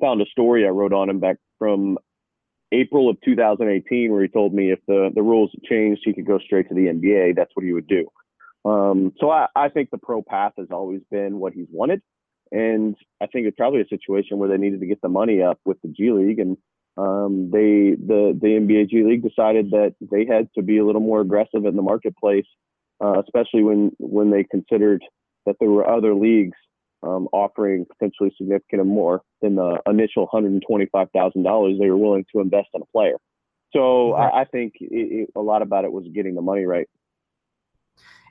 found 0.00 0.20
a 0.20 0.26
story 0.26 0.66
I 0.66 0.70
wrote 0.70 0.92
on 0.92 1.08
him 1.08 1.20
back 1.20 1.36
from 1.58 1.98
April 2.72 3.08
of 3.10 3.16
2018 3.24 4.12
where 4.12 4.22
he 4.22 4.28
told 4.28 4.54
me 4.54 4.70
if 4.70 4.78
the 4.86 5.10
the 5.14 5.22
rules 5.22 5.50
changed, 5.68 6.02
he 6.04 6.12
could 6.12 6.26
go 6.26 6.38
straight 6.38 6.68
to 6.68 6.74
the 6.74 6.86
NBA. 6.86 7.36
That's 7.36 7.50
what 7.54 7.64
he 7.64 7.72
would 7.72 7.88
do. 7.88 8.08
Um, 8.64 9.12
so 9.18 9.30
I, 9.30 9.46
I 9.56 9.68
think 9.68 9.90
the 9.90 9.98
pro 9.98 10.22
path 10.22 10.52
has 10.58 10.68
always 10.70 11.00
been 11.10 11.38
what 11.38 11.54
he's 11.54 11.68
wanted. 11.70 12.02
And 12.52 12.96
I 13.20 13.26
think 13.26 13.46
it's 13.46 13.56
probably 13.56 13.80
a 13.80 13.88
situation 13.88 14.38
where 14.38 14.48
they 14.48 14.56
needed 14.56 14.80
to 14.80 14.86
get 14.86 15.00
the 15.00 15.08
money 15.08 15.40
up 15.40 15.58
with 15.64 15.80
the 15.82 15.88
G 15.88 16.10
League, 16.10 16.40
and 16.40 16.56
um, 16.96 17.50
they 17.52 17.94
the 17.94 18.36
the 18.40 18.48
NBA 18.48 18.90
G 18.90 19.04
League 19.04 19.22
decided 19.22 19.70
that 19.70 19.94
they 20.00 20.26
had 20.26 20.48
to 20.56 20.62
be 20.62 20.78
a 20.78 20.84
little 20.84 21.00
more 21.00 21.20
aggressive 21.20 21.64
in 21.64 21.76
the 21.76 21.82
marketplace, 21.82 22.46
uh, 23.02 23.20
especially 23.20 23.62
when 23.62 23.92
when 23.98 24.30
they 24.30 24.42
considered 24.42 25.02
that 25.46 25.56
there 25.60 25.70
were 25.70 25.88
other 25.88 26.14
leagues 26.14 26.56
um, 27.02 27.28
offering 27.32 27.86
potentially 27.86 28.32
significant 28.36 28.82
and 28.82 28.90
more 28.90 29.22
than 29.40 29.56
the 29.56 29.78
initial 29.86 30.28
$125,000 30.28 31.78
they 31.78 31.90
were 31.90 31.96
willing 31.96 32.24
to 32.32 32.40
invest 32.40 32.68
in 32.74 32.82
a 32.82 32.86
player. 32.86 33.16
So 33.72 34.12
I, 34.14 34.42
I, 34.42 34.44
think 34.44 34.74
it, 34.80 34.88
it, 34.90 35.30
a 35.36 35.40
lot 35.40 35.62
about 35.62 35.84
it 35.84 35.92
was 35.92 36.04
getting 36.12 36.34
the 36.34 36.42
money 36.42 36.64
right. 36.64 36.88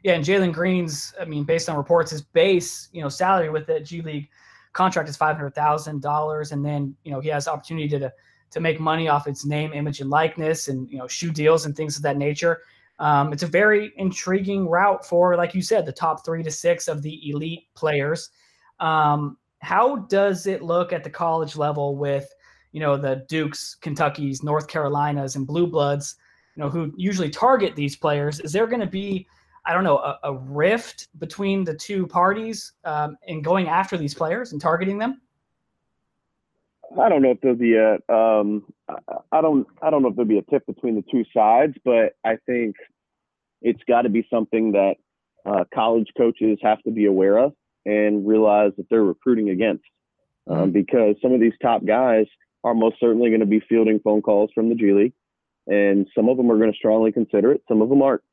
Yeah, 0.03 0.13
and 0.13 0.23
Jalen 0.23 0.53
Green's, 0.53 1.13
I 1.19 1.25
mean, 1.25 1.43
based 1.43 1.69
on 1.69 1.75
reports, 1.75 2.11
his 2.11 2.21
base, 2.21 2.89
you 2.93 3.01
know, 3.01 3.09
salary 3.09 3.49
with 3.49 3.67
the 3.67 3.79
G 3.79 4.01
League 4.01 4.29
contract 4.73 5.09
is 5.09 5.17
five 5.17 5.35
hundred 5.35 5.55
thousand 5.55 6.01
dollars, 6.01 6.51
and 6.51 6.65
then 6.65 6.95
you 7.03 7.11
know 7.11 7.19
he 7.19 7.27
has 7.29 7.47
opportunity 7.47 7.89
to 7.89 8.11
to 8.51 8.59
make 8.59 8.79
money 8.79 9.07
off 9.09 9.27
its 9.27 9.45
name, 9.45 9.73
image, 9.73 9.99
and 9.99 10.09
likeness, 10.09 10.69
and 10.69 10.89
you 10.89 10.97
know 10.97 11.07
shoe 11.07 11.31
deals 11.31 11.65
and 11.65 11.75
things 11.75 11.97
of 11.97 12.03
that 12.03 12.17
nature. 12.17 12.61
Um, 12.99 13.31
it's 13.31 13.43
a 13.43 13.47
very 13.47 13.93
intriguing 13.95 14.67
route 14.67 15.05
for, 15.05 15.35
like 15.35 15.55
you 15.55 15.61
said, 15.61 15.85
the 15.85 15.91
top 15.91 16.25
three 16.25 16.43
to 16.43 16.51
six 16.51 16.87
of 16.87 17.01
the 17.01 17.29
elite 17.29 17.63
players. 17.75 18.29
Um, 18.79 19.37
how 19.59 19.97
does 20.07 20.47
it 20.47 20.61
look 20.61 20.93
at 20.93 21.03
the 21.03 21.09
college 21.09 21.55
level 21.55 21.95
with, 21.95 22.29
you 22.71 22.79
know, 22.79 22.97
the 22.97 23.25
Dukes, 23.27 23.77
Kentuckies, 23.81 24.43
North 24.43 24.67
Carolinas, 24.67 25.35
and 25.35 25.47
Blue 25.47 25.67
Bloods, 25.67 26.15
you 26.55 26.63
know, 26.63 26.69
who 26.69 26.93
usually 26.97 27.29
target 27.29 27.75
these 27.75 27.95
players? 27.95 28.39
Is 28.41 28.51
there 28.51 28.67
going 28.67 28.81
to 28.81 28.87
be, 28.87 29.27
I 29.65 29.73
don't 29.73 29.83
know, 29.83 29.97
a, 29.97 30.19
a, 30.23 30.33
rift 30.33 31.07
between 31.19 31.63
the 31.63 31.73
two 31.73 32.07
parties 32.07 32.73
um, 32.85 33.17
in 33.27 33.41
going 33.41 33.67
after 33.67 33.97
these 33.97 34.13
players 34.13 34.51
and 34.51 34.61
targeting 34.61 34.97
them? 34.97 35.21
I 36.97 37.09
don't 37.09 37.21
know 37.21 37.31
if 37.31 37.41
there'll 37.41 37.57
be 37.57 37.75
a 37.75 37.95
um, 38.13 38.63
I 39.31 39.41
don't 39.41 39.67
I 39.81 39.89
don't 39.89 40.01
know 40.01 40.09
if 40.09 40.15
there'll 40.15 40.27
be 40.27 40.39
a 40.39 40.43
tip 40.43 40.65
between 40.65 40.95
the 40.95 41.03
two 41.11 41.23
sides, 41.33 41.75
but 41.83 42.13
I 42.25 42.37
think 42.45 42.75
it's 43.61 43.83
got 43.87 44.03
to 44.03 44.09
be 44.09 44.25
something 44.29 44.71
that 44.71 44.95
uh, 45.45 45.65
college 45.73 46.07
coaches 46.17 46.57
have 46.61 46.81
to 46.83 46.91
be 46.91 47.05
aware 47.05 47.37
of 47.37 47.53
and 47.85 48.27
realize 48.27 48.71
that 48.77 48.87
they're 48.89 49.03
recruiting 49.03 49.49
against. 49.49 49.83
Um, 50.47 50.57
mm-hmm. 50.57 50.71
because 50.71 51.15
some 51.21 51.33
of 51.33 51.39
these 51.39 51.53
top 51.61 51.85
guys 51.85 52.25
are 52.63 52.73
most 52.73 52.95
certainly 52.99 53.29
going 53.29 53.41
to 53.41 53.45
be 53.45 53.61
fielding 53.69 53.99
phone 53.99 54.21
calls 54.21 54.49
from 54.55 54.69
the 54.69 54.75
G 54.75 54.93
League, 54.93 55.13
and 55.67 56.07
some 56.15 56.27
of 56.27 56.37
them 56.37 56.51
are 56.51 56.57
going 56.57 56.71
to 56.71 56.77
strongly 56.77 57.11
consider 57.11 57.51
it, 57.51 57.61
some 57.67 57.81
of 57.81 57.89
them 57.89 58.01
aren't. 58.01 58.23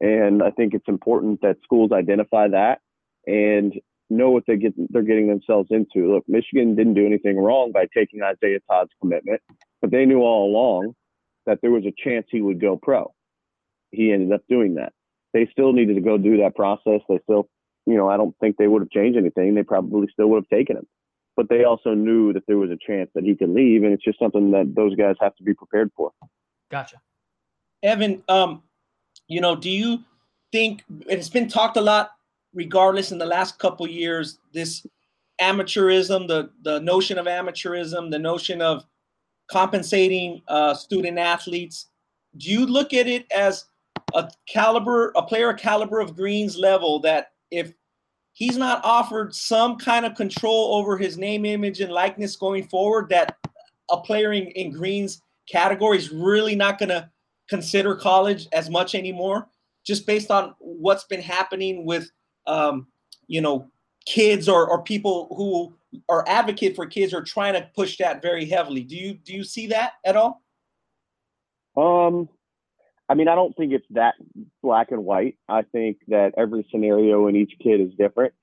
And 0.00 0.42
I 0.42 0.50
think 0.50 0.74
it's 0.74 0.88
important 0.88 1.40
that 1.40 1.56
schools 1.62 1.92
identify 1.92 2.48
that 2.48 2.80
and 3.26 3.74
know 4.16 4.30
what 4.30 4.44
they 4.46 4.56
get 4.56 4.74
they're 4.90 5.02
getting 5.02 5.28
themselves 5.28 5.68
into. 5.70 6.12
Look, 6.12 6.24
Michigan 6.28 6.74
didn't 6.74 6.94
do 6.94 7.06
anything 7.06 7.38
wrong 7.38 7.72
by 7.72 7.86
taking 7.94 8.22
Isaiah 8.22 8.60
Todd's 8.70 8.90
commitment, 9.00 9.40
but 9.80 9.90
they 9.90 10.04
knew 10.04 10.20
all 10.20 10.50
along 10.50 10.94
that 11.46 11.58
there 11.62 11.70
was 11.70 11.84
a 11.84 11.92
chance 12.04 12.26
he 12.30 12.40
would 12.40 12.60
go 12.60 12.76
pro. 12.76 13.12
He 13.90 14.12
ended 14.12 14.32
up 14.32 14.42
doing 14.48 14.74
that. 14.76 14.92
They 15.32 15.48
still 15.50 15.72
needed 15.72 15.94
to 15.94 16.00
go 16.00 16.18
do 16.18 16.38
that 16.38 16.54
process. 16.54 17.00
They 17.08 17.18
still, 17.24 17.48
you 17.86 17.96
know, 17.96 18.08
I 18.08 18.16
don't 18.16 18.36
think 18.40 18.56
they 18.56 18.68
would 18.68 18.82
have 18.82 18.90
changed 18.90 19.18
anything. 19.18 19.54
They 19.54 19.62
probably 19.62 20.08
still 20.12 20.28
would 20.28 20.44
have 20.44 20.58
taken 20.58 20.76
him. 20.76 20.86
But 21.36 21.48
they 21.48 21.64
also 21.64 21.94
knew 21.94 22.32
that 22.34 22.42
there 22.46 22.58
was 22.58 22.70
a 22.70 22.78
chance 22.86 23.10
that 23.14 23.24
he 23.24 23.34
could 23.34 23.48
leave, 23.48 23.82
and 23.82 23.92
it's 23.92 24.04
just 24.04 24.18
something 24.18 24.50
that 24.50 24.74
those 24.74 24.94
guys 24.94 25.16
have 25.20 25.34
to 25.36 25.42
be 25.42 25.54
prepared 25.54 25.90
for. 25.96 26.12
Gotcha. 26.70 27.00
Evan, 27.82 28.22
um, 28.28 28.62
you 29.28 29.40
know, 29.40 29.56
do 29.56 29.70
you 29.70 30.00
think 30.52 30.84
it's 31.08 31.30
been 31.30 31.48
talked 31.48 31.76
a 31.76 31.80
lot 31.80 32.12
regardless 32.54 33.12
in 33.12 33.18
the 33.18 33.26
last 33.26 33.58
couple 33.58 33.86
years 33.88 34.38
this 34.52 34.86
amateurism 35.40 36.28
the 36.28 36.50
the 36.62 36.80
notion 36.80 37.18
of 37.18 37.26
amateurism 37.26 38.10
the 38.10 38.18
notion 38.18 38.60
of 38.60 38.84
compensating 39.50 40.40
uh, 40.48 40.74
student 40.74 41.18
athletes 41.18 41.88
do 42.36 42.50
you 42.50 42.66
look 42.66 42.92
at 42.94 43.06
it 43.06 43.30
as 43.32 43.66
a 44.14 44.30
caliber 44.46 45.12
a 45.16 45.22
player 45.22 45.52
caliber 45.52 46.00
of 46.00 46.16
green's 46.16 46.56
level 46.56 47.00
that 47.00 47.32
if 47.50 47.72
he's 48.34 48.56
not 48.56 48.80
offered 48.84 49.34
some 49.34 49.76
kind 49.76 50.06
of 50.06 50.14
control 50.14 50.74
over 50.74 50.96
his 50.96 51.18
name 51.18 51.44
image 51.44 51.80
and 51.80 51.92
likeness 51.92 52.36
going 52.36 52.64
forward 52.64 53.08
that 53.08 53.36
a 53.90 53.96
player 53.96 54.32
in, 54.32 54.46
in 54.48 54.70
green's 54.70 55.22
category 55.50 55.98
is 55.98 56.12
really 56.12 56.54
not 56.54 56.78
going 56.78 56.88
to 56.88 57.08
consider 57.48 57.94
college 57.94 58.46
as 58.52 58.70
much 58.70 58.94
anymore 58.94 59.48
just 59.84 60.06
based 60.06 60.30
on 60.30 60.54
what's 60.58 61.04
been 61.04 61.20
happening 61.20 61.84
with 61.84 62.10
um, 62.46 62.86
you 63.26 63.40
know 63.40 63.70
kids 64.06 64.48
or, 64.48 64.66
or 64.68 64.82
people 64.82 65.34
who 65.36 65.74
are 66.08 66.24
advocate 66.26 66.74
for 66.74 66.86
kids 66.86 67.12
are 67.12 67.22
trying 67.22 67.54
to 67.54 67.68
push 67.74 67.98
that 67.98 68.22
very 68.22 68.46
heavily. 68.46 68.82
Do 68.82 68.96
you 68.96 69.14
do 69.14 69.32
you 69.32 69.44
see 69.44 69.68
that 69.68 69.94
at 70.04 70.16
all? 70.16 70.42
Um 71.76 72.28
i 73.08 73.14
mean 73.14 73.28
i 73.28 73.34
don't 73.34 73.54
think 73.56 73.72
it's 73.72 73.86
that 73.90 74.14
black 74.62 74.90
and 74.90 75.04
white. 75.04 75.36
I 75.48 75.62
think 75.62 75.98
that 76.08 76.32
every 76.36 76.66
scenario 76.70 77.26
in 77.28 77.36
each 77.36 77.52
kid 77.62 77.80
is 77.80 77.92
different. 77.98 78.34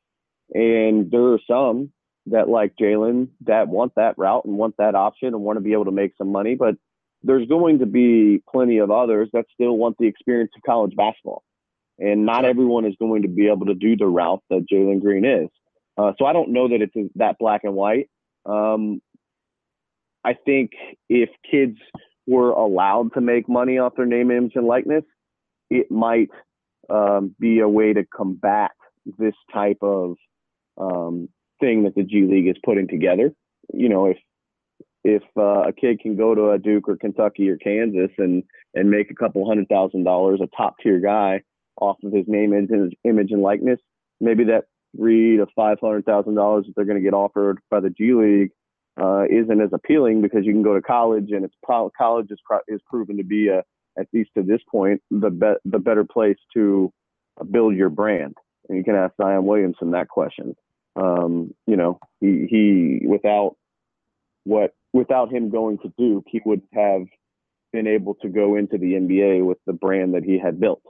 And 0.53 1.11
there 1.11 1.33
are 1.33 1.39
some 1.47 1.91
that 2.27 2.49
like 2.49 2.75
jalen 2.79 3.29
that 3.41 3.67
want 3.67 3.93
that 3.95 4.17
route 4.17 4.45
and 4.45 4.57
want 4.57 4.75
that 4.77 4.95
option 4.95 5.29
and 5.29 5.41
want 5.41 5.57
to 5.57 5.61
be 5.61 5.73
able 5.73 5.85
to 5.85 5.91
make 5.91 6.13
some 6.17 6.31
money 6.31 6.53
but 6.53 6.75
there's 7.23 7.47
going 7.47 7.79
to 7.79 7.85
be 7.85 8.41
plenty 8.49 8.77
of 8.77 8.91
others 8.91 9.29
that 9.33 9.45
still 9.53 9.77
want 9.77 9.97
the 9.97 10.05
experience 10.05 10.51
of 10.55 10.61
college 10.63 10.95
basketball 10.95 11.43
and 11.99 12.25
not 12.25 12.45
everyone 12.45 12.85
is 12.85 12.95
going 12.99 13.23
to 13.23 13.27
be 13.27 13.47
able 13.47 13.65
to 13.67 13.75
do 13.75 13.95
the 13.95 14.07
route 14.07 14.41
that 14.49 14.65
Jalen 14.71 15.01
Green 15.01 15.25
is. 15.25 15.49
Uh, 15.97 16.13
so 16.17 16.25
I 16.25 16.33
don't 16.33 16.53
know 16.53 16.69
that 16.69 16.81
it's 16.81 17.11
that 17.15 17.37
black 17.39 17.61
and 17.63 17.73
white. 17.73 18.09
Um, 18.45 19.01
I 20.23 20.33
think 20.33 20.71
if 21.09 21.29
kids 21.49 21.77
were 22.25 22.51
allowed 22.51 23.13
to 23.13 23.21
make 23.21 23.49
money 23.49 23.79
off 23.79 23.95
their 23.95 24.05
name, 24.05 24.31
image, 24.31 24.53
and 24.55 24.65
likeness, 24.65 25.03
it 25.69 25.91
might 25.91 26.29
um, 26.89 27.35
be 27.39 27.59
a 27.59 27.67
way 27.67 27.93
to 27.93 28.05
combat 28.05 28.71
this 29.17 29.33
type 29.53 29.79
of 29.81 30.15
um, 30.77 31.27
thing 31.59 31.83
that 31.83 31.95
the 31.95 32.03
G 32.03 32.21
League 32.21 32.47
is 32.47 32.55
putting 32.63 32.87
together. 32.87 33.31
You 33.73 33.89
know, 33.89 34.05
if 34.05 34.17
if 35.03 35.23
uh, 35.37 35.67
a 35.67 35.73
kid 35.73 35.99
can 35.99 36.15
go 36.15 36.35
to 36.35 36.51
a 36.51 36.59
Duke 36.59 36.87
or 36.87 36.97
Kentucky 36.97 37.49
or 37.49 37.57
Kansas 37.57 38.11
and 38.17 38.43
and 38.73 38.89
make 38.89 39.11
a 39.11 39.15
couple 39.15 39.47
hundred 39.47 39.67
thousand 39.67 40.03
dollars, 40.03 40.39
a 40.41 40.47
top 40.55 40.75
tier 40.81 40.99
guy, 40.99 41.41
off 41.79 41.97
of 42.03 42.11
his 42.11 42.25
name 42.27 42.53
and 42.53 42.69
his 42.69 42.91
image 43.03 43.31
and 43.31 43.41
likeness. 43.41 43.79
Maybe 44.21 44.45
that 44.45 44.65
three 44.95 45.37
to 45.37 45.47
five 45.55 45.79
hundred 45.79 46.05
thousand 46.05 46.35
dollars 46.35 46.65
that 46.65 46.75
they're 46.75 46.85
going 46.85 46.97
to 46.97 47.03
get 47.03 47.13
offered 47.13 47.59
by 47.69 47.79
the 47.79 47.89
G 47.89 48.13
League 48.13 48.51
uh, 49.01 49.23
isn't 49.29 49.61
as 49.61 49.69
appealing 49.71 50.21
because 50.21 50.45
you 50.45 50.53
can 50.53 50.63
go 50.63 50.73
to 50.75 50.81
college 50.81 51.31
and 51.31 51.45
it's 51.45 51.55
pro- 51.63 51.91
college 51.97 52.27
is 52.29 52.39
pro- 52.43 52.59
is 52.67 52.81
proven 52.89 53.17
to 53.17 53.23
be 53.23 53.47
a 53.47 53.63
at 53.97 54.07
least 54.13 54.29
to 54.37 54.43
this 54.43 54.61
point 54.69 55.01
the 55.11 55.29
be- 55.29 55.69
the 55.69 55.79
better 55.79 56.03
place 56.03 56.37
to 56.53 56.91
build 57.51 57.75
your 57.75 57.89
brand. 57.89 58.35
And 58.67 58.77
you 58.77 58.83
can 58.83 58.95
ask 58.95 59.15
Zion 59.17 59.45
Williamson 59.45 59.91
that 59.91 60.09
question. 60.09 60.55
Um, 60.95 61.53
you 61.65 61.75
know, 61.75 61.99
he 62.19 62.47
he 62.49 63.07
without 63.07 63.55
what 64.43 64.73
without 64.93 65.31
him 65.31 65.49
going 65.49 65.77
to 65.79 65.93
Duke, 65.97 66.25
he 66.27 66.41
would 66.45 66.61
have 66.73 67.05
been 67.71 67.87
able 67.87 68.15
to 68.15 68.29
go 68.29 68.55
into 68.55 68.77
the 68.77 68.93
NBA 68.93 69.45
with 69.45 69.59
the 69.65 69.73
brand 69.73 70.15
that 70.15 70.23
he 70.23 70.39
had 70.39 70.59
built. 70.59 70.81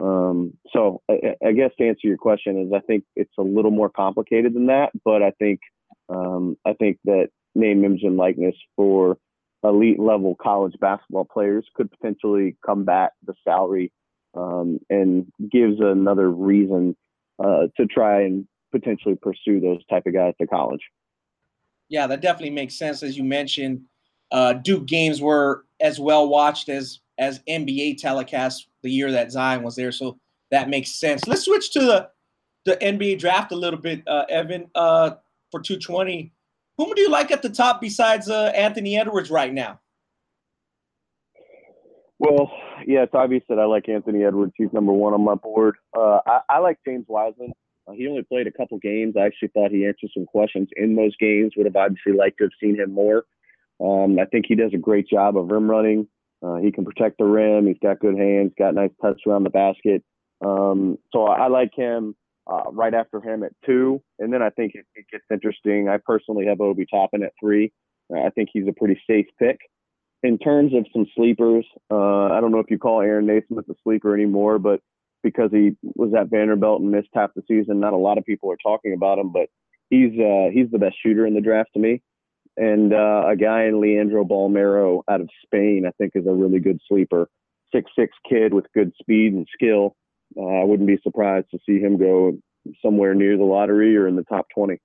Um, 0.00 0.54
so 0.72 1.00
I, 1.08 1.36
I, 1.44 1.52
guess 1.52 1.70
to 1.78 1.86
answer 1.86 2.08
your 2.08 2.16
question 2.16 2.60
is 2.60 2.72
I 2.74 2.80
think 2.80 3.04
it's 3.14 3.32
a 3.38 3.42
little 3.42 3.70
more 3.70 3.88
complicated 3.88 4.54
than 4.54 4.66
that, 4.66 4.90
but 5.04 5.22
I 5.22 5.30
think 5.32 5.60
um, 6.08 6.56
I 6.66 6.72
think 6.72 6.98
that 7.04 7.28
name, 7.54 7.84
image, 7.84 8.02
and 8.02 8.16
likeness 8.16 8.56
for 8.74 9.18
elite 9.62 10.00
level 10.00 10.34
college 10.34 10.74
basketball 10.80 11.24
players 11.24 11.64
could 11.74 11.90
potentially 11.90 12.56
combat 12.64 13.12
the 13.24 13.34
salary 13.44 13.92
um, 14.34 14.80
and 14.90 15.30
gives 15.50 15.78
another 15.80 16.30
reason 16.30 16.96
uh, 17.38 17.66
to 17.76 17.86
try 17.86 18.22
and 18.22 18.46
potentially 18.72 19.14
pursue 19.14 19.60
those 19.60 19.84
type 19.86 20.06
of 20.06 20.14
guys 20.14 20.34
to 20.40 20.46
college. 20.46 20.80
Yeah, 21.88 22.06
that 22.06 22.22
definitely 22.22 22.50
makes 22.50 22.74
sense. 22.74 23.02
As 23.02 23.16
you 23.16 23.24
mentioned, 23.24 23.82
uh, 24.30 24.54
Duke 24.54 24.86
games 24.86 25.20
were 25.20 25.64
as 25.80 26.00
well 26.00 26.28
watched 26.28 26.68
as 26.68 27.00
as 27.18 27.40
NBA 27.48 28.00
telecasts 28.00 28.66
the 28.82 28.90
year 28.90 29.12
that 29.12 29.32
Zion 29.32 29.62
was 29.62 29.76
there. 29.76 29.92
So 29.92 30.18
that 30.50 30.68
makes 30.68 30.98
sense. 30.98 31.26
Let's 31.26 31.44
switch 31.44 31.72
to 31.72 31.80
the 31.80 32.08
the 32.64 32.76
NBA 32.76 33.18
draft 33.18 33.50
a 33.50 33.56
little 33.56 33.80
bit, 33.80 34.02
uh, 34.06 34.24
Evan. 34.28 34.70
Uh, 34.74 35.12
for 35.52 35.60
220, 35.60 36.32
whom 36.78 36.94
do 36.94 37.02
you 37.02 37.10
like 37.10 37.30
at 37.30 37.42
the 37.42 37.50
top 37.50 37.80
besides 37.80 38.28
uh, 38.28 38.50
Anthony 38.56 38.98
Edwards 38.98 39.30
right 39.30 39.52
now? 39.52 39.78
Well, 42.18 42.50
yeah, 42.86 43.02
it's 43.02 43.14
obvious 43.14 43.42
that 43.48 43.58
I 43.58 43.64
like 43.64 43.88
Anthony 43.88 44.24
Edwards. 44.24 44.52
He's 44.56 44.72
number 44.72 44.92
one 44.92 45.12
on 45.12 45.22
my 45.22 45.34
board. 45.34 45.76
Uh, 45.96 46.20
I, 46.26 46.40
I, 46.48 46.58
like 46.58 46.78
James 46.86 47.04
Wiseman. 47.08 47.52
Uh, 47.86 47.92
he 47.92 48.08
only 48.08 48.22
played 48.22 48.46
a 48.46 48.52
couple 48.52 48.78
games. 48.78 49.14
I 49.16 49.26
actually 49.26 49.48
thought 49.48 49.70
he 49.70 49.84
answered 49.86 50.10
some 50.14 50.24
questions 50.24 50.68
in 50.76 50.94
those 50.94 51.16
games. 51.16 51.52
Would 51.56 51.66
have 51.66 51.76
obviously 51.76 52.12
liked 52.12 52.38
to 52.38 52.44
have 52.44 52.52
seen 52.60 52.76
him 52.76 52.92
more. 52.92 53.24
Um, 53.80 54.18
I 54.20 54.24
think 54.26 54.46
he 54.46 54.54
does 54.54 54.72
a 54.72 54.78
great 54.78 55.08
job 55.08 55.36
of 55.36 55.50
rim 55.50 55.68
running. 55.68 56.06
Uh, 56.42 56.56
he 56.56 56.72
can 56.72 56.84
protect 56.84 57.18
the 57.18 57.24
rim. 57.24 57.66
He's 57.66 57.78
got 57.82 58.00
good 58.00 58.16
hands, 58.16 58.52
got 58.58 58.74
nice 58.74 58.90
touch 59.00 59.20
around 59.26 59.44
the 59.44 59.50
basket. 59.50 60.02
Um, 60.44 60.98
so 61.12 61.24
I, 61.24 61.44
I, 61.44 61.48
like 61.48 61.70
him 61.74 62.16
uh, 62.50 62.64
right 62.72 62.92
after 62.92 63.20
him 63.20 63.44
at 63.44 63.52
two. 63.64 64.02
And 64.18 64.32
then 64.32 64.42
I 64.42 64.50
think 64.50 64.74
it, 64.74 64.84
it, 64.96 65.06
gets 65.12 65.24
interesting. 65.30 65.88
I 65.88 65.98
personally 66.04 66.46
have 66.46 66.60
Obi 66.60 66.84
Toppin 66.90 67.22
at 67.22 67.32
three. 67.38 67.72
I 68.12 68.30
think 68.30 68.48
he's 68.52 68.66
a 68.66 68.72
pretty 68.72 69.00
safe 69.08 69.26
pick. 69.38 69.58
In 70.24 70.38
terms 70.38 70.74
of 70.74 70.84
some 70.92 71.06
sleepers, 71.16 71.64
uh, 71.90 72.26
I 72.26 72.40
don't 72.40 72.52
know 72.52 72.58
if 72.58 72.70
you 72.70 72.78
call 72.78 73.00
Aaron 73.00 73.26
Nesmith 73.26 73.68
a 73.68 73.74
sleeper 73.82 74.14
anymore, 74.14 74.58
but 74.58 74.80
because 75.22 75.50
he 75.52 75.76
was 75.94 76.12
at 76.14 76.28
Vanderbilt 76.28 76.80
and 76.80 76.90
missed 76.90 77.08
half 77.14 77.30
the 77.34 77.42
season, 77.48 77.80
not 77.80 77.92
a 77.92 77.96
lot 77.96 78.18
of 78.18 78.24
people 78.24 78.50
are 78.50 78.58
talking 78.62 78.92
about 78.92 79.18
him, 79.18 79.32
but 79.32 79.48
he's 79.90 80.12
uh, 80.18 80.50
he's 80.52 80.70
the 80.70 80.78
best 80.78 80.96
shooter 81.02 81.26
in 81.26 81.34
the 81.34 81.40
draft 81.40 81.70
to 81.74 81.80
me 81.80 82.02
and 82.56 82.92
uh, 82.92 83.24
a 83.28 83.36
guy 83.36 83.64
in 83.64 83.80
Leandro 83.80 84.24
Bolmaro 84.24 85.02
out 85.08 85.20
of 85.20 85.28
Spain, 85.44 85.84
I 85.86 85.90
think, 85.92 86.12
is 86.14 86.26
a 86.26 86.32
really 86.32 86.60
good 86.60 86.80
sleeper. 86.88 87.28
Six 87.74 87.90
six 87.98 88.12
kid 88.28 88.52
with 88.52 88.66
good 88.74 88.92
speed 89.00 89.32
and 89.32 89.46
skill. 89.52 89.96
Uh, 90.36 90.60
I 90.60 90.64
wouldn't 90.64 90.86
be 90.86 90.98
surprised 91.02 91.46
to 91.52 91.58
see 91.66 91.78
him 91.78 91.96
go 91.96 92.36
somewhere 92.82 93.14
near 93.14 93.36
the 93.36 93.44
lottery 93.44 93.96
or 93.96 94.06
in 94.06 94.16
the 94.16 94.24
top 94.24 94.46
twenty. 94.54 94.78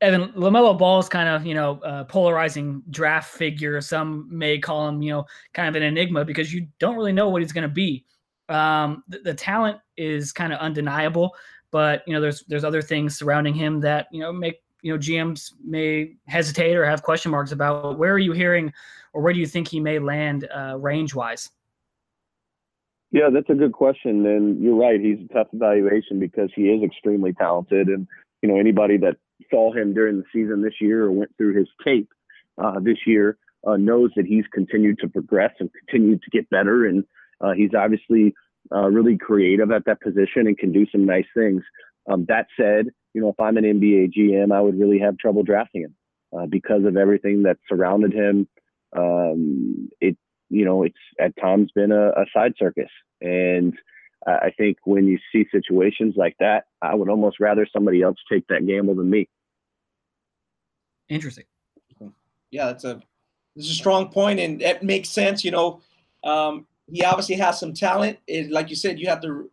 Evan 0.00 0.32
Lamelo 0.32 0.76
Ball 0.76 0.98
is 0.98 1.08
kind 1.08 1.28
of 1.28 1.46
you 1.46 1.54
know 1.54 1.76
polarizing 2.08 2.82
draft 2.90 3.32
figure. 3.32 3.80
Some 3.80 4.26
may 4.30 4.58
call 4.58 4.88
him 4.88 5.02
you 5.02 5.12
know 5.12 5.26
kind 5.52 5.68
of 5.68 5.76
an 5.76 5.86
enigma 5.86 6.24
because 6.24 6.52
you 6.52 6.66
don't 6.80 6.96
really 6.96 7.12
know 7.12 7.28
what 7.28 7.42
he's 7.42 7.52
going 7.52 7.68
to 7.68 7.74
be. 7.74 8.04
Um, 8.48 9.04
the, 9.08 9.20
the 9.20 9.34
talent 9.34 9.78
is 9.96 10.32
kind 10.32 10.52
of 10.52 10.58
undeniable, 10.58 11.34
but 11.70 12.02
you 12.06 12.12
know 12.12 12.20
there's 12.20 12.42
there's 12.48 12.64
other 12.64 12.82
things 12.82 13.16
surrounding 13.16 13.54
him 13.54 13.80
that 13.80 14.08
you 14.10 14.20
know 14.20 14.32
make 14.32 14.63
you 14.84 14.92
know 14.92 14.98
GMs 14.98 15.54
may 15.64 16.12
hesitate 16.26 16.76
or 16.76 16.84
have 16.84 17.02
question 17.02 17.32
marks 17.32 17.52
about. 17.52 17.98
Where 17.98 18.12
are 18.12 18.18
you 18.18 18.32
hearing, 18.32 18.70
or 19.14 19.22
where 19.22 19.32
do 19.32 19.40
you 19.40 19.46
think 19.46 19.66
he 19.66 19.80
may 19.80 19.98
land 19.98 20.46
uh, 20.54 20.76
range 20.78 21.14
wise? 21.14 21.50
Yeah, 23.10 23.30
that's 23.32 23.48
a 23.48 23.54
good 23.54 23.72
question, 23.72 24.26
and 24.26 24.62
you're 24.62 24.76
right. 24.76 25.00
He's 25.00 25.18
a 25.24 25.32
tough 25.32 25.46
evaluation 25.54 26.20
because 26.20 26.50
he 26.54 26.64
is 26.64 26.82
extremely 26.82 27.32
talented, 27.32 27.88
and 27.88 28.06
you 28.42 28.48
know 28.50 28.58
anybody 28.60 28.98
that 28.98 29.16
saw 29.50 29.72
him 29.72 29.94
during 29.94 30.18
the 30.18 30.24
season 30.30 30.60
this 30.60 30.74
year 30.82 31.04
or 31.04 31.12
went 31.12 31.34
through 31.38 31.56
his 31.56 31.68
tape 31.82 32.10
uh, 32.58 32.78
this 32.78 32.98
year 33.06 33.38
uh, 33.66 33.78
knows 33.78 34.10
that 34.16 34.26
he's 34.26 34.44
continued 34.52 34.98
to 34.98 35.08
progress 35.08 35.52
and 35.60 35.70
continued 35.72 36.20
to 36.22 36.30
get 36.30 36.48
better, 36.50 36.84
and 36.84 37.04
uh, 37.40 37.52
he's 37.52 37.70
obviously 37.74 38.34
uh, 38.70 38.86
really 38.90 39.16
creative 39.16 39.70
at 39.70 39.86
that 39.86 40.02
position 40.02 40.46
and 40.46 40.58
can 40.58 40.72
do 40.72 40.84
some 40.92 41.06
nice 41.06 41.24
things. 41.34 41.62
Um, 42.06 42.26
that 42.28 42.48
said, 42.60 42.88
you 43.14 43.20
know, 43.20 43.28
if 43.28 43.40
I'm 43.40 43.56
an 43.56 43.64
NBA 43.64 44.12
GM, 44.12 44.52
I 44.52 44.60
would 44.60 44.78
really 44.78 44.98
have 44.98 45.16
trouble 45.16 45.42
drafting 45.42 45.82
him 45.82 45.94
uh, 46.36 46.46
because 46.46 46.84
of 46.84 46.96
everything 46.96 47.44
that 47.44 47.58
surrounded 47.68 48.12
him. 48.12 48.48
Um, 48.96 49.88
it, 50.00 50.16
you 50.50 50.64
know, 50.64 50.82
it's 50.82 50.98
at 51.18 51.36
times 51.36 51.70
been 51.74 51.92
a, 51.92 52.08
a 52.10 52.26
side 52.34 52.54
circus. 52.58 52.90
And 53.20 53.74
I 54.26 54.50
think 54.56 54.78
when 54.84 55.06
you 55.06 55.18
see 55.32 55.46
situations 55.50 56.14
like 56.16 56.36
that, 56.40 56.64
I 56.80 56.94
would 56.94 57.08
almost 57.08 57.40
rather 57.40 57.66
somebody 57.70 58.02
else 58.02 58.16
take 58.30 58.46
that 58.48 58.66
gamble 58.66 58.94
than 58.94 59.10
me. 59.10 59.28
Interesting. 61.08 61.44
Yeah, 62.50 62.66
that's 62.66 62.84
a 62.84 63.02
it's 63.56 63.68
a 63.68 63.74
strong 63.74 64.08
point, 64.08 64.40
and 64.40 64.62
it 64.62 64.82
makes 64.82 65.08
sense. 65.10 65.44
You 65.44 65.50
know, 65.50 65.80
um, 66.22 66.66
he 66.90 67.04
obviously 67.04 67.34
has 67.36 67.58
some 67.60 67.74
talent. 67.74 68.18
It, 68.26 68.50
like 68.50 68.70
you 68.70 68.76
said, 68.76 68.98
you 68.98 69.08
have 69.08 69.20
to 69.22 69.50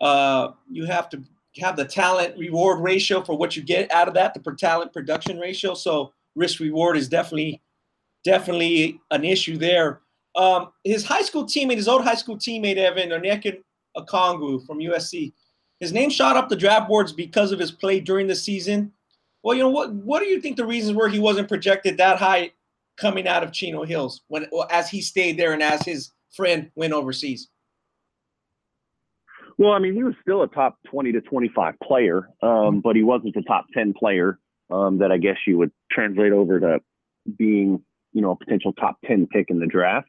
uh, 0.00 0.52
you 0.70 0.86
have 0.86 1.08
to 1.10 1.22
have 1.56 1.76
the 1.76 1.84
talent 1.84 2.36
reward 2.38 2.80
ratio 2.80 3.22
for 3.22 3.36
what 3.36 3.56
you 3.56 3.62
get 3.62 3.90
out 3.90 4.08
of 4.08 4.14
that, 4.14 4.34
the 4.34 4.40
per 4.40 4.54
talent 4.54 4.92
production 4.92 5.38
ratio. 5.38 5.74
So 5.74 6.12
risk 6.34 6.60
reward 6.60 6.96
is 6.96 7.08
definitely 7.08 7.62
definitely 8.24 9.00
an 9.10 9.24
issue 9.24 9.56
there. 9.56 10.00
Um, 10.36 10.72
his 10.84 11.04
high 11.04 11.22
school 11.22 11.44
teammate, 11.44 11.76
his 11.76 11.88
old 11.88 12.04
high 12.04 12.14
school 12.14 12.36
teammate 12.36 12.76
Evan 12.76 13.10
Onyeka 13.10 13.58
Okongwu 13.96 14.64
from 14.66 14.78
USC, 14.78 15.32
his 15.80 15.92
name 15.92 16.10
shot 16.10 16.36
up 16.36 16.48
the 16.48 16.56
draft 16.56 16.88
boards 16.88 17.12
because 17.12 17.52
of 17.52 17.58
his 17.58 17.70
play 17.70 18.00
during 18.00 18.26
the 18.26 18.36
season. 18.36 18.92
Well, 19.42 19.56
you 19.56 19.62
know 19.62 19.70
what? 19.70 19.92
What 19.92 20.20
do 20.20 20.26
you 20.26 20.40
think 20.40 20.56
the 20.56 20.66
reasons 20.66 20.96
were 20.96 21.08
he 21.08 21.18
wasn't 21.18 21.48
projected 21.48 21.96
that 21.98 22.18
high 22.18 22.52
coming 22.96 23.28
out 23.28 23.44
of 23.44 23.52
Chino 23.52 23.84
Hills 23.84 24.22
when 24.28 24.46
as 24.70 24.90
he 24.90 25.00
stayed 25.00 25.38
there 25.38 25.52
and 25.52 25.62
as 25.62 25.82
his 25.82 26.12
friend 26.30 26.70
went 26.74 26.92
overseas? 26.92 27.48
Well, 29.58 29.72
I 29.72 29.80
mean, 29.80 29.94
he 29.94 30.04
was 30.04 30.14
still 30.22 30.42
a 30.42 30.48
top 30.48 30.78
20 30.88 31.12
to 31.12 31.20
25 31.20 31.74
player, 31.82 32.28
um, 32.42 32.48
mm-hmm. 32.48 32.78
but 32.78 32.94
he 32.94 33.02
wasn't 33.02 33.36
a 33.36 33.42
top 33.42 33.66
10 33.74 33.92
player 33.98 34.38
um, 34.70 34.98
that 34.98 35.10
I 35.10 35.18
guess 35.18 35.36
you 35.46 35.58
would 35.58 35.72
translate 35.90 36.32
over 36.32 36.60
to 36.60 36.78
being, 37.36 37.82
you 38.12 38.22
know, 38.22 38.30
a 38.30 38.36
potential 38.36 38.72
top 38.72 38.98
10 39.04 39.26
pick 39.26 39.46
in 39.50 39.58
the 39.58 39.66
draft. 39.66 40.08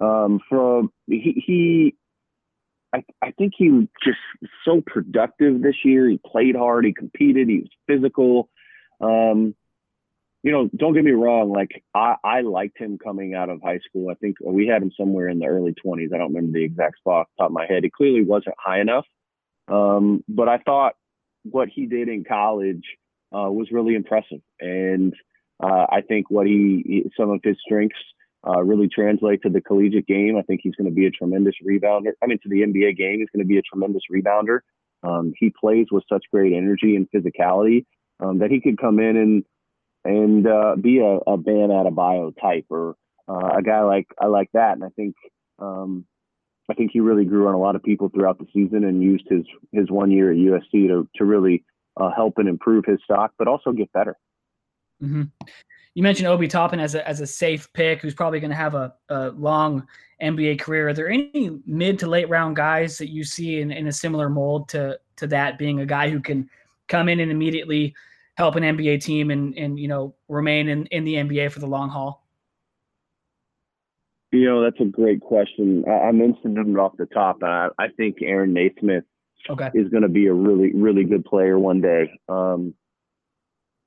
Um, 0.00 0.40
from 0.48 0.90
he, 1.06 1.42
he 1.46 1.96
I, 2.94 3.04
I 3.20 3.30
think 3.32 3.54
he 3.56 3.70
was 3.70 3.86
just 4.04 4.18
so 4.64 4.80
productive 4.84 5.60
this 5.60 5.76
year. 5.84 6.08
He 6.08 6.20
played 6.24 6.54
hard, 6.54 6.84
he 6.84 6.92
competed, 6.92 7.48
he 7.48 7.58
was 7.58 7.70
physical. 7.88 8.48
Um, 9.00 9.54
you 10.44 10.52
know, 10.52 10.68
don't 10.76 10.92
get 10.92 11.04
me 11.04 11.12
wrong. 11.12 11.50
Like 11.50 11.82
I, 11.94 12.16
I 12.22 12.40
liked 12.42 12.78
him 12.78 12.98
coming 12.98 13.34
out 13.34 13.48
of 13.48 13.62
high 13.62 13.78
school. 13.78 14.10
I 14.10 14.14
think 14.14 14.36
we 14.44 14.66
had 14.66 14.82
him 14.82 14.92
somewhere 14.94 15.28
in 15.28 15.38
the 15.38 15.46
early 15.46 15.74
20s. 15.84 16.12
I 16.14 16.18
don't 16.18 16.34
remember 16.34 16.58
the 16.58 16.64
exact 16.64 16.98
spot 16.98 17.28
top 17.38 17.46
of 17.46 17.52
my 17.52 17.64
head. 17.66 17.82
He 17.82 17.90
clearly 17.90 18.22
wasn't 18.22 18.54
high 18.58 18.80
enough. 18.80 19.06
Um, 19.68 20.22
but 20.28 20.50
I 20.50 20.58
thought 20.58 20.96
what 21.44 21.68
he 21.74 21.86
did 21.86 22.10
in 22.10 22.24
college 22.24 22.84
uh, 23.34 23.50
was 23.50 23.68
really 23.72 23.94
impressive. 23.94 24.42
And 24.60 25.14
uh, 25.62 25.86
I 25.90 26.02
think 26.06 26.26
what 26.28 26.46
he, 26.46 27.10
some 27.16 27.30
of 27.30 27.40
his 27.42 27.56
strengths 27.64 27.96
uh, 28.46 28.62
really 28.62 28.88
translate 28.88 29.40
to 29.42 29.48
the 29.48 29.62
collegiate 29.62 30.06
game. 30.06 30.36
I 30.36 30.42
think 30.42 30.60
he's 30.62 30.74
going 30.74 30.90
to 30.90 30.94
be 30.94 31.06
a 31.06 31.10
tremendous 31.10 31.54
rebounder. 31.66 32.12
I 32.22 32.26
mean, 32.26 32.38
to 32.42 32.50
the 32.50 32.60
NBA 32.60 32.98
game, 32.98 33.20
he's 33.20 33.30
going 33.34 33.42
to 33.42 33.48
be 33.48 33.56
a 33.56 33.62
tremendous 33.62 34.02
rebounder. 34.14 34.58
Um, 35.02 35.32
he 35.38 35.54
plays 35.58 35.86
with 35.90 36.04
such 36.06 36.24
great 36.30 36.52
energy 36.52 36.96
and 36.96 37.08
physicality 37.10 37.86
um, 38.20 38.40
that 38.40 38.50
he 38.50 38.60
could 38.60 38.78
come 38.78 39.00
in 39.00 39.16
and 39.16 39.44
and 40.04 40.46
uh, 40.46 40.76
be 40.80 40.98
a, 40.98 41.18
a 41.30 41.36
Bam 41.36 41.70
Adebayo 41.70 42.32
type 42.40 42.66
or 42.70 42.96
uh, 43.28 43.56
a 43.58 43.62
guy 43.62 43.82
like 43.82 44.06
I 44.20 44.26
like 44.26 44.50
that. 44.52 44.72
And 44.72 44.84
I 44.84 44.90
think 44.90 45.14
um, 45.58 46.04
I 46.70 46.74
think 46.74 46.90
he 46.92 47.00
really 47.00 47.24
grew 47.24 47.48
on 47.48 47.54
a 47.54 47.58
lot 47.58 47.76
of 47.76 47.82
people 47.82 48.08
throughout 48.08 48.38
the 48.38 48.46
season 48.52 48.84
and 48.84 49.02
used 49.02 49.26
his 49.28 49.44
his 49.72 49.90
one 49.90 50.10
year 50.10 50.30
at 50.30 50.36
USC 50.36 50.88
to 50.88 51.08
to 51.16 51.24
really 51.24 51.64
uh, 51.96 52.10
help 52.14 52.38
and 52.38 52.48
improve 52.48 52.84
his 52.84 52.98
stock, 53.04 53.32
but 53.38 53.48
also 53.48 53.72
get 53.72 53.92
better. 53.92 54.16
Mm-hmm. 55.02 55.22
You 55.94 56.02
mentioned 56.02 56.26
Obi 56.26 56.48
Toppin 56.48 56.80
as 56.80 56.94
a 56.94 57.06
as 57.08 57.20
a 57.20 57.26
safe 57.26 57.72
pick, 57.72 58.00
who's 58.00 58.14
probably 58.14 58.40
going 58.40 58.50
to 58.50 58.56
have 58.56 58.74
a, 58.74 58.94
a 59.08 59.30
long 59.30 59.86
NBA 60.22 60.60
career. 60.60 60.88
Are 60.88 60.94
there 60.94 61.08
any 61.08 61.58
mid 61.66 61.98
to 62.00 62.08
late 62.08 62.28
round 62.28 62.56
guys 62.56 62.98
that 62.98 63.10
you 63.10 63.24
see 63.24 63.60
in, 63.60 63.70
in 63.70 63.86
a 63.86 63.92
similar 63.92 64.28
mold 64.28 64.68
to 64.70 64.98
to 65.16 65.26
that 65.28 65.58
being 65.58 65.80
a 65.80 65.86
guy 65.86 66.10
who 66.10 66.20
can 66.20 66.48
come 66.88 67.08
in 67.08 67.20
and 67.20 67.30
immediately 67.30 67.94
help 68.36 68.56
an 68.56 68.62
NBA 68.62 69.02
team 69.02 69.30
and 69.30 69.56
and 69.56 69.78
you 69.78 69.88
know 69.88 70.14
remain 70.28 70.68
in 70.68 70.86
in 70.86 71.04
the 71.04 71.14
NBA 71.14 71.52
for 71.52 71.60
the 71.60 71.66
long 71.66 71.88
haul? 71.88 72.26
You 74.32 74.46
know, 74.46 74.62
that's 74.62 74.80
a 74.80 74.84
great 74.84 75.20
question. 75.20 75.84
I, 75.86 76.08
I 76.08 76.12
mentioned 76.12 76.58
him 76.58 76.78
off 76.78 76.96
the 76.96 77.06
top. 77.06 77.42
I, 77.42 77.68
I 77.78 77.88
think 77.96 78.16
Aaron 78.20 78.52
Nesmith 78.52 79.04
okay. 79.48 79.70
is 79.74 79.88
going 79.90 80.02
to 80.02 80.08
be 80.08 80.26
a 80.26 80.34
really 80.34 80.72
really 80.74 81.04
good 81.04 81.24
player 81.24 81.58
one 81.58 81.80
day. 81.80 82.10
Um, 82.28 82.74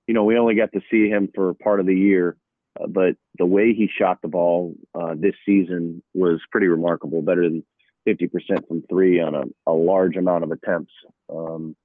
you 0.08 0.14
know, 0.14 0.24
we 0.24 0.38
only 0.38 0.56
got 0.56 0.72
to 0.72 0.82
see 0.90 1.10
him 1.10 1.30
for 1.36 1.54
part 1.56 1.82
of 1.82 1.86
the 1.86 1.96
year, 1.96 2.38
uh, 2.80 2.88
but 2.88 3.16
the 3.38 3.46
way 3.46 3.74
he 3.74 3.90
shot 4.00 4.20
the 4.22 4.30
ball 4.30 4.74
uh, 4.96 5.16
this 5.18 5.36
season 5.46 6.02
was 6.14 6.40
pretty 6.50 6.68
remarkable. 6.68 7.22
Better 7.22 7.44
than 7.44 7.64
50% 8.08 8.68
from 8.70 8.84
three 8.90 9.20
on 9.20 9.36
a, 9.36 9.44
a 9.70 9.74
large 9.74 10.16
amount 10.16 10.46
of 10.46 10.52
attempts. 10.52 10.94
Um, 11.30 11.76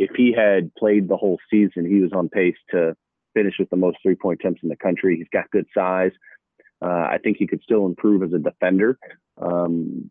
if 0.00 0.10
he 0.16 0.32
had 0.32 0.74
played 0.76 1.08
the 1.08 1.16
whole 1.16 1.38
season, 1.50 1.84
he 1.84 2.00
was 2.00 2.10
on 2.14 2.30
pace 2.30 2.56
to 2.70 2.96
finish 3.34 3.54
with 3.58 3.68
the 3.68 3.76
most 3.76 3.98
three 4.02 4.14
point 4.14 4.40
attempts 4.40 4.62
in 4.62 4.70
the 4.70 4.76
country. 4.76 5.16
He's 5.16 5.28
got 5.30 5.50
good 5.50 5.66
size. 5.74 6.12
Uh, 6.82 7.06
I 7.10 7.18
think 7.22 7.36
he 7.36 7.46
could 7.46 7.62
still 7.62 7.84
improve 7.84 8.22
as 8.22 8.32
a 8.32 8.38
defender. 8.38 8.98
Um, 9.36 10.10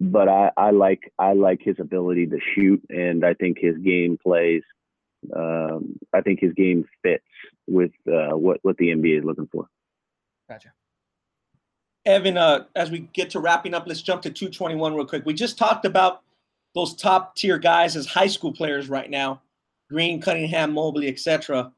but 0.00 0.28
I, 0.28 0.52
I, 0.56 0.70
like 0.70 1.12
I 1.18 1.32
like 1.32 1.60
his 1.60 1.74
ability 1.80 2.28
to 2.28 2.38
shoot, 2.54 2.80
and 2.88 3.26
I 3.26 3.34
think 3.34 3.58
his 3.58 3.76
game 3.78 4.16
plays. 4.22 4.62
Um, 5.36 5.98
I 6.14 6.20
think 6.20 6.38
his 6.40 6.52
game 6.54 6.84
fits 7.02 7.24
with 7.66 7.90
uh, 8.06 8.36
what 8.36 8.60
what 8.62 8.76
the 8.76 8.90
NBA 8.90 9.18
is 9.18 9.24
looking 9.24 9.48
for. 9.50 9.66
Gotcha. 10.48 10.72
Evan, 12.06 12.38
uh, 12.38 12.64
as 12.76 12.92
we 12.92 13.00
get 13.12 13.30
to 13.30 13.40
wrapping 13.40 13.74
up, 13.74 13.88
let's 13.88 14.00
jump 14.00 14.22
to 14.22 14.30
221 14.30 14.94
real 14.94 15.04
quick. 15.04 15.26
We 15.26 15.34
just 15.34 15.58
talked 15.58 15.84
about 15.84 16.22
those 16.74 16.94
top 16.94 17.36
tier 17.36 17.58
guys 17.58 17.96
as 17.96 18.06
high 18.06 18.26
school 18.26 18.52
players 18.52 18.88
right 18.88 19.10
now, 19.10 19.42
Green, 19.90 20.20
Cunningham, 20.20 20.72
Mobley, 20.72 21.08
etc. 21.08 21.72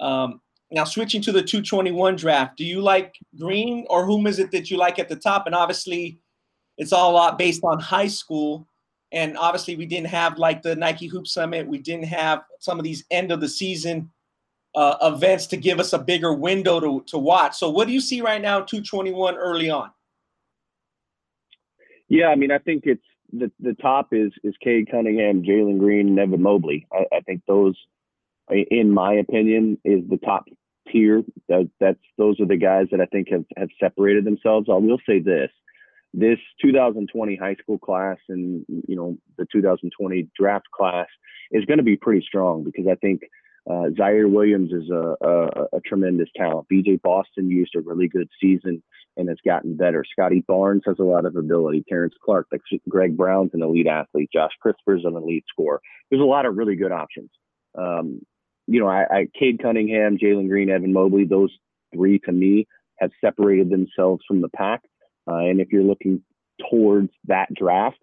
Um, 0.00 0.40
now 0.70 0.84
switching 0.84 1.22
to 1.22 1.32
the 1.32 1.42
221 1.42 2.16
draft, 2.16 2.56
do 2.56 2.64
you 2.64 2.80
like 2.80 3.14
Green 3.38 3.86
or 3.88 4.04
whom 4.04 4.26
is 4.26 4.38
it 4.38 4.50
that 4.52 4.70
you 4.70 4.76
like 4.76 4.98
at 4.98 5.08
the 5.08 5.16
top? 5.16 5.46
And 5.46 5.54
obviously, 5.54 6.18
it's 6.78 6.92
all 6.92 7.12
a 7.12 7.14
lot 7.14 7.38
based 7.38 7.62
on 7.62 7.78
high 7.78 8.08
school. 8.08 8.66
And 9.12 9.36
obviously, 9.36 9.76
we 9.76 9.86
didn't 9.86 10.08
have 10.08 10.38
like 10.38 10.62
the 10.62 10.74
Nike 10.74 11.06
Hoop 11.06 11.26
Summit. 11.26 11.66
We 11.66 11.78
didn't 11.78 12.06
have 12.06 12.42
some 12.58 12.78
of 12.78 12.84
these 12.84 13.04
end 13.10 13.30
of 13.30 13.40
the 13.40 13.48
season 13.48 14.10
uh, 14.74 14.96
events 15.02 15.46
to 15.48 15.56
give 15.56 15.78
us 15.78 15.92
a 15.92 15.98
bigger 15.98 16.32
window 16.32 16.80
to, 16.80 17.04
to 17.08 17.18
watch. 17.18 17.56
So, 17.56 17.68
what 17.68 17.86
do 17.86 17.92
you 17.92 18.00
see 18.00 18.22
right 18.22 18.40
now, 18.40 18.60
221 18.60 19.36
early 19.36 19.68
on? 19.68 19.90
Yeah, 22.08 22.28
I 22.28 22.36
mean, 22.36 22.50
I 22.50 22.58
think 22.58 22.84
it's 22.86 23.04
the 23.32 23.50
the 23.60 23.74
top 23.74 24.08
is 24.12 24.32
is 24.44 24.54
Cade 24.62 24.90
Cunningham, 24.90 25.42
Jalen 25.42 25.78
Green, 25.78 26.08
and 26.08 26.18
Evan 26.18 26.42
Mobley. 26.42 26.86
I, 26.92 27.04
I, 27.16 27.20
think 27.20 27.42
those, 27.46 27.76
in 28.50 28.92
my 28.92 29.14
opinion, 29.14 29.78
is 29.84 30.02
the 30.08 30.18
top 30.18 30.44
tier. 30.90 31.22
That 31.48 31.70
that's 31.80 32.00
those 32.18 32.40
are 32.40 32.46
the 32.46 32.56
guys 32.56 32.88
that 32.90 33.00
I 33.00 33.06
think 33.06 33.28
have 33.30 33.44
have 33.56 33.68
separated 33.80 34.24
themselves. 34.24 34.68
I 34.70 34.74
will 34.74 34.98
say 35.06 35.18
this: 35.18 35.50
this 36.12 36.38
2020 36.60 37.36
high 37.36 37.56
school 37.56 37.78
class 37.78 38.18
and 38.28 38.64
you 38.68 38.96
know 38.96 39.16
the 39.38 39.46
2020 39.50 40.28
draft 40.38 40.66
class 40.74 41.08
is 41.50 41.64
going 41.64 41.78
to 41.78 41.84
be 41.84 41.96
pretty 41.96 42.24
strong 42.26 42.64
because 42.64 42.86
I 42.90 42.96
think 42.96 43.22
uh, 43.68 43.90
Ziaire 43.98 44.30
Williams 44.30 44.72
is 44.72 44.90
a, 44.90 45.14
a, 45.20 45.76
a, 45.76 45.80
tremendous 45.86 46.28
talent. 46.36 46.66
BJ 46.72 47.00
Boston 47.00 47.48
used 47.48 47.76
a 47.76 47.80
really 47.80 48.08
good 48.08 48.28
season 48.40 48.82
and 49.16 49.28
has 49.28 49.38
gotten 49.44 49.76
better. 49.76 50.04
Scottie 50.10 50.44
Barnes 50.46 50.82
has 50.86 50.96
a 50.98 51.04
lot 51.04 51.26
of 51.26 51.36
ability. 51.36 51.84
Terrence 51.88 52.14
Clarke, 52.24 52.48
like 52.50 52.62
Greg 52.88 53.16
Brown's 53.16 53.50
an 53.54 53.62
elite 53.62 53.86
athlete. 53.86 54.30
Josh 54.32 54.52
Christopher's 54.60 55.04
an 55.04 55.16
elite 55.16 55.44
scorer. 55.48 55.80
There's 56.10 56.22
a 56.22 56.26
lot 56.26 56.46
of 56.46 56.56
really 56.56 56.76
good 56.76 56.92
options. 56.92 57.30
Um, 57.76 58.20
you 58.66 58.80
know, 58.80 58.88
I, 58.88 59.04
I 59.10 59.26
Cade 59.38 59.60
Cunningham, 59.60 60.18
Jalen 60.18 60.48
Green, 60.48 60.70
Evan 60.70 60.92
Mobley, 60.92 61.24
those 61.24 61.50
three 61.94 62.18
to 62.20 62.32
me 62.32 62.66
have 62.98 63.10
separated 63.20 63.70
themselves 63.70 64.22
from 64.26 64.40
the 64.40 64.48
pack. 64.48 64.82
Uh, 65.28 65.36
and 65.36 65.60
if 65.60 65.68
you're 65.72 65.82
looking 65.82 66.22
towards 66.70 67.10
that 67.26 67.52
draft, 67.54 67.98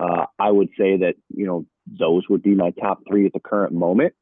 uh, 0.00 0.26
I 0.38 0.50
would 0.50 0.68
say 0.78 0.96
that, 0.98 1.14
you 1.34 1.46
know, 1.46 1.66
those 1.86 2.22
would 2.28 2.42
be 2.42 2.54
my 2.54 2.70
top 2.70 3.00
three 3.08 3.26
at 3.26 3.32
the 3.32 3.40
current 3.40 3.72
moment. 3.72 4.14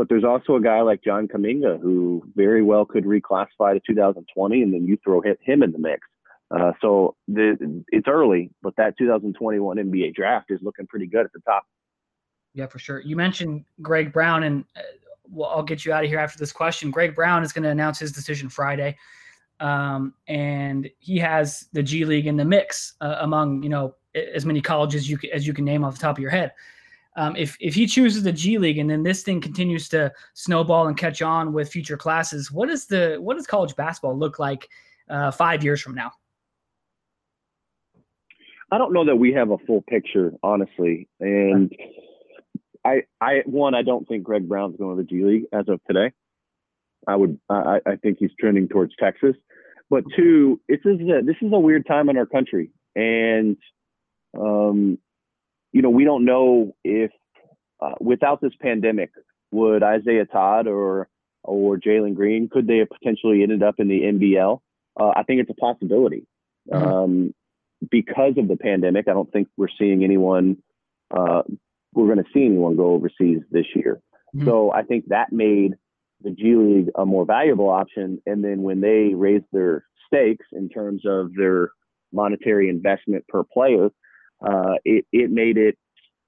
But 0.00 0.08
there's 0.08 0.24
also 0.24 0.56
a 0.56 0.62
guy 0.62 0.80
like 0.80 1.04
John 1.04 1.28
Kuminga 1.28 1.78
who 1.78 2.26
very 2.34 2.62
well 2.62 2.86
could 2.86 3.04
reclassify 3.04 3.74
to 3.74 3.80
2020, 3.86 4.62
and 4.62 4.72
then 4.72 4.86
you 4.86 4.96
throw 5.04 5.20
him 5.20 5.62
in 5.62 5.72
the 5.72 5.78
mix. 5.78 6.00
Uh, 6.50 6.72
so 6.80 7.16
the, 7.28 7.84
it's 7.88 8.08
early, 8.08 8.50
but 8.62 8.74
that 8.78 8.96
2021 8.96 9.76
NBA 9.76 10.14
draft 10.14 10.46
is 10.50 10.58
looking 10.62 10.86
pretty 10.86 11.06
good 11.06 11.26
at 11.26 11.32
the 11.34 11.40
top. 11.40 11.64
Yeah, 12.54 12.66
for 12.66 12.78
sure. 12.78 13.00
You 13.00 13.14
mentioned 13.14 13.66
Greg 13.82 14.10
Brown, 14.10 14.44
and 14.44 14.64
uh, 14.74 14.80
well, 15.28 15.50
I'll 15.50 15.62
get 15.62 15.84
you 15.84 15.92
out 15.92 16.02
of 16.02 16.08
here 16.08 16.18
after 16.18 16.38
this 16.38 16.50
question. 16.50 16.90
Greg 16.90 17.14
Brown 17.14 17.42
is 17.42 17.52
going 17.52 17.64
to 17.64 17.68
announce 17.68 17.98
his 17.98 18.10
decision 18.10 18.48
Friday, 18.48 18.96
um, 19.60 20.14
and 20.28 20.88
he 20.98 21.18
has 21.18 21.68
the 21.74 21.82
G 21.82 22.06
League 22.06 22.26
in 22.26 22.38
the 22.38 22.44
mix 22.46 22.94
uh, 23.02 23.16
among 23.20 23.62
you 23.62 23.68
know 23.68 23.94
as 24.14 24.46
many 24.46 24.62
colleges 24.62 25.10
you 25.10 25.18
as 25.30 25.46
you 25.46 25.52
can 25.52 25.66
name 25.66 25.84
off 25.84 25.92
the 25.92 26.00
top 26.00 26.16
of 26.16 26.22
your 26.22 26.30
head. 26.30 26.52
Um, 27.20 27.36
if 27.36 27.54
if 27.60 27.74
he 27.74 27.86
chooses 27.86 28.22
the 28.22 28.32
G 28.32 28.56
League 28.56 28.78
and 28.78 28.88
then 28.88 29.02
this 29.02 29.22
thing 29.22 29.42
continues 29.42 29.90
to 29.90 30.10
snowball 30.32 30.86
and 30.86 30.96
catch 30.96 31.20
on 31.20 31.52
with 31.52 31.70
future 31.70 31.98
classes, 31.98 32.50
what 32.50 32.70
is 32.70 32.86
the 32.86 33.18
what 33.20 33.36
does 33.36 33.46
college 33.46 33.76
basketball 33.76 34.16
look 34.16 34.38
like 34.38 34.70
uh, 35.10 35.30
five 35.30 35.62
years 35.62 35.82
from 35.82 35.94
now? 35.94 36.12
I 38.72 38.78
don't 38.78 38.94
know 38.94 39.04
that 39.04 39.16
we 39.16 39.34
have 39.34 39.50
a 39.50 39.58
full 39.58 39.82
picture, 39.82 40.32
honestly, 40.42 41.10
and 41.20 41.70
I 42.86 43.02
I 43.20 43.42
one 43.44 43.74
I 43.74 43.82
don't 43.82 44.08
think 44.08 44.22
Greg 44.22 44.48
Brown's 44.48 44.78
going 44.78 44.96
to 44.96 45.02
the 45.02 45.06
G 45.06 45.22
League 45.22 45.44
as 45.52 45.68
of 45.68 45.78
today. 45.86 46.12
I 47.06 47.16
would 47.16 47.38
I, 47.50 47.80
I 47.84 47.96
think 47.96 48.16
he's 48.18 48.30
trending 48.40 48.66
towards 48.66 48.94
Texas, 48.98 49.36
but 49.90 50.04
two, 50.16 50.58
this 50.70 50.80
is 50.86 50.98
a, 51.00 51.20
this 51.22 51.36
is 51.42 51.52
a 51.52 51.58
weird 51.58 51.84
time 51.84 52.08
in 52.08 52.16
our 52.16 52.24
country, 52.24 52.70
and 52.96 53.58
um, 54.34 54.98
you 55.72 55.82
know, 55.82 55.90
we 55.90 56.04
don't 56.04 56.24
know 56.24 56.74
if 56.84 57.10
uh, 57.80 57.94
without 58.00 58.40
this 58.40 58.52
pandemic, 58.60 59.10
would 59.50 59.82
Isaiah 59.82 60.26
Todd 60.26 60.66
or 60.66 61.08
or 61.42 61.78
Jalen 61.78 62.14
Green 62.14 62.48
could 62.48 62.66
they 62.66 62.78
have 62.78 62.90
potentially 62.90 63.42
ended 63.42 63.62
up 63.62 63.76
in 63.78 63.88
the 63.88 64.00
NBL? 64.02 64.60
Uh, 64.98 65.12
I 65.16 65.22
think 65.22 65.40
it's 65.40 65.50
a 65.50 65.54
possibility. 65.54 66.26
Mm-hmm. 66.70 66.86
Um, 66.86 67.34
because 67.90 68.34
of 68.36 68.48
the 68.48 68.56
pandemic, 68.56 69.08
I 69.08 69.12
don't 69.12 69.32
think 69.32 69.48
we're 69.56 69.68
seeing 69.78 70.04
anyone. 70.04 70.58
Uh, 71.10 71.42
we're 71.94 72.12
going 72.12 72.18
to 72.24 72.30
see 72.32 72.44
anyone 72.44 72.76
go 72.76 72.92
overseas 72.92 73.40
this 73.50 73.66
year. 73.74 74.00
Mm-hmm. 74.34 74.46
So 74.46 74.72
I 74.72 74.82
think 74.82 75.06
that 75.08 75.32
made 75.32 75.74
the 76.22 76.30
G 76.30 76.54
League 76.54 76.90
a 76.94 77.06
more 77.06 77.24
valuable 77.24 77.70
option. 77.70 78.20
And 78.26 78.44
then 78.44 78.62
when 78.62 78.80
they 78.80 79.14
raised 79.14 79.46
their 79.52 79.84
stakes 80.06 80.46
in 80.52 80.68
terms 80.68 81.02
of 81.06 81.34
their 81.34 81.70
monetary 82.12 82.68
investment 82.68 83.26
per 83.28 83.42
player, 83.42 83.88
uh, 84.46 84.74
it, 84.84 85.06
it 85.12 85.30
made 85.30 85.56
it 85.56 85.76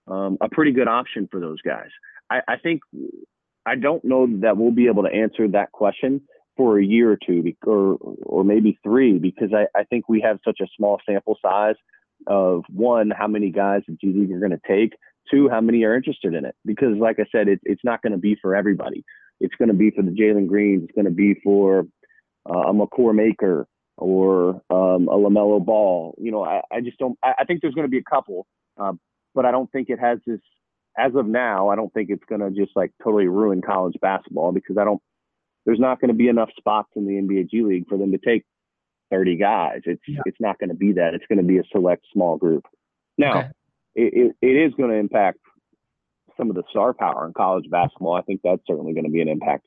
um, 0.06 0.38
a 0.40 0.48
pretty 0.48 0.72
good 0.72 0.88
option 0.88 1.28
for 1.30 1.40
those 1.40 1.60
guys. 1.62 1.90
I, 2.30 2.40
I 2.48 2.56
think 2.56 2.82
I 3.64 3.76
don't 3.76 4.04
know 4.04 4.26
that 4.40 4.56
we'll 4.56 4.72
be 4.72 4.88
able 4.88 5.04
to 5.04 5.12
answer 5.12 5.48
that 5.48 5.72
question 5.72 6.22
for 6.56 6.78
a 6.78 6.84
year 6.84 7.12
or 7.12 7.18
two 7.24 7.42
or 7.64 7.96
or 8.24 8.44
maybe 8.44 8.78
three 8.82 9.18
because 9.18 9.50
I, 9.54 9.66
I 9.78 9.84
think 9.84 10.08
we 10.08 10.20
have 10.20 10.38
such 10.44 10.60
a 10.60 10.66
small 10.76 11.00
sample 11.06 11.38
size 11.40 11.76
of 12.26 12.64
one 12.68 13.10
how 13.10 13.26
many 13.26 13.50
guys 13.50 13.82
the 13.86 13.94
G 13.94 14.12
League 14.12 14.32
are 14.32 14.38
going 14.38 14.50
to 14.52 14.60
take 14.68 14.94
two 15.30 15.48
how 15.48 15.60
many 15.60 15.84
are 15.84 15.94
interested 15.94 16.34
in 16.34 16.44
it 16.44 16.54
because 16.64 16.96
like 16.98 17.18
I 17.18 17.24
said 17.32 17.48
it, 17.48 17.60
it's 17.64 17.82
not 17.84 18.02
going 18.02 18.12
to 18.12 18.18
be 18.18 18.36
for 18.40 18.54
everybody 18.54 19.04
it's 19.40 19.54
going 19.56 19.68
to 19.68 19.74
be 19.74 19.90
for 19.90 20.02
the 20.02 20.10
Jalen 20.10 20.46
Greens 20.46 20.84
it's 20.84 20.94
going 20.94 21.06
to 21.06 21.10
be 21.10 21.34
for 21.42 21.86
uh, 22.48 22.68
a 22.68 22.72
Makur 22.72 23.14
Maker 23.14 23.66
or 23.96 24.62
um, 24.70 25.08
a 25.08 25.16
LaMelo 25.16 25.64
Ball. 25.64 26.14
You 26.18 26.32
know, 26.32 26.44
I, 26.44 26.62
I 26.70 26.80
just 26.80 26.98
don't. 26.98 27.18
I, 27.22 27.34
I, 27.40 27.44
think 27.44 27.60
there's 27.60 27.74
going 27.74 27.86
to 27.86 27.90
be 27.90 27.98
a 27.98 28.02
couple, 28.02 28.46
uh, 28.78 28.92
but 29.34 29.44
I 29.44 29.50
don't 29.50 29.70
think 29.70 29.90
it 29.90 29.98
has 29.98 30.18
this. 30.26 30.40
As 30.96 31.12
of 31.14 31.26
now, 31.26 31.70
I 31.70 31.76
don't 31.76 31.92
think 31.92 32.10
it's 32.10 32.24
going 32.28 32.42
to 32.42 32.50
just 32.50 32.76
like 32.76 32.92
totally 33.02 33.26
ruin 33.26 33.62
college 33.62 33.96
basketball 34.00 34.52
because 34.52 34.76
I 34.78 34.84
don't. 34.84 35.00
There's 35.64 35.78
not 35.78 36.00
going 36.00 36.08
to 36.08 36.14
be 36.14 36.28
enough 36.28 36.50
spots 36.56 36.90
in 36.96 37.06
the 37.06 37.14
NBA 37.14 37.50
G 37.50 37.62
League 37.62 37.88
for 37.88 37.96
them 37.96 38.12
to 38.12 38.18
take 38.18 38.44
30 39.10 39.36
guys. 39.36 39.80
It's 39.84 40.02
yeah. 40.08 40.20
it's 40.26 40.40
not 40.40 40.58
going 40.58 40.70
to 40.70 40.74
be 40.74 40.92
that. 40.94 41.14
It's 41.14 41.24
going 41.28 41.38
to 41.38 41.44
be 41.44 41.58
a 41.58 41.62
select 41.70 42.04
small 42.12 42.36
group. 42.36 42.66
Now, 43.16 43.38
okay. 43.38 43.48
it, 43.94 44.34
it, 44.42 44.46
it 44.46 44.66
is 44.66 44.74
going 44.74 44.90
to 44.90 44.96
impact 44.96 45.38
some 46.36 46.50
of 46.50 46.56
the 46.56 46.62
star 46.70 46.94
power 46.94 47.26
in 47.26 47.32
college 47.34 47.70
basketball. 47.70 48.14
I 48.14 48.22
think 48.22 48.40
that's 48.42 48.62
certainly 48.66 48.94
going 48.94 49.04
to 49.04 49.10
be 49.10 49.20
an 49.20 49.28
impact. 49.28 49.66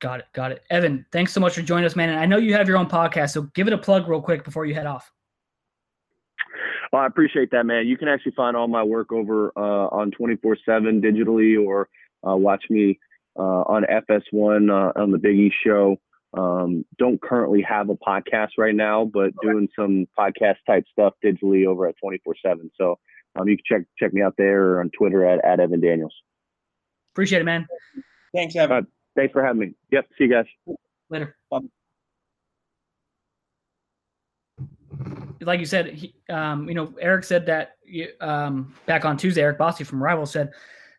Got 0.00 0.20
it. 0.20 0.26
Got 0.34 0.52
it. 0.52 0.62
Evan, 0.70 1.06
thanks 1.10 1.32
so 1.32 1.40
much 1.40 1.54
for 1.54 1.62
joining 1.62 1.86
us, 1.86 1.96
man. 1.96 2.10
And 2.10 2.18
I 2.18 2.26
know 2.26 2.36
you 2.36 2.54
have 2.54 2.68
your 2.68 2.76
own 2.76 2.88
podcast, 2.88 3.30
so 3.30 3.42
give 3.54 3.66
it 3.66 3.72
a 3.72 3.78
plug 3.78 4.08
real 4.08 4.20
quick 4.20 4.44
before 4.44 4.66
you 4.66 4.74
head 4.74 4.86
off. 4.86 5.10
Well, 6.92 7.02
I 7.02 7.06
appreciate 7.06 7.50
that, 7.50 7.64
man. 7.64 7.86
You 7.86 7.96
can 7.96 8.08
actually 8.08 8.32
find 8.32 8.56
all 8.56 8.68
my 8.68 8.82
work 8.82 9.12
over 9.12 9.52
uh, 9.56 9.88
on 9.88 10.10
24 10.10 10.56
7 10.64 11.00
digitally 11.00 11.62
or 11.62 11.88
uh, 12.26 12.36
watch 12.36 12.64
me 12.70 12.98
uh, 13.38 13.42
on 13.42 13.84
FS1 13.84 14.70
uh, 14.70 15.00
on 15.00 15.10
the 15.10 15.18
Big 15.18 15.36
East 15.36 15.56
show. 15.64 15.96
Um, 16.36 16.84
don't 16.98 17.20
currently 17.20 17.62
have 17.62 17.88
a 17.88 17.96
podcast 17.96 18.50
right 18.58 18.74
now, 18.74 19.04
but 19.04 19.28
okay. 19.28 19.34
doing 19.42 19.68
some 19.74 20.06
podcast 20.18 20.56
type 20.66 20.84
stuff 20.92 21.14
digitally 21.24 21.66
over 21.66 21.86
at 21.86 21.96
24 22.02 22.34
7. 22.44 22.70
So 22.78 22.98
um, 23.38 23.48
you 23.48 23.56
can 23.56 23.64
check 23.78 23.86
check 23.98 24.12
me 24.12 24.22
out 24.22 24.34
there 24.36 24.72
or 24.72 24.80
on 24.80 24.90
Twitter 24.90 25.24
at, 25.24 25.44
at 25.44 25.60
Evan 25.60 25.80
Daniels. 25.80 26.14
Appreciate 27.14 27.40
it, 27.40 27.44
man. 27.44 27.66
Thanks, 28.34 28.54
Evan. 28.56 28.86
Thanks 29.16 29.32
for 29.32 29.42
having 29.42 29.60
me. 29.60 29.74
Yep. 29.90 30.08
See 30.18 30.24
you 30.24 30.30
guys. 30.30 30.44
Later. 31.08 31.36
Like 35.40 35.60
you 35.60 35.66
said, 35.66 35.86
he, 35.88 36.14
um, 36.28 36.68
you 36.68 36.74
know, 36.74 36.92
Eric 37.00 37.24
said 37.24 37.46
that 37.46 37.76
um, 38.20 38.74
back 38.86 39.04
on 39.04 39.16
Tuesday, 39.16 39.42
Eric 39.42 39.58
Bossi 39.58 39.84
from 39.84 40.02
Rival 40.02 40.26
said 40.26 40.52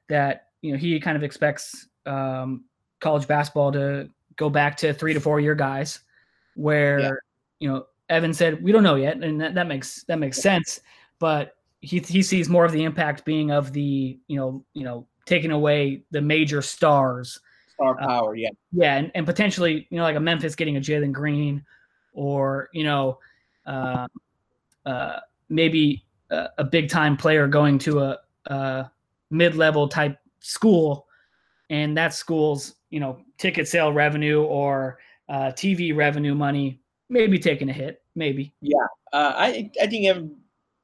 that, 0.09 0.47
you 0.61 0.71
know, 0.71 0.77
he 0.77 0.99
kind 0.99 1.15
of 1.15 1.23
expects 1.23 1.87
um, 2.05 2.65
college 2.99 3.27
basketball 3.27 3.71
to 3.73 4.09
go 4.35 4.49
back 4.49 4.77
to 4.77 4.93
three 4.93 5.13
to 5.13 5.19
four 5.19 5.39
year 5.39 5.55
guys 5.55 5.99
where, 6.55 6.99
yeah. 6.99 7.11
you 7.59 7.69
know, 7.69 7.85
Evan 8.09 8.33
said, 8.33 8.63
we 8.63 8.71
don't 8.71 8.83
know 8.83 8.95
yet. 8.95 9.21
And 9.21 9.39
that, 9.41 9.53
that 9.55 9.67
makes, 9.67 10.03
that 10.05 10.17
makes 10.17 10.41
sense. 10.41 10.79
But 11.19 11.55
he, 11.81 11.99
he 11.99 12.23
sees 12.23 12.49
more 12.49 12.65
of 12.65 12.71
the 12.71 12.83
impact 12.83 13.25
being 13.25 13.51
of 13.51 13.73
the, 13.73 14.17
you 14.27 14.37
know, 14.37 14.63
you 14.73 14.83
know, 14.83 15.07
taking 15.25 15.51
away 15.51 16.03
the 16.11 16.21
major 16.21 16.61
stars 16.61 17.39
star 17.77 18.01
uh, 18.01 18.07
power, 18.07 18.35
yeah. 18.35 18.49
Yeah, 18.71 18.97
and, 18.97 19.11
and 19.15 19.25
potentially, 19.25 19.87
you 19.89 19.97
know, 19.97 20.03
like 20.03 20.15
a 20.15 20.19
Memphis 20.19 20.55
getting 20.55 20.77
a 20.77 20.81
Jalen 20.81 21.11
Green 21.11 21.63
or, 22.13 22.69
you 22.73 22.83
know, 22.83 23.19
uh, 23.65 24.07
uh, 24.85 25.19
maybe 25.49 26.03
a, 26.29 26.49
a 26.59 26.63
big 26.63 26.89
time 26.89 27.17
player 27.17 27.47
going 27.47 27.77
to 27.79 27.99
a, 27.99 28.17
a 28.47 28.91
mid 29.29 29.55
level 29.55 29.87
type 29.87 30.17
school 30.39 31.07
and 31.69 31.97
that 31.97 32.13
school's, 32.13 32.75
you 32.89 32.99
know, 32.99 33.19
ticket 33.37 33.67
sale 33.67 33.93
revenue 33.93 34.41
or 34.43 34.99
uh, 35.29 35.51
TV 35.55 35.95
revenue 35.95 36.33
money 36.33 36.79
maybe 37.09 37.39
taking 37.39 37.69
a 37.69 37.73
hit, 37.73 38.01
maybe. 38.15 38.53
Yeah, 38.61 38.85
uh, 39.13 39.33
I 39.35 39.71
I 39.81 39.87
think 39.87 40.05
Evan 40.05 40.35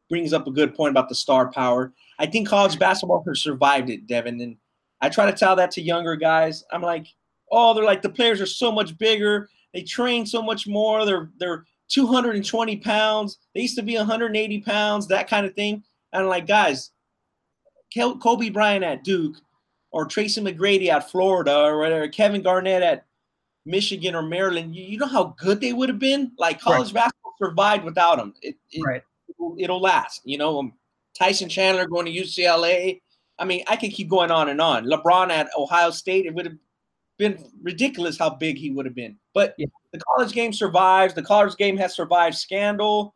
brings 0.10 0.34
up 0.34 0.48
a 0.48 0.52
good 0.52 0.76
point 0.76 0.92
about 0.92 1.10
the 1.10 1.16
star 1.16 1.52
power. 1.52 1.94
I 2.20 2.26
think 2.26 2.48
college 2.48 2.78
basketball 2.78 3.24
has 3.28 3.42
survived 3.42 3.90
it, 3.90 4.08
Devin, 4.08 4.40
and 4.42 4.58
I 5.04 5.10
try 5.10 5.30
to 5.30 5.38
tell 5.38 5.54
that 5.58 5.70
to 5.72 5.82
younger 5.82 6.16
guys. 6.16 6.64
I'm 6.72 6.82
like, 6.82 7.08
oh, 7.52 7.74
they're 7.74 7.84
like 7.84 8.02
the 8.02 8.10
players 8.10 8.40
are 8.40 8.46
so 8.46 8.72
much 8.72 8.98
bigger. 8.98 9.50
They 9.74 9.82
train 9.82 10.26
so 10.26 10.42
much 10.42 10.66
more. 10.66 11.06
They're 11.06 11.30
they're 11.38 11.66
220 11.90 12.78
pounds. 12.78 13.38
They 13.54 13.62
used 13.62 13.76
to 13.76 13.84
be 13.84 13.98
180 13.98 14.62
pounds, 14.62 15.08
that 15.08 15.30
kind 15.30 15.46
of 15.46 15.54
thing. 15.56 15.84
And 16.14 16.24
I'm 16.24 16.30
like, 16.30 16.48
guys, 16.48 16.92
Kobe 17.94 18.48
Bryant 18.48 18.86
at 18.86 19.04
Duke, 19.04 19.36
or 19.92 20.06
Tracy 20.06 20.40
McGrady 20.40 20.88
at 20.88 21.12
Florida, 21.12 21.54
or 21.54 21.80
whatever, 21.80 22.08
Kevin 22.08 22.42
Garnett 22.42 22.82
at 22.82 23.06
Michigan 23.66 24.16
or 24.16 24.22
Maryland. 24.22 24.74
You, 24.74 24.86
you 24.86 24.98
know 24.98 25.06
how 25.06 25.36
good 25.38 25.60
they 25.60 25.74
would 25.74 25.90
have 25.90 26.00
been. 26.00 26.32
Like 26.38 26.62
college 26.62 26.94
right. 26.94 27.04
basketball 27.04 27.34
survived 27.40 27.84
without 27.84 28.20
them. 28.20 28.34
It, 28.42 28.56
it, 28.72 28.82
right. 28.82 29.02
It'll, 29.28 29.56
it'll 29.60 29.82
last. 29.82 30.22
You 30.24 30.38
know, 30.38 30.60
um, 30.60 30.74
Tyson 31.20 31.50
Chandler 31.50 31.88
going 31.88 32.06
to 32.06 32.12
UCLA. 32.14 33.02
I 33.40 33.46
mean, 33.46 33.64
I 33.68 33.76
could 33.76 33.92
keep 33.92 34.10
going 34.10 34.32
on 34.32 34.50
and 34.50 34.62
on. 34.62 34.86
LeBron 34.86 35.30
at 35.30 35.50
Ohio 35.58 35.90
State, 35.92 36.26
it 36.26 36.34
would 36.34 36.46
have 36.46 36.58
been 37.18 37.44
ridiculous 37.62 38.18
how 38.18 38.30
big 38.30 38.58
he 38.58 38.72
would 38.72 38.86
have 38.86 38.96
been. 38.96 39.18
But 39.34 39.56
yeah. 39.58 39.68
the 39.92 40.00
college 40.00 40.34
game 40.34 40.54
survives. 40.54 41.14
The 41.14 41.24
college 41.24 41.56
game 41.58 41.78
has 41.78 41.96
survived 41.96 42.36
scandal. 42.36 43.16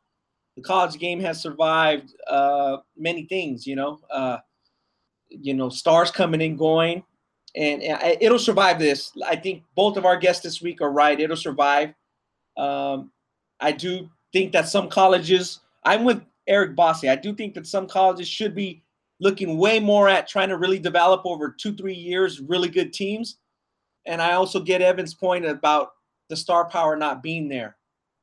The 0.55 0.63
college 0.63 0.97
game 0.97 1.19
has 1.19 1.41
survived 1.41 2.13
uh, 2.27 2.77
many 2.97 3.25
things. 3.25 3.67
You 3.67 3.75
know, 3.75 3.99
uh, 4.09 4.37
you 5.29 5.53
know, 5.53 5.69
stars 5.69 6.09
coming 6.09 6.41
and 6.41 6.57
going, 6.57 7.03
and, 7.55 7.83
and, 7.83 8.17
it'll 8.21 8.39
survive 8.39 8.79
this. 8.79 9.11
I 9.25 9.35
think 9.35 9.63
both 9.75 9.97
of 9.97 10.05
our 10.05 10.17
guests 10.17 10.43
this 10.43 10.61
week 10.61 10.81
are 10.81 10.91
right. 10.91 11.19
It'll 11.19 11.35
survive. 11.35 11.93
Um, 12.57 13.11
I 13.59 13.71
do 13.71 14.09
think 14.33 14.51
that 14.53 14.67
some 14.67 14.89
colleges. 14.89 15.59
I'm 15.83 16.03
with 16.03 16.23
Eric 16.47 16.75
Bossi. 16.75 17.09
I 17.09 17.15
do 17.15 17.33
think 17.33 17.53
that 17.53 17.67
some 17.67 17.87
colleges 17.87 18.27
should 18.27 18.55
be 18.55 18.83
looking 19.19 19.57
way 19.57 19.79
more 19.79 20.07
at 20.07 20.27
trying 20.27 20.49
to 20.49 20.57
really 20.57 20.79
develop 20.79 21.21
over 21.25 21.55
two, 21.57 21.75
three 21.75 21.93
years 21.93 22.39
really 22.39 22.69
good 22.69 22.93
teams. 22.93 23.37
And 24.05 24.21
I 24.21 24.33
also 24.33 24.59
get 24.59 24.81
Evan's 24.81 25.13
point 25.13 25.45
about 25.45 25.89
the 26.29 26.35
star 26.35 26.69
power 26.69 26.95
not 26.95 27.23
being 27.23 27.49
there. 27.49 27.77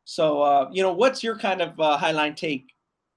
So, 0.04 0.42
uh, 0.42 0.68
you 0.72 0.82
know, 0.82 0.92
what's 0.92 1.22
your 1.22 1.36
kind 1.36 1.60
of 1.60 1.78
uh, 1.80 1.98
highline 1.98 2.36
take 2.36 2.72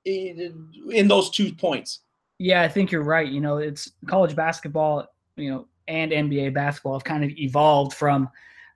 in, 0.05 0.71
in 0.91 1.07
those 1.07 1.29
two 1.29 1.53
points? 1.53 2.01
Yeah, 2.39 2.61
I 2.61 2.67
think 2.67 2.91
you're 2.91 3.03
right. 3.03 3.27
You 3.27 3.41
know, 3.41 3.57
it's 3.57 3.91
college 4.07 4.35
basketball, 4.35 5.07
you 5.35 5.49
know, 5.49 5.67
and 5.87 6.11
NBA 6.11 6.53
basketball 6.53 6.93
have 6.93 7.03
kind 7.03 7.23
of 7.23 7.31
evolved 7.31 7.93
from, 7.93 8.29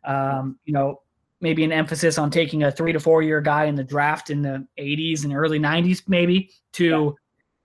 um, 0.03 0.57
you 0.65 0.73
know, 0.73 1.01
maybe 1.41 1.63
an 1.63 1.71
emphasis 1.71 2.17
on 2.17 2.29
taking 2.29 2.63
a 2.63 2.71
three 2.71 2.93
to 2.93 2.99
four 2.99 3.21
year 3.21 3.41
guy 3.41 3.65
in 3.65 3.75
the 3.75 3.83
draft 3.83 4.29
in 4.29 4.41
the 4.41 4.65
80s 4.77 5.23
and 5.23 5.33
early 5.33 5.59
90s, 5.59 6.03
maybe 6.07 6.51
to 6.73 6.83
yeah. 6.83 7.11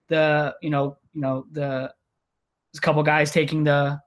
the, 0.08 0.54
you 0.62 0.70
know, 0.70 0.96
you 1.16 1.22
know 1.22 1.46
the 1.50 1.92
a 2.76 2.80
couple 2.80 3.02
guys 3.02 3.32
taking 3.32 3.64
the 3.64 3.98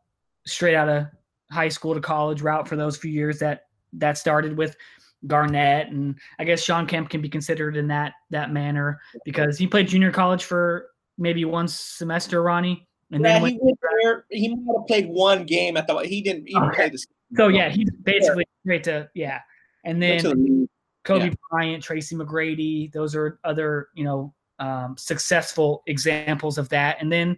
straight 0.45 0.75
out 0.75 0.87
of 0.87 1.07
high 1.51 1.67
school 1.67 1.95
to 1.95 1.99
college 1.99 2.41
route 2.41 2.67
for 2.67 2.75
those 2.75 2.95
few 2.95 3.11
years 3.11 3.39
that 3.39 3.63
that 3.93 4.17
started 4.17 4.55
with 4.55 4.77
Garnett, 5.25 5.87
and 5.87 6.15
I 6.37 6.43
guess 6.43 6.61
Shawn 6.61 6.85
Kemp 6.85 7.09
can 7.09 7.21
be 7.21 7.27
considered 7.27 7.75
in 7.75 7.87
that 7.87 8.13
that 8.29 8.51
manner 8.51 9.01
because 9.25 9.57
he 9.57 9.67
played 9.67 9.87
junior 9.87 10.11
college 10.11 10.43
for 10.43 10.91
maybe 11.17 11.43
one 11.45 11.67
semester, 11.67 12.43
Ronnie. 12.43 12.87
And 13.11 13.23
yeah, 13.23 13.39
then 13.39 13.49
he 13.49 13.59
went 13.59 13.79
there. 14.03 14.25
He 14.29 14.55
might 14.55 14.77
have 14.77 14.87
played 14.87 15.09
one 15.09 15.45
game 15.45 15.75
at 15.75 15.87
the. 15.87 15.97
He 15.97 16.21
didn't 16.21 16.47
even 16.47 16.63
okay. 16.65 16.75
play 16.75 16.89
this. 16.89 17.05
So 17.35 17.47
yeah, 17.47 17.69
he's 17.69 17.89
basically 18.03 18.45
straight 18.63 18.83
to 18.83 19.09
yeah, 19.15 19.39
and 19.83 20.01
then 20.01 20.23
the, 20.23 20.67
Kobe 21.03 21.29
yeah. 21.29 21.33
Bryant, 21.49 21.83
Tracy 21.83 22.15
McGrady. 22.15 22.91
Those 22.91 23.15
are 23.15 23.39
other 23.43 23.89
you 23.95 24.03
know 24.03 24.33
um, 24.59 24.95
successful 24.97 25.83
examples 25.87 26.57
of 26.57 26.69
that, 26.69 26.97
and 27.01 27.11
then 27.11 27.37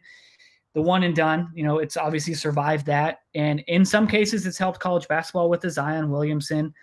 the 0.74 0.82
one 0.82 1.03
and 1.03 1.15
done. 1.15 1.51
You 1.53 1.63
know, 1.63 1.80
it's 1.80 1.97
obviously 1.97 2.34
survived 2.34 2.86
that, 2.88 3.19
and 3.36 3.61
in 3.67 3.86
some 3.86 4.07
cases, 4.07 4.45
it's 4.45 4.57
helped 4.57 4.80
college 4.80 5.07
basketball 5.07 5.49
with 5.49 5.61
the 5.61 5.69
Zion 5.69 6.09
Williamson. 6.09 6.74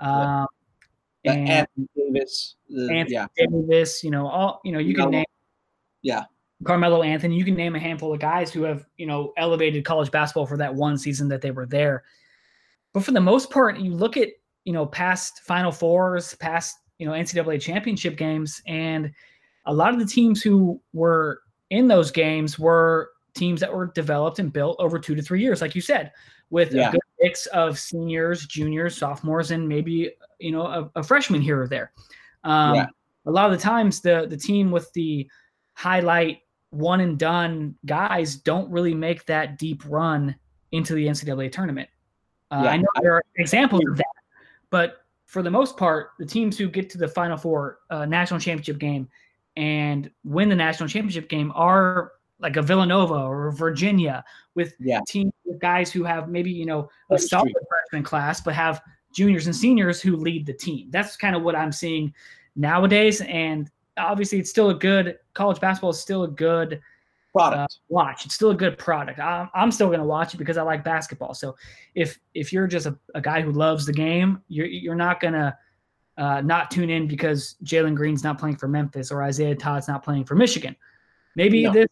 Um, 0.00 0.46
and 1.24 1.48
Anthony 1.48 1.88
Davis, 1.96 2.56
Anthony 2.70 3.14
yeah. 3.14 3.26
Davis, 3.36 4.04
you 4.04 4.10
know, 4.10 4.26
all 4.26 4.60
you 4.64 4.72
know, 4.72 4.78
you 4.78 4.94
can 4.94 5.10
name, 5.10 5.24
yeah, 6.02 6.24
Carmelo 6.64 7.02
Anthony. 7.02 7.36
You 7.36 7.44
can 7.44 7.54
name 7.54 7.74
a 7.74 7.80
handful 7.80 8.12
of 8.12 8.20
guys 8.20 8.52
who 8.52 8.62
have 8.62 8.84
you 8.96 9.06
know 9.06 9.32
elevated 9.36 9.84
college 9.84 10.10
basketball 10.10 10.46
for 10.46 10.56
that 10.58 10.74
one 10.74 10.98
season 10.98 11.28
that 11.28 11.40
they 11.40 11.50
were 11.50 11.66
there. 11.66 12.04
But 12.92 13.04
for 13.04 13.12
the 13.12 13.20
most 13.20 13.50
part, 13.50 13.78
you 13.78 13.92
look 13.94 14.16
at 14.16 14.28
you 14.64 14.72
know 14.72 14.86
past 14.86 15.40
Final 15.40 15.72
Fours, 15.72 16.34
past 16.34 16.76
you 16.98 17.06
know 17.06 17.12
NCAA 17.12 17.60
championship 17.60 18.16
games, 18.16 18.60
and 18.66 19.10
a 19.66 19.74
lot 19.74 19.92
of 19.92 20.00
the 20.00 20.06
teams 20.06 20.42
who 20.42 20.80
were 20.92 21.40
in 21.70 21.88
those 21.88 22.10
games 22.10 22.58
were 22.58 23.10
teams 23.34 23.60
that 23.60 23.74
were 23.74 23.86
developed 23.86 24.38
and 24.38 24.52
built 24.52 24.76
over 24.78 24.98
two 24.98 25.14
to 25.14 25.22
three 25.22 25.42
years, 25.42 25.60
like 25.60 25.74
you 25.74 25.80
said, 25.80 26.12
with 26.50 26.72
yeah. 26.72 26.88
a 26.88 26.92
good 26.92 27.00
mix 27.20 27.46
of 27.46 27.78
seniors, 27.78 28.46
juniors, 28.46 28.96
sophomores, 28.96 29.50
and 29.50 29.68
maybe 29.68 30.12
you 30.38 30.52
know 30.52 30.66
a, 30.66 30.90
a 30.96 31.02
freshman 31.02 31.40
here 31.40 31.60
or 31.60 31.68
there. 31.68 31.92
Um, 32.44 32.74
yeah. 32.74 32.86
A 33.26 33.30
lot 33.30 33.46
of 33.46 33.52
the 33.52 33.62
times, 33.62 34.00
the 34.00 34.26
the 34.28 34.36
team 34.36 34.70
with 34.70 34.92
the 34.92 35.28
highlight 35.74 36.40
one 36.70 37.00
and 37.00 37.18
done 37.18 37.74
guys 37.86 38.36
don't 38.36 38.70
really 38.70 38.94
make 38.94 39.24
that 39.26 39.58
deep 39.58 39.82
run 39.86 40.34
into 40.72 40.94
the 40.94 41.06
NCAA 41.06 41.50
tournament. 41.50 41.88
Uh, 42.50 42.62
yeah. 42.64 42.70
I 42.70 42.76
know 42.76 42.88
there 43.00 43.14
are 43.14 43.24
examples 43.36 43.82
of 43.88 43.96
that, 43.96 44.06
but 44.70 45.04
for 45.26 45.42
the 45.42 45.50
most 45.50 45.76
part, 45.76 46.10
the 46.18 46.26
teams 46.26 46.58
who 46.58 46.68
get 46.68 46.90
to 46.90 46.98
the 46.98 47.08
Final 47.08 47.36
Four 47.36 47.78
uh, 47.90 48.04
national 48.04 48.40
championship 48.40 48.78
game 48.78 49.08
and 49.56 50.10
win 50.24 50.48
the 50.48 50.54
national 50.54 50.88
championship 50.88 51.28
game 51.28 51.52
are 51.54 52.12
like 52.40 52.56
a 52.56 52.62
Villanova 52.62 53.14
or 53.14 53.52
Virginia 53.52 54.24
with 54.54 54.74
yeah. 54.78 55.00
teams 55.06 55.32
with 55.44 55.58
guys 55.60 55.92
who 55.92 56.04
have 56.04 56.28
maybe 56.28 56.50
you 56.50 56.66
know 56.66 56.88
a 57.10 57.18
solid 57.18 57.52
freshman 57.68 58.02
class, 58.02 58.40
but 58.40 58.54
have 58.54 58.82
juniors 59.12 59.46
and 59.46 59.54
seniors 59.54 60.00
who 60.00 60.16
lead 60.16 60.44
the 60.46 60.52
team. 60.52 60.88
That's 60.90 61.16
kind 61.16 61.36
of 61.36 61.42
what 61.42 61.54
I'm 61.54 61.72
seeing 61.72 62.12
nowadays, 62.56 63.20
and 63.22 63.70
obviously 63.96 64.38
it's 64.38 64.50
still 64.50 64.70
a 64.70 64.74
good 64.74 65.18
college 65.34 65.60
basketball 65.60 65.90
is 65.90 66.00
still 66.00 66.24
a 66.24 66.28
good 66.28 66.80
product. 67.34 67.60
uh, 67.60 67.66
watch. 67.88 68.24
It's 68.24 68.34
still 68.34 68.50
a 68.50 68.56
good 68.56 68.78
product. 68.78 69.18
I'm, 69.18 69.48
I'm 69.54 69.72
still 69.72 69.88
going 69.88 70.00
to 70.00 70.06
watch 70.06 70.34
it 70.34 70.38
because 70.38 70.56
i 70.56 70.62
like 70.62 70.84
basketball. 70.84 71.34
So 71.34 71.56
if 71.94 72.18
if 72.34 72.52
you're 72.52 72.66
just 72.66 72.86
a, 72.86 72.96
a 73.14 73.20
guy 73.20 73.42
who 73.42 73.52
loves 73.52 73.86
the 73.86 73.92
game 73.92 74.40
you're, 74.48 74.66
you're 74.66 74.94
not 74.94 75.20
going 75.20 75.34
to 75.34 75.56
uh, 76.16 76.40
not 76.40 76.70
tune 76.70 76.90
in 76.90 77.06
because 77.06 77.56
jalen 77.64 77.94
green's 77.94 78.22
not 78.22 78.38
playing 78.38 78.56
for 78.56 78.68
memphis 78.68 79.10
or 79.10 79.22
isaiah 79.22 79.54
todd's 79.54 79.88
not 79.88 80.02
playing 80.02 80.24
for 80.24 80.34
michigan 80.34 80.74
maybe 81.36 81.64
no. 81.64 81.72
this 81.72 81.88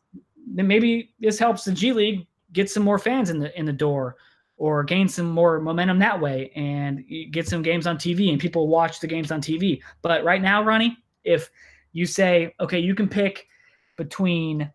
maybe 0.46 1.12
this 1.20 1.38
helps 1.38 1.64
the 1.64 1.72
g 1.72 1.92
league 1.92 2.26
get 2.52 2.70
some 2.70 2.82
more 2.82 2.98
fans 2.98 3.30
in 3.30 3.38
the 3.38 3.58
in 3.58 3.64
the 3.64 3.72
door 3.72 4.16
or 4.58 4.84
gain 4.84 5.08
some 5.08 5.30
more 5.30 5.58
momentum 5.60 5.98
that 5.98 6.20
way 6.20 6.52
and 6.54 7.04
get 7.32 7.48
some 7.48 7.62
games 7.62 7.86
on 7.86 7.96
tv 7.96 8.30
and 8.30 8.40
people 8.40 8.68
watch 8.68 9.00
the 9.00 9.06
games 9.06 9.32
on 9.32 9.40
tv 9.40 9.80
but 10.02 10.22
right 10.24 10.42
now 10.42 10.62
ronnie 10.62 10.96
if 11.24 11.50
you 11.92 12.06
say, 12.06 12.54
okay, 12.60 12.78
you 12.78 12.94
can 12.94 13.08
pick 13.08 13.46
between 13.96 14.70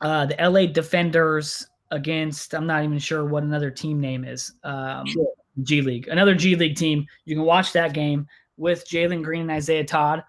uh, 0.00 0.26
the 0.26 0.36
LA 0.40 0.66
Defenders 0.66 1.66
against, 1.90 2.54
I'm 2.54 2.66
not 2.66 2.84
even 2.84 2.98
sure 2.98 3.24
what 3.24 3.42
another 3.42 3.70
team 3.70 4.00
name 4.00 4.24
is. 4.24 4.52
Um, 4.64 5.06
sure. 5.06 5.32
G 5.62 5.82
League, 5.82 6.08
another 6.08 6.34
G 6.34 6.54
League 6.54 6.76
team. 6.76 7.06
You 7.24 7.36
can 7.36 7.44
watch 7.44 7.72
that 7.72 7.92
game 7.92 8.26
with 8.60 8.86
Jalen 8.86 9.24
Green 9.24 9.42
and 9.42 9.50
Isaiah 9.50 9.84
Todd 9.84 10.22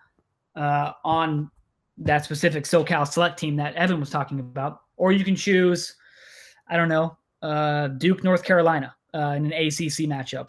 uh, 0.56 0.94
on 1.04 1.52
that 1.98 2.24
specific 2.24 2.64
SoCal 2.64 3.06
select 3.06 3.38
team 3.38 3.58
that 3.58 3.76
Evan 3.76 4.00
was 4.00 4.10
talking 4.10 4.40
about. 4.40 4.82
Or 4.96 5.12
you 5.12 5.26
can 5.26 5.36
choose, 5.36 5.96
I 6.70 6.78
don't 6.78 6.88
know, 6.88 7.18
uh, 7.42 7.90
Duke, 7.90 8.24
North 8.24 8.44
Carolina 8.44 8.96
uh, 9.14 9.34
in 9.36 9.46
an 9.46 9.52
ACC 9.52 10.08
matchup. 10.08 10.48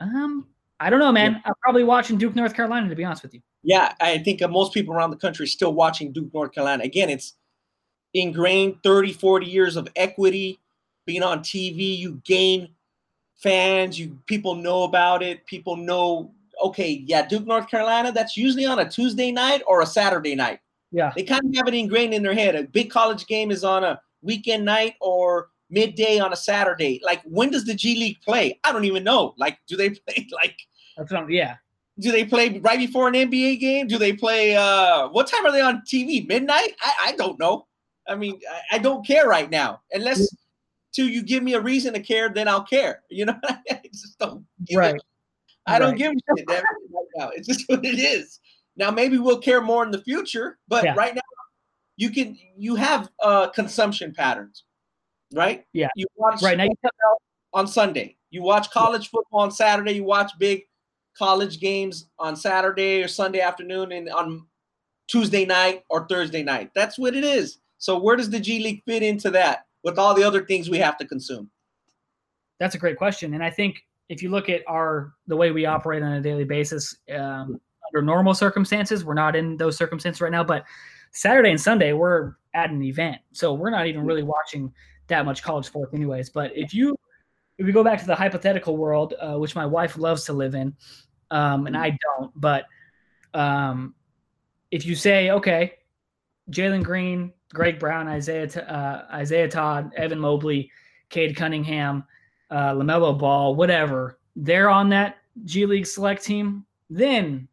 Um, 0.00 0.46
I 0.80 0.88
don't 0.88 0.98
know, 0.98 1.12
man. 1.12 1.32
Yeah. 1.32 1.40
I'm 1.44 1.54
probably 1.62 1.84
watching 1.84 2.16
Duke, 2.16 2.34
North 2.34 2.54
Carolina, 2.54 2.88
to 2.88 2.96
be 2.96 3.04
honest 3.04 3.22
with 3.22 3.34
you. 3.34 3.42
Yeah, 3.62 3.92
I 4.00 4.16
think 4.18 4.40
most 4.48 4.72
people 4.72 4.94
around 4.94 5.10
the 5.10 5.16
country 5.16 5.44
are 5.44 5.48
still 5.48 5.74
watching 5.74 6.12
Duke, 6.12 6.32
North 6.32 6.52
Carolina. 6.52 6.84
Again, 6.84 7.10
it's 7.10 7.34
ingrained 8.14 8.82
30, 8.82 9.12
40 9.12 9.46
years 9.46 9.76
of 9.76 9.88
equity, 9.94 10.58
being 11.04 11.22
on 11.22 11.40
TV. 11.40 11.98
You 11.98 12.22
gain 12.24 12.70
fans. 13.36 13.98
You 13.98 14.18
people 14.26 14.54
know 14.54 14.84
about 14.84 15.22
it. 15.22 15.44
People 15.44 15.76
know. 15.76 16.32
Okay, 16.62 17.02
yeah, 17.06 17.26
Duke, 17.26 17.46
North 17.46 17.68
Carolina. 17.68 18.12
That's 18.12 18.36
usually 18.36 18.66
on 18.66 18.78
a 18.78 18.88
Tuesday 18.88 19.32
night 19.32 19.62
or 19.66 19.80
a 19.80 19.86
Saturday 19.86 20.34
night. 20.34 20.60
Yeah, 20.92 21.12
they 21.14 21.22
kind 21.22 21.44
of 21.44 21.54
have 21.56 21.68
it 21.68 21.74
ingrained 21.74 22.14
in 22.14 22.22
their 22.22 22.34
head. 22.34 22.54
A 22.54 22.64
big 22.64 22.90
college 22.90 23.26
game 23.26 23.50
is 23.50 23.64
on 23.64 23.84
a 23.84 24.00
weekend 24.22 24.64
night 24.64 24.94
or 25.00 25.48
midday 25.70 26.18
on 26.18 26.32
a 26.32 26.36
Saturday. 26.36 27.00
Like, 27.04 27.22
when 27.24 27.50
does 27.50 27.64
the 27.64 27.74
G 27.74 27.96
League 27.96 28.20
play? 28.22 28.58
I 28.64 28.72
don't 28.72 28.84
even 28.84 29.04
know. 29.04 29.34
Like, 29.38 29.58
do 29.66 29.76
they 29.76 29.90
play 30.08 30.28
like? 30.32 30.56
That's 30.96 31.12
not, 31.12 31.30
yeah 31.30 31.56
do 32.00 32.10
they 32.10 32.24
play 32.24 32.58
right 32.58 32.78
before 32.78 33.08
an 33.08 33.14
NBA 33.14 33.60
game? 33.60 33.86
Do 33.86 33.98
they 33.98 34.12
play 34.12 34.56
uh 34.56 35.08
what 35.08 35.26
time 35.26 35.44
are 35.46 35.52
they 35.52 35.60
on 35.60 35.82
TV? 35.82 36.26
Midnight? 36.26 36.74
I, 36.80 36.94
I 37.06 37.12
don't 37.12 37.38
know. 37.38 37.66
I 38.08 38.16
mean, 38.16 38.40
I, 38.50 38.76
I 38.76 38.78
don't 38.78 39.06
care 39.06 39.28
right 39.28 39.50
now. 39.50 39.82
Unless 39.92 40.34
till 40.92 41.08
you 41.08 41.22
give 41.22 41.42
me 41.42 41.54
a 41.54 41.60
reason 41.60 41.92
to 41.94 42.00
care, 42.00 42.28
then 42.28 42.48
I'll 42.48 42.64
care. 42.64 43.02
You 43.10 43.26
know, 43.26 43.38
I 43.48 43.80
just 43.92 44.18
don't 44.18 44.44
right. 44.74 44.96
It. 44.96 45.02
I 45.66 45.78
don't 45.78 45.96
give 45.96 46.12
a 46.12 46.36
shit 46.36 46.48
right 46.48 46.62
now. 47.16 47.30
It's 47.34 47.46
just 47.46 47.64
what 47.68 47.84
it 47.84 47.98
is. 47.98 48.40
Now 48.76 48.90
maybe 48.90 49.18
we'll 49.18 49.40
care 49.40 49.60
more 49.60 49.84
in 49.84 49.90
the 49.90 50.02
future, 50.02 50.58
but 50.68 50.84
yeah. 50.84 50.94
right 50.94 51.14
now 51.14 51.20
you 51.96 52.10
can 52.10 52.38
you 52.56 52.76
have 52.76 53.10
uh 53.22 53.48
consumption 53.48 54.14
patterns, 54.14 54.64
right? 55.34 55.64
Yeah. 55.72 55.88
You 55.96 56.06
watch 56.16 56.42
right 56.42 56.56
now 56.56 56.68
on 57.52 57.66
Sunday. 57.66 58.16
You 58.30 58.42
watch 58.42 58.70
college 58.70 59.10
football 59.10 59.40
on 59.40 59.50
Saturday. 59.50 59.92
You 59.92 60.04
watch 60.04 60.32
big 60.38 60.62
college 61.18 61.60
games 61.60 62.08
on 62.18 62.36
Saturday 62.36 63.02
or 63.02 63.08
Sunday 63.08 63.40
afternoon 63.40 63.92
and 63.92 64.08
on 64.08 64.46
Tuesday 65.08 65.44
night 65.44 65.84
or 65.90 66.06
Thursday 66.06 66.42
night. 66.42 66.70
That's 66.74 66.98
what 66.98 67.14
it 67.14 67.24
is. 67.24 67.58
So 67.78 67.98
where 67.98 68.16
does 68.16 68.30
the 68.30 68.40
G 68.40 68.60
League 68.60 68.82
fit 68.86 69.02
into 69.02 69.30
that 69.30 69.66
with 69.82 69.98
all 69.98 70.14
the 70.14 70.22
other 70.22 70.44
things 70.44 70.70
we 70.70 70.78
have 70.78 70.96
to 70.98 71.06
consume? 71.06 71.50
That's 72.58 72.74
a 72.74 72.78
great 72.78 72.98
question, 72.98 73.34
and 73.34 73.42
I 73.42 73.50
think 73.50 73.82
if 74.10 74.22
you 74.24 74.28
look 74.28 74.48
at 74.48 74.62
our 74.66 75.14
the 75.28 75.36
way 75.36 75.52
we 75.52 75.64
operate 75.64 76.02
on 76.02 76.12
a 76.12 76.20
daily 76.20 76.44
basis 76.44 76.96
um, 77.14 77.60
under 77.88 78.02
normal 78.02 78.34
circumstances, 78.34 79.04
we're 79.04 79.14
not 79.14 79.36
in 79.36 79.56
those 79.56 79.76
circumstances 79.76 80.20
right 80.20 80.32
now. 80.32 80.44
But 80.44 80.64
Saturday 81.12 81.50
and 81.50 81.60
Sunday, 81.60 81.92
we're 81.92 82.34
at 82.52 82.70
an 82.70 82.82
event, 82.82 83.18
so 83.32 83.54
we're 83.54 83.70
not 83.70 83.86
even 83.86 84.04
really 84.04 84.24
watching 84.24 84.72
that 85.06 85.24
much 85.24 85.42
college 85.44 85.64
sports, 85.64 85.94
anyways. 85.94 86.28
But 86.28 86.50
if 86.56 86.74
you 86.74 86.96
if 87.56 87.64
we 87.66 87.72
go 87.72 87.84
back 87.84 88.00
to 88.00 88.06
the 88.06 88.16
hypothetical 88.16 88.76
world, 88.76 89.14
uh, 89.20 89.38
which 89.38 89.54
my 89.54 89.64
wife 89.64 89.96
loves 89.96 90.24
to 90.24 90.32
live 90.32 90.56
in, 90.56 90.74
um, 91.30 91.68
and 91.68 91.76
I 91.76 91.96
don't, 92.02 92.32
but 92.34 92.64
um, 93.32 93.94
if 94.72 94.84
you 94.84 94.96
say, 94.96 95.30
okay, 95.30 95.74
Jalen 96.50 96.82
Green, 96.82 97.32
Greg 97.54 97.78
Brown, 97.78 98.08
Isaiah 98.08 98.48
uh, 98.48 99.14
Isaiah 99.14 99.48
Todd, 99.48 99.92
Evan 99.96 100.18
Mobley, 100.18 100.72
Cade 101.10 101.36
Cunningham, 101.36 102.02
uh, 102.50 102.72
Lamelo 102.74 103.16
Ball, 103.16 103.54
whatever, 103.54 104.18
they're 104.36 104.68
on 104.68 104.88
that 104.90 105.18
G 105.44 105.66
League 105.66 105.86
select 105.86 106.24
team, 106.24 106.64
then 106.88 107.48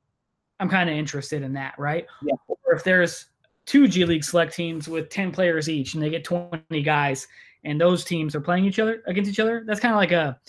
I'm 0.59 0.69
kind 0.69 0.89
of 0.89 0.95
interested 0.95 1.43
in 1.43 1.53
that, 1.53 1.75
right? 1.77 2.05
Yeah. 2.23 2.35
Or 2.47 2.73
if 2.73 2.83
there's 2.83 3.27
two 3.65 3.87
G 3.87 4.05
League 4.05 4.23
select 4.23 4.53
teams 4.53 4.87
with 4.87 5.09
10 5.09 5.31
players 5.31 5.69
each 5.69 5.93
and 5.93 6.01
they 6.01 6.09
get 6.09 6.23
20 6.23 6.81
guys 6.81 7.27
and 7.63 7.79
those 7.79 8.03
teams 8.03 8.35
are 8.35 8.41
playing 8.41 8.65
each 8.65 8.79
other 8.79 9.03
against 9.07 9.29
each 9.29 9.39
other, 9.39 9.63
that's 9.65 9.79
kind 9.79 9.93
of 9.93 9.97
like 9.97 10.11
a 10.11 10.39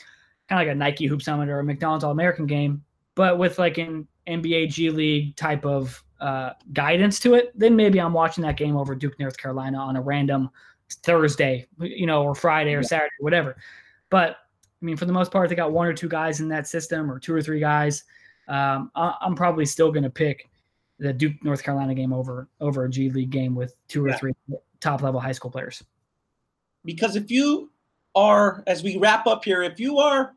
kind 0.49 0.63
of 0.63 0.67
like 0.67 0.75
a 0.75 0.79
Nike 0.79 1.07
Hoop 1.07 1.21
Summit 1.21 1.49
or 1.49 1.59
a 1.59 1.65
McDonald's 1.65 2.05
All 2.05 2.11
American 2.11 2.47
game, 2.47 2.83
but 3.15 3.39
with 3.39 3.59
like 3.59 3.77
an 3.79 4.07
NBA 4.27 4.71
G 4.71 4.91
League 4.91 5.37
type 5.37 5.67
of 5.67 6.03
uh, 6.21 6.51
guidance 6.73 7.21
to 7.21 7.35
it, 7.35 7.53
then 7.59 7.77
maybe 7.77 8.01
I'm 8.01 8.13
watching 8.13 8.43
that 8.43 8.57
game 8.57 8.77
over 8.77 8.95
Duke, 8.95 9.19
North 9.21 9.37
Carolina 9.37 9.79
on 9.79 9.97
a 9.97 10.01
random 10.01 10.51
Thursday, 11.03 11.67
you 11.81 12.07
know, 12.07 12.23
or 12.23 12.35
Friday 12.35 12.75
or 12.75 12.83
Saturday, 12.83 13.13
whatever. 13.21 13.57
But 14.11 14.31
I 14.31 14.85
mean, 14.85 14.97
for 14.97 15.07
the 15.07 15.13
most 15.13 15.33
part, 15.33 15.49
they 15.49 15.55
got 15.55 15.73
one 15.73 15.87
or 15.87 15.93
two 15.93 16.09
guys 16.09 16.41
in 16.41 16.49
that 16.49 16.67
system 16.67 17.11
or 17.11 17.19
two 17.19 17.35
or 17.35 17.43
three 17.43 17.61
guys. 17.61 18.05
Um, 18.49 18.91
I, 18.95 19.15
am 19.23 19.35
probably 19.35 19.67
still 19.67 19.91
going 19.91 20.05
to 20.05 20.11
pick 20.11 20.49
the 20.99 21.13
Duke, 21.13 21.43
North 21.45 21.63
Carolina 21.63 21.95
game 21.95 22.13
over 22.13 22.49
over 22.61 22.85
a 22.85 22.91
G 22.91 23.11
League 23.11 23.31
game 23.31 23.55
with 23.55 23.75
two 23.89 24.05
or 24.05 24.09
yeah. 24.09 24.17
three 24.17 24.33
top 24.81 25.03
level 25.03 25.21
high 25.21 25.33
school 25.33 25.51
players. 25.51 25.83
Because 26.85 27.17
if 27.17 27.31
you 27.31 27.71
are, 28.15 28.63
as 28.67 28.83
we 28.83 28.97
wrap 28.97 29.27
up 29.27 29.45
here, 29.45 29.63
if 29.63 29.79
you 29.79 29.99
are 29.99 30.35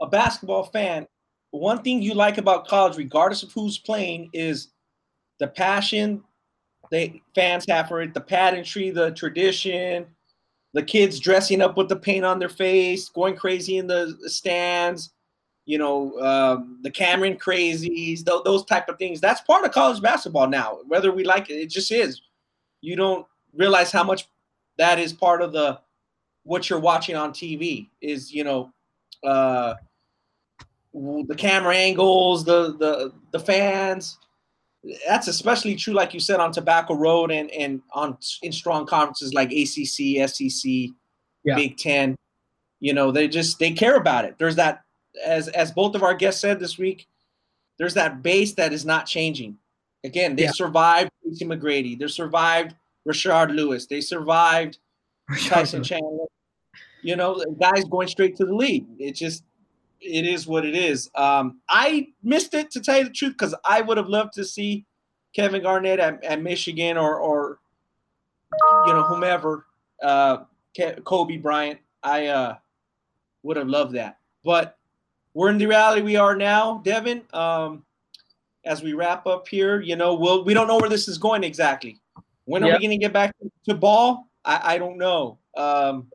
a 0.00 0.06
basketball 0.06 0.64
fan 0.64 1.06
one 1.50 1.82
thing 1.82 2.02
you 2.02 2.14
like 2.14 2.38
about 2.38 2.68
college, 2.68 2.96
regardless 2.96 3.42
of 3.42 3.52
who's 3.52 3.78
playing, 3.78 4.30
is 4.32 4.68
the 5.38 5.46
passion 5.46 6.22
the 6.90 7.20
fans 7.34 7.66
have 7.68 7.88
for 7.88 8.00
it, 8.00 8.14
the 8.14 8.20
pageantry, 8.20 8.90
the 8.90 9.10
tradition, 9.10 10.06
the 10.78 10.84
kids 10.84 11.18
dressing 11.18 11.60
up 11.60 11.76
with 11.76 11.88
the 11.88 11.96
paint 11.96 12.24
on 12.24 12.38
their 12.38 12.48
face, 12.48 13.08
going 13.08 13.34
crazy 13.34 13.78
in 13.78 13.88
the 13.88 14.16
stands, 14.26 15.10
you 15.66 15.76
know, 15.76 16.16
um, 16.20 16.78
the 16.84 16.90
Cameron 16.90 17.36
crazies, 17.36 18.24
th- 18.24 18.44
those 18.44 18.64
type 18.64 18.88
of 18.88 18.96
things. 18.96 19.20
That's 19.20 19.40
part 19.40 19.64
of 19.64 19.72
college 19.72 20.00
basketball 20.00 20.46
now, 20.46 20.78
whether 20.86 21.10
we 21.10 21.24
like 21.24 21.50
it. 21.50 21.54
It 21.54 21.68
just 21.68 21.90
is. 21.90 22.22
You 22.80 22.94
don't 22.94 23.26
realize 23.52 23.90
how 23.90 24.04
much 24.04 24.28
that 24.76 25.00
is 25.00 25.12
part 25.12 25.42
of 25.42 25.50
the 25.50 25.80
what 26.44 26.70
you're 26.70 26.78
watching 26.78 27.16
on 27.16 27.32
TV. 27.32 27.88
Is 28.00 28.32
you 28.32 28.44
know, 28.44 28.72
uh, 29.24 29.74
the 30.94 31.34
camera 31.36 31.74
angles, 31.74 32.44
the 32.44 32.76
the 32.78 33.12
the 33.32 33.40
fans. 33.40 34.16
That's 35.06 35.28
especially 35.28 35.74
true, 35.74 35.94
like 35.94 36.14
you 36.14 36.20
said, 36.20 36.40
on 36.40 36.52
Tobacco 36.52 36.94
Road 36.94 37.30
and 37.30 37.50
and 37.50 37.82
on 37.92 38.16
in 38.42 38.52
strong 38.52 38.86
conferences 38.86 39.34
like 39.34 39.50
ACC, 39.50 40.28
SEC, 40.28 40.90
yeah. 41.44 41.54
Big 41.54 41.76
Ten. 41.76 42.14
You 42.80 42.92
know, 42.92 43.10
they 43.10 43.26
just 43.28 43.58
they 43.58 43.72
care 43.72 43.96
about 43.96 44.24
it. 44.24 44.36
There's 44.38 44.56
that 44.56 44.82
as 45.24 45.48
as 45.48 45.72
both 45.72 45.94
of 45.94 46.02
our 46.02 46.14
guests 46.14 46.40
said 46.40 46.60
this 46.60 46.78
week, 46.78 47.08
there's 47.78 47.94
that 47.94 48.22
base 48.22 48.54
that 48.54 48.72
is 48.72 48.84
not 48.84 49.06
changing. 49.06 49.58
Again, 50.04 50.36
they 50.36 50.44
yeah. 50.44 50.52
survived 50.52 51.10
Tracy 51.22 51.44
McGrady. 51.44 51.98
They 51.98 52.06
survived 52.06 52.74
Rashard 53.06 53.54
Lewis. 53.54 53.86
They 53.86 54.00
survived 54.00 54.78
Tyson 55.46 55.82
Chandler. 55.82 56.26
You 57.02 57.16
know, 57.16 57.42
guys 57.60 57.84
going 57.84 58.08
straight 58.08 58.36
to 58.36 58.44
the 58.44 58.54
league. 58.54 58.86
It 58.98 59.12
just 59.12 59.44
it 60.00 60.26
is 60.26 60.46
what 60.46 60.64
it 60.64 60.74
is. 60.74 61.10
Um, 61.14 61.60
I 61.68 62.08
missed 62.22 62.54
it 62.54 62.70
to 62.72 62.80
tell 62.80 62.98
you 62.98 63.04
the 63.04 63.10
truth 63.10 63.32
because 63.32 63.54
I 63.64 63.80
would 63.80 63.96
have 63.96 64.08
loved 64.08 64.34
to 64.34 64.44
see 64.44 64.86
Kevin 65.34 65.62
Garnett 65.62 65.98
at, 65.98 66.22
at 66.24 66.42
Michigan 66.42 66.96
or 66.96 67.16
or 67.16 67.58
you 68.86 68.92
know 68.92 69.02
whomever 69.04 69.66
uh, 70.02 70.38
Kobe 71.04 71.36
Bryant. 71.36 71.78
I 72.02 72.26
uh, 72.26 72.56
would 73.42 73.56
have 73.56 73.68
loved 73.68 73.94
that, 73.94 74.18
but 74.44 74.78
we're 75.34 75.50
in 75.50 75.58
the 75.58 75.66
reality 75.66 76.02
we 76.02 76.16
are 76.16 76.36
now, 76.36 76.80
Devin. 76.84 77.22
Um, 77.32 77.84
as 78.64 78.82
we 78.82 78.92
wrap 78.92 79.26
up 79.26 79.48
here, 79.48 79.80
you 79.80 79.96
know, 79.96 80.14
we'll 80.14 80.44
we 80.44 80.54
don't 80.54 80.66
know 80.68 80.78
where 80.78 80.90
this 80.90 81.08
is 81.08 81.18
going 81.18 81.44
exactly. 81.44 82.00
When 82.44 82.62
yep. 82.62 82.70
are 82.70 82.78
we 82.78 82.86
going 82.86 82.98
to 82.98 83.04
get 83.04 83.12
back 83.12 83.34
to 83.66 83.74
ball? 83.74 84.28
I, 84.44 84.74
I 84.74 84.78
don't 84.78 84.96
know. 84.96 85.38
Um, 85.56 86.10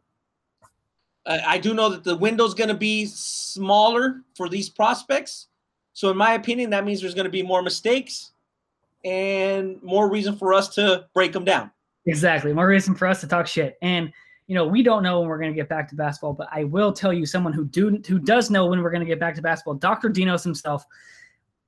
I, 1.26 1.40
I 1.40 1.58
do 1.58 1.74
know 1.74 1.90
that 1.90 2.04
the 2.04 2.16
window's 2.16 2.54
going 2.54 2.70
to 2.70 2.74
be 2.74 3.06
smaller 3.06 4.22
for 4.36 4.50
these 4.50 4.70
prospects. 4.70 5.48
So, 5.94 6.10
in 6.10 6.18
my 6.18 6.34
opinion, 6.34 6.70
that 6.72 6.86
means 6.86 7.02
there's 7.02 7.14
going 7.14 7.26
to 7.26 7.32
be 7.32 7.44
more 7.44 7.62
mistakes 7.62 8.32
and 9.06 9.82
more 9.84 10.10
reason 10.10 10.36
for 10.36 10.54
us 10.54 10.70
to 10.76 11.06
break 11.14 11.34
them 11.34 11.46
down. 11.46 11.72
Exactly. 12.06 12.54
More 12.54 12.68
reason 12.68 12.96
for 12.96 13.08
us 13.08 13.22
to 13.22 13.28
talk 13.28 13.48
shit. 13.48 13.78
And 13.82 14.12
you 14.48 14.56
know, 14.56 14.68
we 14.68 14.84
don't 14.84 15.04
know 15.04 15.22
when 15.22 15.30
we're 15.30 15.40
going 15.40 15.52
to 15.52 15.56
get 15.56 15.70
back 15.70 15.88
to 15.90 15.96
basketball, 15.96 16.34
but 16.34 16.50
I 16.52 16.66
will 16.66 16.92
tell 16.92 17.14
you 17.14 17.26
someone 17.26 17.54
who 17.54 17.66
do 17.66 18.02
who 18.08 18.20
does 18.20 18.50
know 18.50 18.66
when 18.66 18.82
we're 18.82 18.92
going 18.92 19.02
to 19.02 19.08
get 19.08 19.20
back 19.20 19.36
to 19.36 19.42
basketball. 19.42 19.76
Dr. 19.76 20.10
Dinos 20.10 20.44
himself. 20.44 20.86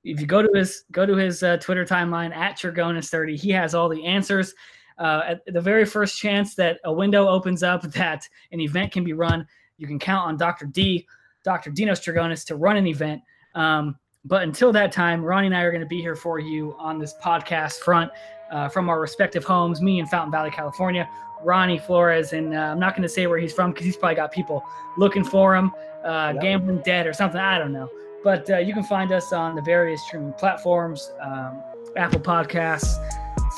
If 0.04 0.20
you 0.20 0.28
go 0.28 0.42
to 0.42 0.50
his 0.54 0.84
go 0.92 1.06
to 1.06 1.16
his 1.16 1.42
uh, 1.42 1.58
Twitter 1.58 1.86
timeline 1.86 2.36
at 2.36 2.58
Trigonis30, 2.58 3.40
he 3.40 3.50
has 3.52 3.74
all 3.74 3.90
the 3.90 4.06
answers. 4.06 4.54
Uh, 4.98 5.22
at 5.26 5.54
the 5.54 5.62
very 5.62 5.86
first 5.86 6.20
chance 6.20 6.56
that 6.56 6.80
a 6.86 6.92
window 6.92 7.28
opens 7.28 7.64
up 7.64 7.82
that 7.94 8.28
an 8.52 8.60
event 8.60 8.92
can 8.92 9.04
be 9.04 9.14
run, 9.14 9.46
you 9.78 9.88
can 9.88 10.00
count 10.00 10.28
on 10.28 10.38
Dr. 10.38 10.66
D, 10.66 11.06
Dr. 11.44 11.72
Dinos 11.72 12.02
Trigonis, 12.02 12.46
to 12.46 12.56
run 12.56 12.78
an 12.78 12.88
event. 12.88 13.22
Um, 13.56 13.98
but 14.24 14.44
until 14.44 14.72
that 14.74 14.92
time, 14.92 15.24
Ronnie 15.24 15.48
and 15.48 15.56
I 15.56 15.62
are 15.62 15.72
going 15.72 15.82
to 15.82 15.88
be 15.88 16.02
here 16.02 16.16
for 16.16 16.40
you 16.40 16.76
on 16.80 16.98
this 16.98 17.14
podcast 17.22 17.80
front 17.80 18.12
uh, 18.52 18.70
from 18.70 18.90
our 18.90 19.00
respective 19.00 19.44
homes, 19.44 19.82
me 19.82 20.00
in 20.00 20.08
Fountain 20.08 20.32
Valley, 20.32 20.50
California, 20.50 21.08
Ronnie 21.44 21.78
Flores, 21.78 22.34
and 22.34 22.56
uh, 22.56 22.58
I'm 22.58 22.80
not 22.80 22.96
going 22.96 23.04
to 23.04 23.10
say 23.10 23.28
where 23.28 23.38
he's 23.38 23.54
from 23.54 23.72
because 23.72 23.86
he's 23.86 23.98
probably 23.98 24.16
got 24.16 24.32
people 24.32 24.64
looking 24.98 25.24
for 25.24 25.56
him, 25.56 25.72
uh, 26.04 26.32
yep. 26.34 26.42
gambling 26.42 26.80
debt 26.80 27.06
or 27.06 27.14
something. 27.14 27.40
I 27.40 27.60
don't 27.60 27.72
know. 27.72 27.90
But 28.24 28.50
uh, 28.50 28.58
you 28.58 28.74
can 28.74 28.84
find 28.84 29.12
us 29.12 29.32
on 29.32 29.56
the 29.56 29.62
various 29.62 30.02
streaming 30.08 30.34
platforms 30.34 31.12
um, 31.22 31.62
Apple 31.96 32.20
Podcasts, 32.20 32.96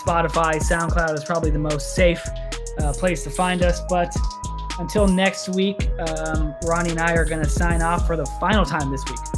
Spotify, 0.06 0.56
SoundCloud 0.56 1.14
is 1.14 1.24
probably 1.24 1.52
the 1.52 1.60
most 1.60 1.96
safe 1.96 2.24
uh, 2.80 2.94
place 2.94 3.24
to 3.24 3.30
find 3.30 3.64
us. 3.64 3.82
But 3.90 4.16
until 4.80 5.08
next 5.08 5.50
week, 5.50 5.90
um, 6.00 6.54
Ronnie 6.64 6.92
and 6.92 7.00
I 7.00 7.14
are 7.14 7.26
going 7.26 7.44
to 7.44 7.50
sign 7.50 7.82
off 7.82 8.06
for 8.06 8.16
the 8.16 8.26
final 8.40 8.66
time 8.66 8.92
this 8.92 9.04
week. 9.10 9.38